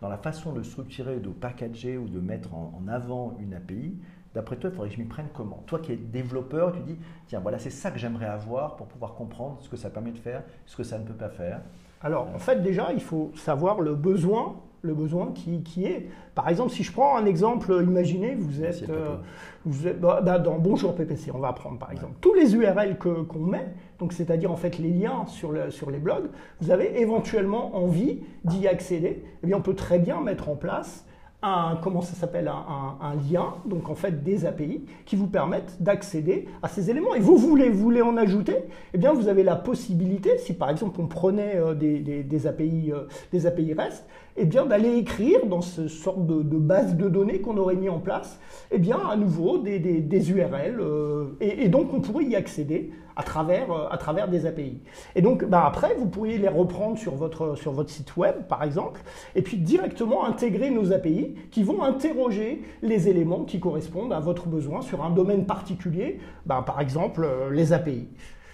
dans 0.00 0.08
la 0.08 0.18
façon 0.18 0.52
de 0.52 0.62
structurer, 0.62 1.18
de 1.18 1.30
packager 1.30 1.96
ou 1.96 2.08
de 2.08 2.20
mettre 2.20 2.54
en 2.54 2.82
avant 2.88 3.36
une 3.40 3.54
API, 3.54 3.96
D'après 4.38 4.54
toi, 4.54 4.70
il 4.70 4.76
faudrait 4.76 4.88
que 4.88 4.94
je 4.94 5.00
m'y 5.00 5.08
prenne 5.08 5.26
comment? 5.34 5.64
Toi 5.66 5.80
qui 5.80 5.90
es 5.90 5.96
développeur, 5.96 6.70
tu 6.70 6.78
dis, 6.82 6.96
tiens, 7.26 7.40
voilà, 7.40 7.58
c'est 7.58 7.70
ça 7.70 7.90
que 7.90 7.98
j'aimerais 7.98 8.26
avoir 8.26 8.76
pour 8.76 8.86
pouvoir 8.86 9.14
comprendre 9.14 9.58
ce 9.62 9.68
que 9.68 9.76
ça 9.76 9.90
permet 9.90 10.12
de 10.12 10.18
faire, 10.18 10.44
ce 10.64 10.76
que 10.76 10.84
ça 10.84 10.96
ne 10.96 11.04
peut 11.04 11.12
pas 11.12 11.28
faire. 11.28 11.60
Alors, 12.02 12.28
en 12.32 12.38
fait, 12.38 12.62
déjà, 12.62 12.92
il 12.92 13.00
faut 13.00 13.32
savoir 13.34 13.80
le 13.80 13.96
besoin, 13.96 14.60
le 14.82 14.94
besoin 14.94 15.32
qui, 15.32 15.64
qui 15.64 15.86
est. 15.86 16.06
Par 16.36 16.48
exemple, 16.48 16.70
si 16.70 16.84
je 16.84 16.92
prends 16.92 17.16
un 17.16 17.26
exemple, 17.26 17.82
imaginez, 17.82 18.36
vous 18.36 18.62
êtes, 18.62 18.88
euh, 18.88 19.16
vous 19.64 19.88
êtes 19.88 20.00
bah, 20.00 20.20
bah, 20.22 20.38
dans 20.38 20.56
Bonjour 20.60 20.94
PPC, 20.94 21.32
on 21.34 21.40
va 21.40 21.52
prendre 21.52 21.80
par 21.80 21.90
exemple. 21.90 22.14
Tous 22.20 22.34
les 22.34 22.54
URL 22.54 22.96
qu'on 22.96 23.40
met, 23.40 23.66
donc 23.98 24.12
c'est-à-dire 24.12 24.52
en 24.52 24.56
fait 24.56 24.78
les 24.78 24.90
liens 24.90 25.26
sur, 25.26 25.50
le, 25.50 25.72
sur 25.72 25.90
les 25.90 25.98
blogs, 25.98 26.28
vous 26.60 26.70
avez 26.70 27.00
éventuellement 27.00 27.74
envie 27.74 28.20
d'y 28.44 28.68
accéder. 28.68 29.24
Eh 29.42 29.48
bien, 29.48 29.56
on 29.56 29.62
peut 29.62 29.74
très 29.74 29.98
bien 29.98 30.20
mettre 30.20 30.48
en 30.48 30.54
place 30.54 31.07
un, 31.42 31.78
comment 31.82 32.00
ça 32.00 32.14
s'appelle, 32.14 32.48
un, 32.48 33.14
lien, 33.30 33.54
donc 33.64 33.88
en 33.88 33.94
fait 33.94 34.24
des 34.24 34.44
API, 34.44 34.84
qui 35.06 35.16
vous 35.16 35.28
permettent 35.28 35.76
d'accéder 35.80 36.48
à 36.62 36.68
ces 36.68 36.90
éléments. 36.90 37.14
Et 37.14 37.20
vous 37.20 37.36
voulez, 37.36 37.68
voulez 37.68 38.02
en 38.02 38.16
ajouter, 38.16 38.56
eh 38.92 38.98
bien 38.98 39.12
vous 39.12 39.28
avez 39.28 39.44
la 39.44 39.56
possibilité, 39.56 40.38
si 40.38 40.52
par 40.52 40.70
exemple 40.70 41.00
on 41.00 41.06
prenait 41.06 41.56
euh, 41.56 41.74
des, 41.74 42.46
API, 42.46 42.92
euh, 42.92 43.04
des 43.32 43.46
API 43.46 43.72
REST, 43.74 44.04
eh 44.38 44.44
bien 44.44 44.66
d'aller 44.66 44.96
écrire 44.96 45.46
dans 45.46 45.60
ce 45.60 45.88
sorte 45.88 46.26
de, 46.26 46.42
base 46.58 46.96
de 46.96 47.08
données 47.08 47.40
qu'on 47.40 47.56
aurait 47.56 47.74
mis 47.74 47.88
en 47.88 47.98
place, 47.98 48.38
eh 48.70 48.78
bien 48.78 48.98
à 48.98 49.16
nouveau 49.16 49.58
des, 49.58 50.30
URL, 50.30 50.78
euh, 50.80 51.26
et, 51.40 51.68
donc 51.68 51.92
on 51.92 52.00
pourrait 52.00 52.24
y 52.24 52.36
accéder 52.36 52.92
à 53.16 53.22
travers, 53.22 53.72
euh, 53.72 54.26
des 54.28 54.46
API. 54.46 54.80
Et 55.16 55.22
donc 55.22 55.44
bah, 55.44 55.64
après, 55.66 55.94
vous 55.98 56.06
pourriez 56.06 56.38
les 56.38 56.48
reprendre 56.48 56.98
sur 56.98 57.16
votre, 57.16 57.56
sur 57.56 57.72
votre 57.72 57.90
site 57.90 58.16
web, 58.16 58.46
par 58.48 58.62
exemple, 58.62 59.00
et 59.34 59.42
puis 59.42 59.56
directement 59.56 60.24
intégrer 60.24 60.70
nos 60.70 60.92
API 60.92 61.34
qui 61.50 61.62
vont 61.62 61.82
interroger 61.82 62.62
les 62.82 63.08
éléments 63.08 63.44
qui 63.44 63.58
correspondent 63.58 64.12
à 64.12 64.20
votre 64.20 64.46
besoin 64.46 64.82
sur 64.82 65.04
un 65.04 65.10
domaine 65.10 65.46
particulier, 65.46 66.20
bah, 66.46 66.62
par 66.64 66.80
exemple 66.80 67.24
euh, 67.24 67.50
les 67.50 67.72
API. 67.72 68.06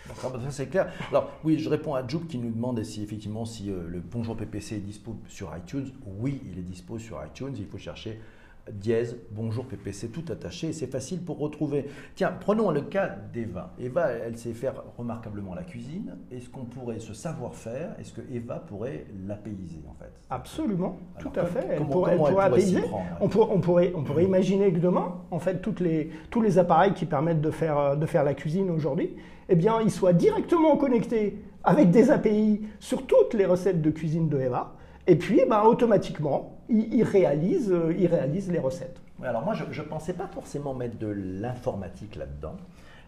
Bah, 0.06 0.14
c'est 0.50 0.66
clair. 0.68 0.92
Alors 1.10 1.30
oui, 1.44 1.58
je 1.58 1.68
réponds 1.68 1.94
à 1.94 2.06
Jouk 2.06 2.26
qui 2.26 2.38
nous 2.38 2.50
demande 2.50 2.82
si 2.82 3.02
effectivement 3.02 3.44
si 3.44 3.70
euh, 3.70 3.88
le 3.88 4.00
Bonjour 4.00 4.36
PPC 4.36 4.76
est 4.76 4.80
dispo 4.80 5.16
sur 5.28 5.54
iTunes. 5.56 5.90
Oui, 6.18 6.42
il 6.50 6.58
est 6.58 6.62
dispo 6.62 6.98
sur 6.98 7.24
iTunes. 7.24 7.54
Il 7.56 7.66
faut 7.66 7.78
chercher 7.78 8.20
dièse, 8.72 9.16
bonjour 9.30 9.66
PPC, 9.66 10.08
tout 10.08 10.24
attaché, 10.30 10.68
et 10.68 10.72
c'est 10.72 10.86
facile 10.86 11.20
pour 11.20 11.38
retrouver. 11.38 11.86
Tiens, 12.14 12.32
prenons 12.38 12.70
le 12.70 12.82
cas 12.82 13.16
d'Eva. 13.32 13.74
Eva, 13.78 14.10
elle 14.10 14.36
sait 14.36 14.52
faire 14.52 14.82
remarquablement 14.96 15.54
la 15.54 15.62
cuisine. 15.62 16.16
Est-ce 16.30 16.48
qu'on 16.48 16.64
pourrait, 16.64 16.98
ce 16.98 17.12
savoir-faire, 17.12 17.94
est-ce 17.98 18.12
que 18.12 18.22
Eva 18.32 18.56
pourrait 18.56 19.06
l'apaiser 19.26 19.82
en 19.88 19.94
fait? 19.94 20.12
Absolument, 20.30 20.96
tout 21.18 21.32
à 21.36 21.44
fait. 21.44 21.66
Elle 21.70 21.86
pourrait, 21.86 22.18
apaiser. 22.40 22.82
on, 23.20 23.28
pourrait, 23.28 23.92
on 23.94 24.02
pourrait 24.02 24.24
imaginer 24.24 24.72
que 24.72 24.78
demain, 24.78 25.14
en 25.30 25.38
fait, 25.38 25.60
toutes 25.60 25.80
les, 25.80 26.10
tous 26.30 26.40
les 26.40 26.58
appareils 26.58 26.94
qui 26.94 27.06
permettent 27.06 27.42
de 27.42 27.50
faire, 27.50 27.96
de 27.96 28.06
faire 28.06 28.24
la 28.24 28.34
cuisine 28.34 28.70
aujourd'hui, 28.70 29.14
eh 29.48 29.56
bien, 29.56 29.80
ils 29.82 29.90
soient 29.90 30.14
directement 30.14 30.76
connectés 30.76 31.38
avec 31.62 31.90
des 31.90 32.10
API 32.10 32.62
sur 32.78 33.06
toutes 33.06 33.34
les 33.34 33.46
recettes 33.46 33.82
de 33.82 33.90
cuisine 33.90 34.28
de 34.28 34.38
Eva. 34.38 34.74
Et 35.06 35.16
puis, 35.16 35.42
ben, 35.48 35.62
automatiquement, 35.62 36.53
il, 36.68 37.02
réalise, 37.02 37.70
euh, 37.72 37.94
il 37.96 38.06
réalise 38.06 38.50
les 38.50 38.58
recettes. 38.58 39.00
alors 39.22 39.44
moi, 39.44 39.54
je 39.54 39.80
ne 39.80 39.86
pensais 39.86 40.14
pas 40.14 40.26
forcément 40.26 40.74
mettre 40.74 40.98
de 40.98 41.06
l'informatique 41.06 42.16
là-dedans. 42.16 42.56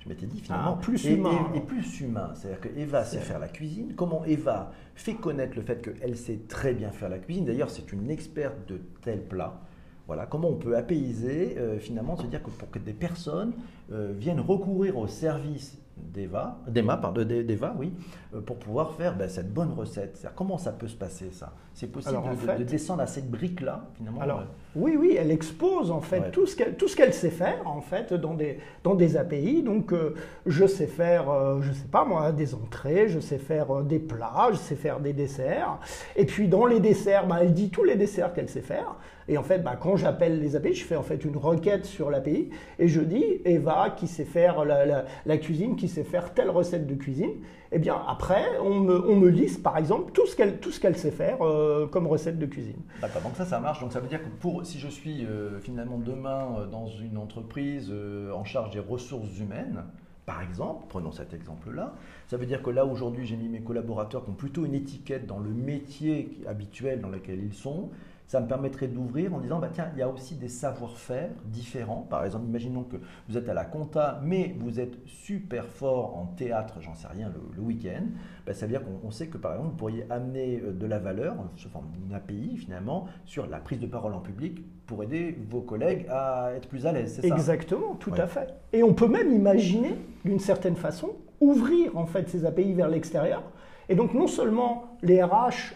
Je 0.01 0.09
m'étais 0.09 0.27
dit 0.27 0.41
finalement 0.41 0.77
ah, 0.79 0.83
plus 0.83 1.05
humain. 1.05 1.51
Et, 1.55 1.61
plus 1.61 2.01
humain. 2.01 2.31
C'est-à-dire 2.35 2.61
que 2.61 2.69
Eva 2.79 3.05
sait 3.05 3.19
faire 3.19 3.41
la 3.41 3.49
cuisine. 3.49 3.95
Comment 3.97 4.25
Eva 4.25 4.71
fait 4.95 5.15
connaître 5.15 5.57
le 5.57 5.63
fait 5.63 5.83
qu'elle 5.83 6.17
sait 6.17 6.41
très 6.49 6.75
bien 6.75 6.91
faire 6.91 7.09
la 7.09 7.19
cuisine 7.19 7.45
D'ailleurs, 7.45 7.71
c'est 7.71 7.93
une 7.93 8.11
experte 8.11 8.69
de 8.69 8.81
tel 9.03 9.23
plat. 9.23 9.61
Voilà, 10.07 10.27
comment 10.27 10.49
on 10.49 10.55
peut 10.55 10.77
apaiser, 10.77 11.57
finalement, 11.81 12.17
se 12.17 12.27
dire 12.27 12.41
que 12.41 12.51
pour 12.51 12.71
que 12.71 12.79
des 12.79 12.93
personnes 12.93 13.55
viennent 13.91 14.39
recourir 14.39 14.97
au 14.97 15.09
service 15.09 15.77
d'Eva, 15.97 16.59
d'Emma, 16.69 16.97
pardon, 16.97 17.25
d'Eva, 17.25 17.75
oui, 17.79 17.93
euh, 17.93 18.26
pour 18.41 18.59
pouvoir 18.59 18.93
faire 18.93 19.17
ben, 19.17 19.29
cette 19.29 19.53
bonne 19.53 19.73
recette. 19.73 20.27
Comment 20.35 20.59
ça 20.59 20.73
peut 20.73 20.89
se 20.89 20.97
passer 20.97 21.31
ça? 21.33 21.53
C'est 21.75 21.89
possible 21.89 22.17
de, 22.59 22.65
descendre 22.65 23.03
à 23.03 23.07
cette 23.07 23.31
brique-là, 23.31 23.87
finalement 23.97 24.21
Alors, 24.21 24.45
oui, 24.75 24.97
oui, 24.99 25.17
elle 25.19 25.31
expose 25.31 25.91
en 25.91 26.01
fait 26.01 26.31
tout 26.31 26.47
ce 26.47 26.57
qu'elle 26.57 26.77
tout 26.77 26.89
ce 26.89 26.97
qu'elle 26.97 27.13
sait 27.13 27.31
faire 27.31 27.67
en 27.67 27.83
fait 27.83 28.15
dans 28.15 28.35
des 28.35 28.59
dans 28.83 28.95
des 28.95 29.17
API. 29.17 29.63
Donc, 29.63 29.93
euh, 29.93 30.15
je 30.47 30.67
sais 30.67 30.87
faire, 30.87 31.29
euh, 31.31 31.61
je 31.61 31.73
sais 31.73 31.89
pas 31.91 32.05
moi, 32.05 32.33
des 32.33 32.55
entrées, 32.55 33.09
je 33.09 33.21
sais 33.21 33.39
faire 33.39 33.83
des 33.83 33.99
plats, 33.99 34.49
je 34.53 34.57
sais 34.57 34.75
faire 34.75 35.01
des 35.01 35.13
desserts. 35.13 35.79
Et 36.17 36.25
puis 36.25 36.49
dans 36.49 36.67
les 36.67 36.81
desserts, 36.81 37.27
ben, 37.27 37.39
elle 37.43 37.53
dit 37.53 37.69
tous 37.69 37.85
les 37.85 37.97
desserts 37.97 38.33
qu'elle 38.33 38.49
sait 38.49 38.61
faire. 38.63 38.97
Et 39.29 39.39
en 39.39 39.43
fait, 39.43 39.59
bah, 39.59 39.77
quand 39.81 39.97
j'appelle 39.97 40.41
les 40.41 40.55
API, 40.57 40.75
je 40.75 40.85
fais 40.85 40.97
en 40.97 41.03
fait 41.03 41.25
une 41.25 41.37
requête 41.37 41.85
sur 41.85 42.11
l'API 42.11 42.51
et 42.79 42.89
je 42.89 43.01
dis 43.01 43.41
Eva 43.45 43.95
qui 43.97 44.07
sait 44.07 44.25
faire 44.25 44.65
la, 44.65 45.39
cuisine, 45.39 45.77
qui 45.77 45.89
sait 45.89 46.05
faire 46.05 46.33
telle 46.33 46.51
recette 46.51 46.87
de 46.87 46.95
cuisine. 46.95 47.33
Eh 47.73 47.79
bien 47.79 48.01
après, 48.07 48.45
on 48.63 48.81
me, 48.81 49.11
on 49.11 49.63
par 49.63 49.77
exemple 49.77 50.13
tout 50.13 50.27
ce 50.27 50.37
qu'elle, 50.37 50.97
sait 50.97 51.11
faire 51.11 51.43
euh, 51.43 51.87
comme 51.87 52.07
recette 52.07 52.39
de 52.39 52.47
cuisine. 52.47 52.81
D'accord, 53.01 53.23
donc 53.23 53.37
ça, 53.37 53.45
ça 53.45 53.59
marche. 53.59 53.81
Donc 53.81 53.93
ça 53.93 54.01
veut 54.01 54.09
dire 54.09 54.23
que 54.23 54.29
pour, 54.29 54.65
si 54.65 54.79
je 54.79 54.89
suis 54.89 55.25
euh, 55.25 55.59
finalement 55.61 55.99
demain 55.99 56.57
euh, 56.59 56.67
dans 56.67 56.87
une 56.87 57.19
entreprise 57.19 57.93
en 58.35 58.45
charge 58.45 58.71
des 58.71 58.79
ressources 58.79 59.39
humaines, 59.39 59.85
par 60.27 60.43
exemple, 60.43 60.87
prenons 60.89 61.13
cet 61.13 61.35
exemple-là, 61.35 61.95
ça 62.27 62.37
veut 62.37 62.47
dire 62.47 62.63
que 62.63 62.71
là 62.71 62.85
aujourd'hui 62.85 63.25
j'ai 63.27 63.37
mis 63.37 63.49
mes 63.49 63.61
collaborateurs 63.61 64.25
qui 64.25 64.31
ont 64.31 64.35
plutôt 64.35 64.65
une 64.65 64.75
étiquette 64.75 65.27
dans 65.27 65.39
le 65.39 65.51
métier 65.51 66.37
habituel 66.49 67.01
dans 67.01 67.09
lequel 67.09 67.43
ils 67.43 67.55
sont, 67.55 67.91
ça 68.27 68.41
me 68.41 68.49
permettrait 68.49 68.89
d'ouvrir 68.89 69.35
en 69.35 69.41
disant, 69.41 69.59
bah, 69.59 69.71
tiens, 69.73 69.89
il 69.95 70.01
y 70.01 70.03
a 70.03 70.09
aussi 70.09 70.35
des 70.35 70.49
savoir-faire 70.49 71.31
différents. 71.45 72.07
Par 72.11 72.25
exemple, 72.25 72.47
imaginons 72.47 72.83
que 72.83 72.97
vous 73.29 73.39
êtes 73.39 73.49
à 73.49 73.55
la 73.55 73.65
compta, 73.65 74.21
mais 74.23 74.57
vous 74.59 74.81
êtes 74.81 74.99
super 75.07 75.67
fort 75.67 76.17
en 76.17 76.27
théâtre, 76.27 76.79
j'en 76.81 76.95
sais 76.95 77.07
rien, 77.09 77.31
le, 77.57 77.63
week-end. 77.63 78.05
Bah, 78.47 78.53
ça 78.53 78.67
veut 78.67 78.73
dire 78.73 78.83
qu'on 78.85 79.11
sait 79.11 79.29
que, 79.29 79.39
par 79.39 79.53
exemple, 79.53 79.71
vous 79.71 79.77
pourriez 79.77 80.07
amener 80.11 80.61
euh, 80.61 80.73
de 80.73 80.87
la 80.87 80.99
valeur, 80.99 81.37
sous 81.57 81.69
forme 81.69 81.91
d'une 81.91 82.15
API 82.15 82.57
finalement, 82.57 83.07
sur 83.25 83.47
la 83.47 83.59
prise 83.59 83.81
de 83.81 83.87
parole 83.87 84.15
en 84.15 84.21
public 84.21 84.65
pour 84.87 85.03
aider 85.03 85.37
vos 85.49 85.61
collègues 85.61 86.07
à 86.09 86.53
être 86.57 86.69
plus 86.69 86.87
à 86.87 86.93
l'aise. 86.93 87.15
C'est 87.21 87.29
ça? 87.29 87.35
Exactement, 87.35 87.95
tout 87.95 88.13
à 88.17 88.27
fait. 88.27 88.55
Et 88.73 88.83
on 88.83 88.95
peut 88.95 89.09
même 89.09 89.33
imaginer, 89.33 89.97
d'une 90.25 90.39
certaine 90.39 90.77
façon, 90.77 91.17
ouvrir 91.41 91.97
en 91.97 92.07
fait 92.07 92.29
ces 92.29 92.45
API 92.45 92.73
vers 92.73 92.89
l'extérieur 92.89 93.43
et 93.89 93.95
donc 93.95 94.15
non 94.15 94.27
seulement 94.27 94.85
les 95.03 95.23
RH 95.23 95.75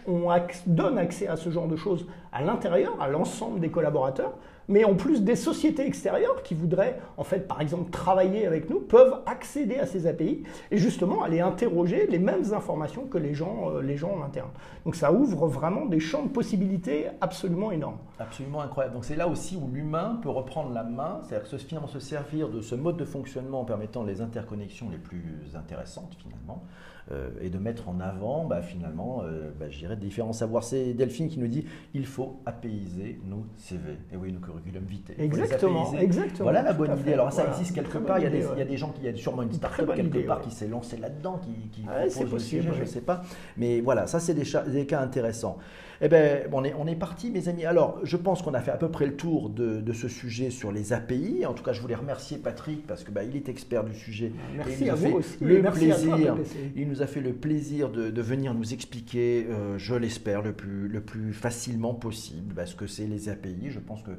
donnent 0.67 0.97
accès 0.97 1.27
à 1.27 1.35
ce 1.35 1.49
genre 1.49 1.67
de 1.67 1.75
choses 1.75 2.05
à 2.31 2.41
l'intérieur, 2.41 2.95
à 2.99 3.07
l'ensemble 3.07 3.59
des 3.59 3.69
collaborateurs, 3.69 4.33
mais 4.67 4.85
en 4.85 4.95
plus 4.95 5.21
des 5.21 5.35
sociétés 5.35 5.85
extérieures 5.85 6.43
qui 6.43 6.53
voudraient, 6.53 6.99
en 7.17 7.23
fait, 7.23 7.47
par 7.47 7.61
exemple, 7.61 7.91
travailler 7.91 8.47
avec 8.47 8.69
nous, 8.69 8.79
peuvent 8.79 9.19
accéder 9.25 9.75
à 9.77 9.85
ces 9.85 10.07
API 10.07 10.43
et 10.71 10.77
justement 10.77 11.23
aller 11.23 11.41
interroger 11.41 12.07
les 12.07 12.19
mêmes 12.19 12.53
informations 12.53 13.05
que 13.05 13.17
les 13.17 13.33
gens, 13.33 13.69
euh, 13.69 13.81
les 13.81 13.97
gens 13.97 14.11
en 14.11 14.23
interne. 14.23 14.49
Donc 14.85 14.95
ça 14.95 15.11
ouvre 15.11 15.47
vraiment 15.47 15.85
des 15.85 15.99
champs 15.99 16.23
de 16.23 16.29
possibilités 16.29 17.07
absolument 17.19 17.71
énormes. 17.71 17.97
Absolument 18.19 18.61
incroyable. 18.61 18.95
Donc 18.95 19.05
c'est 19.05 19.15
là 19.15 19.27
aussi 19.27 19.57
où 19.57 19.69
l'humain 19.73 20.19
peut 20.21 20.29
reprendre 20.29 20.73
la 20.73 20.83
main, 20.83 21.19
c'est-à-dire 21.27 21.47
se, 21.47 21.99
servir 21.99 22.49
de 22.49 22.61
ce 22.61 22.75
mode 22.75 22.97
de 22.97 23.05
fonctionnement 23.05 23.61
en 23.61 23.65
permettant 23.65 24.03
les 24.03 24.21
interconnexions 24.21 24.89
les 24.89 24.97
plus 24.97 25.23
intéressantes 25.55 26.15
finalement. 26.21 26.63
Euh, 27.11 27.29
et 27.41 27.49
de 27.49 27.57
mettre 27.57 27.89
en 27.89 27.99
avant 27.99 28.45
bah, 28.45 28.61
finalement, 28.61 29.23
euh, 29.23 29.51
bah, 29.59 29.65
je 29.69 29.79
dirais, 29.79 29.95
différents 29.95 30.33
savoirs. 30.33 30.63
C'est 30.63 30.93
Delphine 30.93 31.29
qui 31.29 31.39
nous 31.39 31.47
dit 31.47 31.65
il 31.93 32.05
faut 32.05 32.39
apaiser 32.45 33.19
nos 33.25 33.45
CV. 33.57 33.97
Et 34.13 34.17
oui, 34.17 34.31
nos 34.31 34.39
curriculum 34.39 34.83
vitae. 34.85 35.13
Exactement, 35.17 35.93
exactement. 35.95 36.43
Voilà 36.43 36.61
la 36.61 36.73
bonne 36.73 36.97
idée. 36.99 37.13
Alors 37.13 37.33
ça 37.33 37.47
existe 37.47 37.73
quelque 37.73 37.97
part. 37.97 38.19
il, 38.19 38.23
y 38.23 38.27
a 38.27 38.29
des, 38.29 38.45
il 38.53 38.59
y 38.59 38.61
a 38.61 38.65
des 38.65 38.77
gens 38.77 38.91
qui, 38.91 39.01
il 39.01 39.05
y 39.05 39.09
a 39.09 39.15
sûrement 39.15 39.41
une 39.41 39.51
start-up 39.51 39.91
quelque 39.95 40.19
part 40.25 40.41
qui 40.41 40.51
s'est 40.51 40.67
lancée 40.67 40.97
là-dedans, 40.97 41.39
qui, 41.39 41.69
qui 41.69 41.81
propose 41.81 42.31
le 42.31 42.39
sujet, 42.39 42.69
je 42.73 42.81
ne 42.81 42.85
sais 42.85 43.01
pas. 43.01 43.23
Mais 43.57 43.81
voilà, 43.81 44.05
ça 44.05 44.19
c'est 44.19 44.33
des, 44.33 44.45
des 44.71 44.85
cas 44.85 45.01
intéressants. 45.01 45.57
Eh 46.03 46.09
bien, 46.09 46.39
on 46.51 46.63
est, 46.63 46.73
on 46.77 46.87
est 46.87 46.95
parti, 46.95 47.29
mes 47.29 47.47
amis. 47.47 47.63
Alors, 47.63 47.99
je 48.03 48.17
pense 48.17 48.41
qu'on 48.41 48.55
a 48.55 48.61
fait 48.61 48.71
à 48.71 48.77
peu 48.77 48.89
près 48.89 49.05
le 49.05 49.15
tour 49.15 49.49
de, 49.49 49.81
de, 49.81 49.93
ce 49.93 50.07
sujet 50.07 50.49
sur 50.49 50.71
les 50.71 50.93
API. 50.93 51.45
En 51.45 51.53
tout 51.53 51.63
cas, 51.63 51.73
je 51.73 51.81
voulais 51.81 51.95
remercier 51.95 52.37
Patrick 52.37 52.87
parce 52.87 53.03
que 53.03 53.11
bah, 53.11 53.23
il 53.23 53.35
est 53.35 53.49
expert 53.49 53.83
du 53.83 53.95
sujet. 53.95 54.31
Merci 54.55 54.89
à 54.89 54.95
vous 54.95 55.17
aussi. 55.17 55.37
Le 55.41 55.61
plaisir. 55.61 56.37
il 56.75 56.87
nous 56.87 57.03
a 57.03 57.07
fait 57.07 57.21
le 57.21 57.33
plaisir 57.33 57.89
de, 57.89 58.09
de 58.09 58.21
venir 58.21 58.55
nous 58.55 58.73
expliquer, 58.73 59.45
euh, 59.49 59.77
je 59.77 59.93
l'espère, 59.93 60.41
le 60.41 60.53
plus, 60.53 60.87
le 60.87 61.01
plus 61.01 61.33
facilement 61.33 61.93
possible, 61.93 62.55
parce 62.55 62.73
que 62.73 62.87
c'est 62.87 63.05
les 63.05 63.29
API. 63.29 63.69
Je 63.69 63.79
pense 63.79 64.01
que 64.01 64.11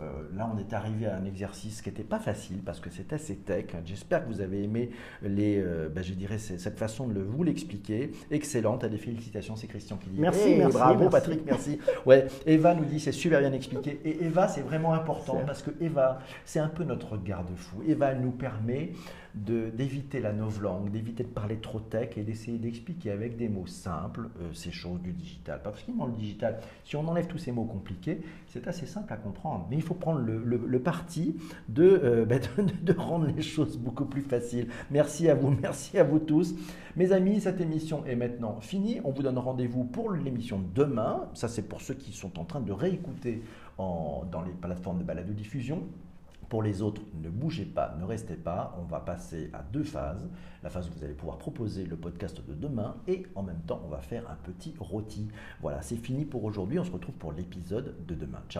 euh, 0.00 0.22
là, 0.36 0.50
on 0.54 0.58
est 0.58 0.72
arrivé 0.72 1.06
à 1.06 1.16
un 1.16 1.24
exercice 1.24 1.82
qui 1.82 1.88
n'était 1.88 2.04
pas 2.04 2.18
facile 2.18 2.58
parce 2.64 2.80
que 2.80 2.88
c'est 2.90 3.12
assez 3.12 3.36
tech. 3.36 3.66
J'espère 3.84 4.24
que 4.24 4.32
vous 4.32 4.40
avez 4.40 4.62
aimé 4.62 4.90
les, 5.22 5.58
euh, 5.58 5.88
je 6.02 6.14
dirais 6.14 6.38
cette 6.38 6.78
façon 6.78 7.06
de 7.06 7.20
vous 7.20 7.42
l'expliquer. 7.42 8.12
Excellente, 8.30 8.84
à 8.84 8.88
des 8.88 8.96
félicitations, 8.98 9.56
c'est 9.56 9.66
Christian 9.66 9.96
qui 9.96 10.08
dit. 10.10 10.20
Merci, 10.20 10.54
merci 10.56 10.72
bravo 10.72 11.08
Patrick, 11.08 11.29
merci. 11.44 11.78
Ouais, 12.06 12.26
Eva 12.46 12.74
nous 12.74 12.84
dit 12.84 13.00
c'est 13.00 13.12
super 13.12 13.40
bien 13.40 13.52
expliqué. 13.52 14.00
Et 14.04 14.24
Eva, 14.24 14.48
c'est 14.48 14.62
vraiment 14.62 14.92
important 14.94 15.42
parce 15.46 15.62
que 15.62 15.70
Eva, 15.80 16.20
c'est 16.44 16.60
un 16.60 16.68
peu 16.68 16.84
notre 16.84 17.16
garde-fou. 17.16 17.82
Eva, 17.86 18.12
elle 18.12 18.20
nous 18.20 18.30
permet 18.30 18.92
d'éviter 19.34 20.20
la 20.20 20.32
novlangue, 20.32 20.90
d'éviter 20.90 21.22
de 21.22 21.28
parler 21.28 21.56
trop 21.56 21.80
tech 21.80 22.16
et 22.16 22.22
d'essayer 22.22 22.58
d'expliquer 22.58 23.10
avec 23.10 23.36
des 23.36 23.48
mots 23.48 23.66
simples 23.66 24.28
euh, 24.40 24.52
ces 24.52 24.70
choses 24.70 25.00
du 25.00 25.12
digital. 25.12 25.60
Parce 25.62 25.82
que 25.82 25.92
dans 25.92 26.06
le 26.06 26.12
digital, 26.12 26.58
si 26.84 26.96
on 26.96 27.06
enlève 27.06 27.26
tous 27.26 27.38
ces 27.38 27.52
mots 27.52 27.64
compliqués, 27.64 28.20
c'est 28.48 28.66
assez 28.66 28.86
simple 28.86 29.12
à 29.12 29.16
comprendre. 29.16 29.66
Mais 29.70 29.76
il 29.76 29.82
faut 29.82 29.94
prendre 29.94 30.20
le, 30.20 30.80
parti 30.80 31.36
euh, 31.78 32.24
ben, 32.26 32.40
de, 32.58 32.92
de, 32.92 32.98
rendre 32.98 33.26
les 33.26 33.42
choses 33.42 33.76
beaucoup 33.76 34.04
plus 34.04 34.22
faciles. 34.22 34.68
Merci 34.90 35.28
à 35.28 35.34
vous, 35.34 35.50
merci 35.62 35.98
à 35.98 36.04
vous 36.04 36.18
tous. 36.18 36.54
Mes 36.96 37.12
amis, 37.12 37.40
cette 37.40 37.60
émission 37.60 38.04
est 38.06 38.16
maintenant 38.16 38.60
finie. 38.60 39.00
On 39.04 39.12
vous 39.12 39.22
donne 39.22 39.38
rendez-vous 39.38 39.84
pour 39.84 40.10
l'émission 40.10 40.60
demain. 40.74 41.28
Ça, 41.34 41.46
c'est 41.48 41.62
pour 41.62 41.80
ceux 41.80 41.94
qui 41.94 42.12
sont 42.12 42.38
en 42.38 42.44
train 42.44 42.60
de 42.60 42.72
réécouter 42.72 43.42
en, 43.78 44.24
dans 44.30 44.42
les 44.42 44.52
plateformes 44.52 44.98
de 44.98 45.04
balade 45.04 45.28
de 45.28 45.32
diffusion. 45.32 45.84
Pour 46.50 46.64
les 46.64 46.82
autres, 46.82 47.00
ne 47.14 47.30
bougez 47.30 47.64
pas, 47.64 47.94
ne 48.00 48.04
restez 48.04 48.34
pas. 48.34 48.76
On 48.80 48.82
va 48.82 48.98
passer 48.98 49.50
à 49.52 49.62
deux 49.62 49.84
phases. 49.84 50.28
La 50.64 50.68
phase 50.68 50.88
où 50.88 50.92
vous 50.98 51.04
allez 51.04 51.14
pouvoir 51.14 51.38
proposer 51.38 51.86
le 51.86 51.96
podcast 51.96 52.44
de 52.44 52.54
demain 52.54 52.96
et 53.06 53.24
en 53.36 53.44
même 53.44 53.60
temps, 53.68 53.80
on 53.84 53.88
va 53.88 54.00
faire 54.00 54.28
un 54.28 54.34
petit 54.34 54.74
rôti. 54.80 55.28
Voilà, 55.62 55.80
c'est 55.80 55.96
fini 55.96 56.24
pour 56.24 56.42
aujourd'hui. 56.42 56.80
On 56.80 56.84
se 56.84 56.90
retrouve 56.90 57.14
pour 57.14 57.32
l'épisode 57.32 57.94
de 58.04 58.14
demain. 58.16 58.42
Ciao 58.42 58.48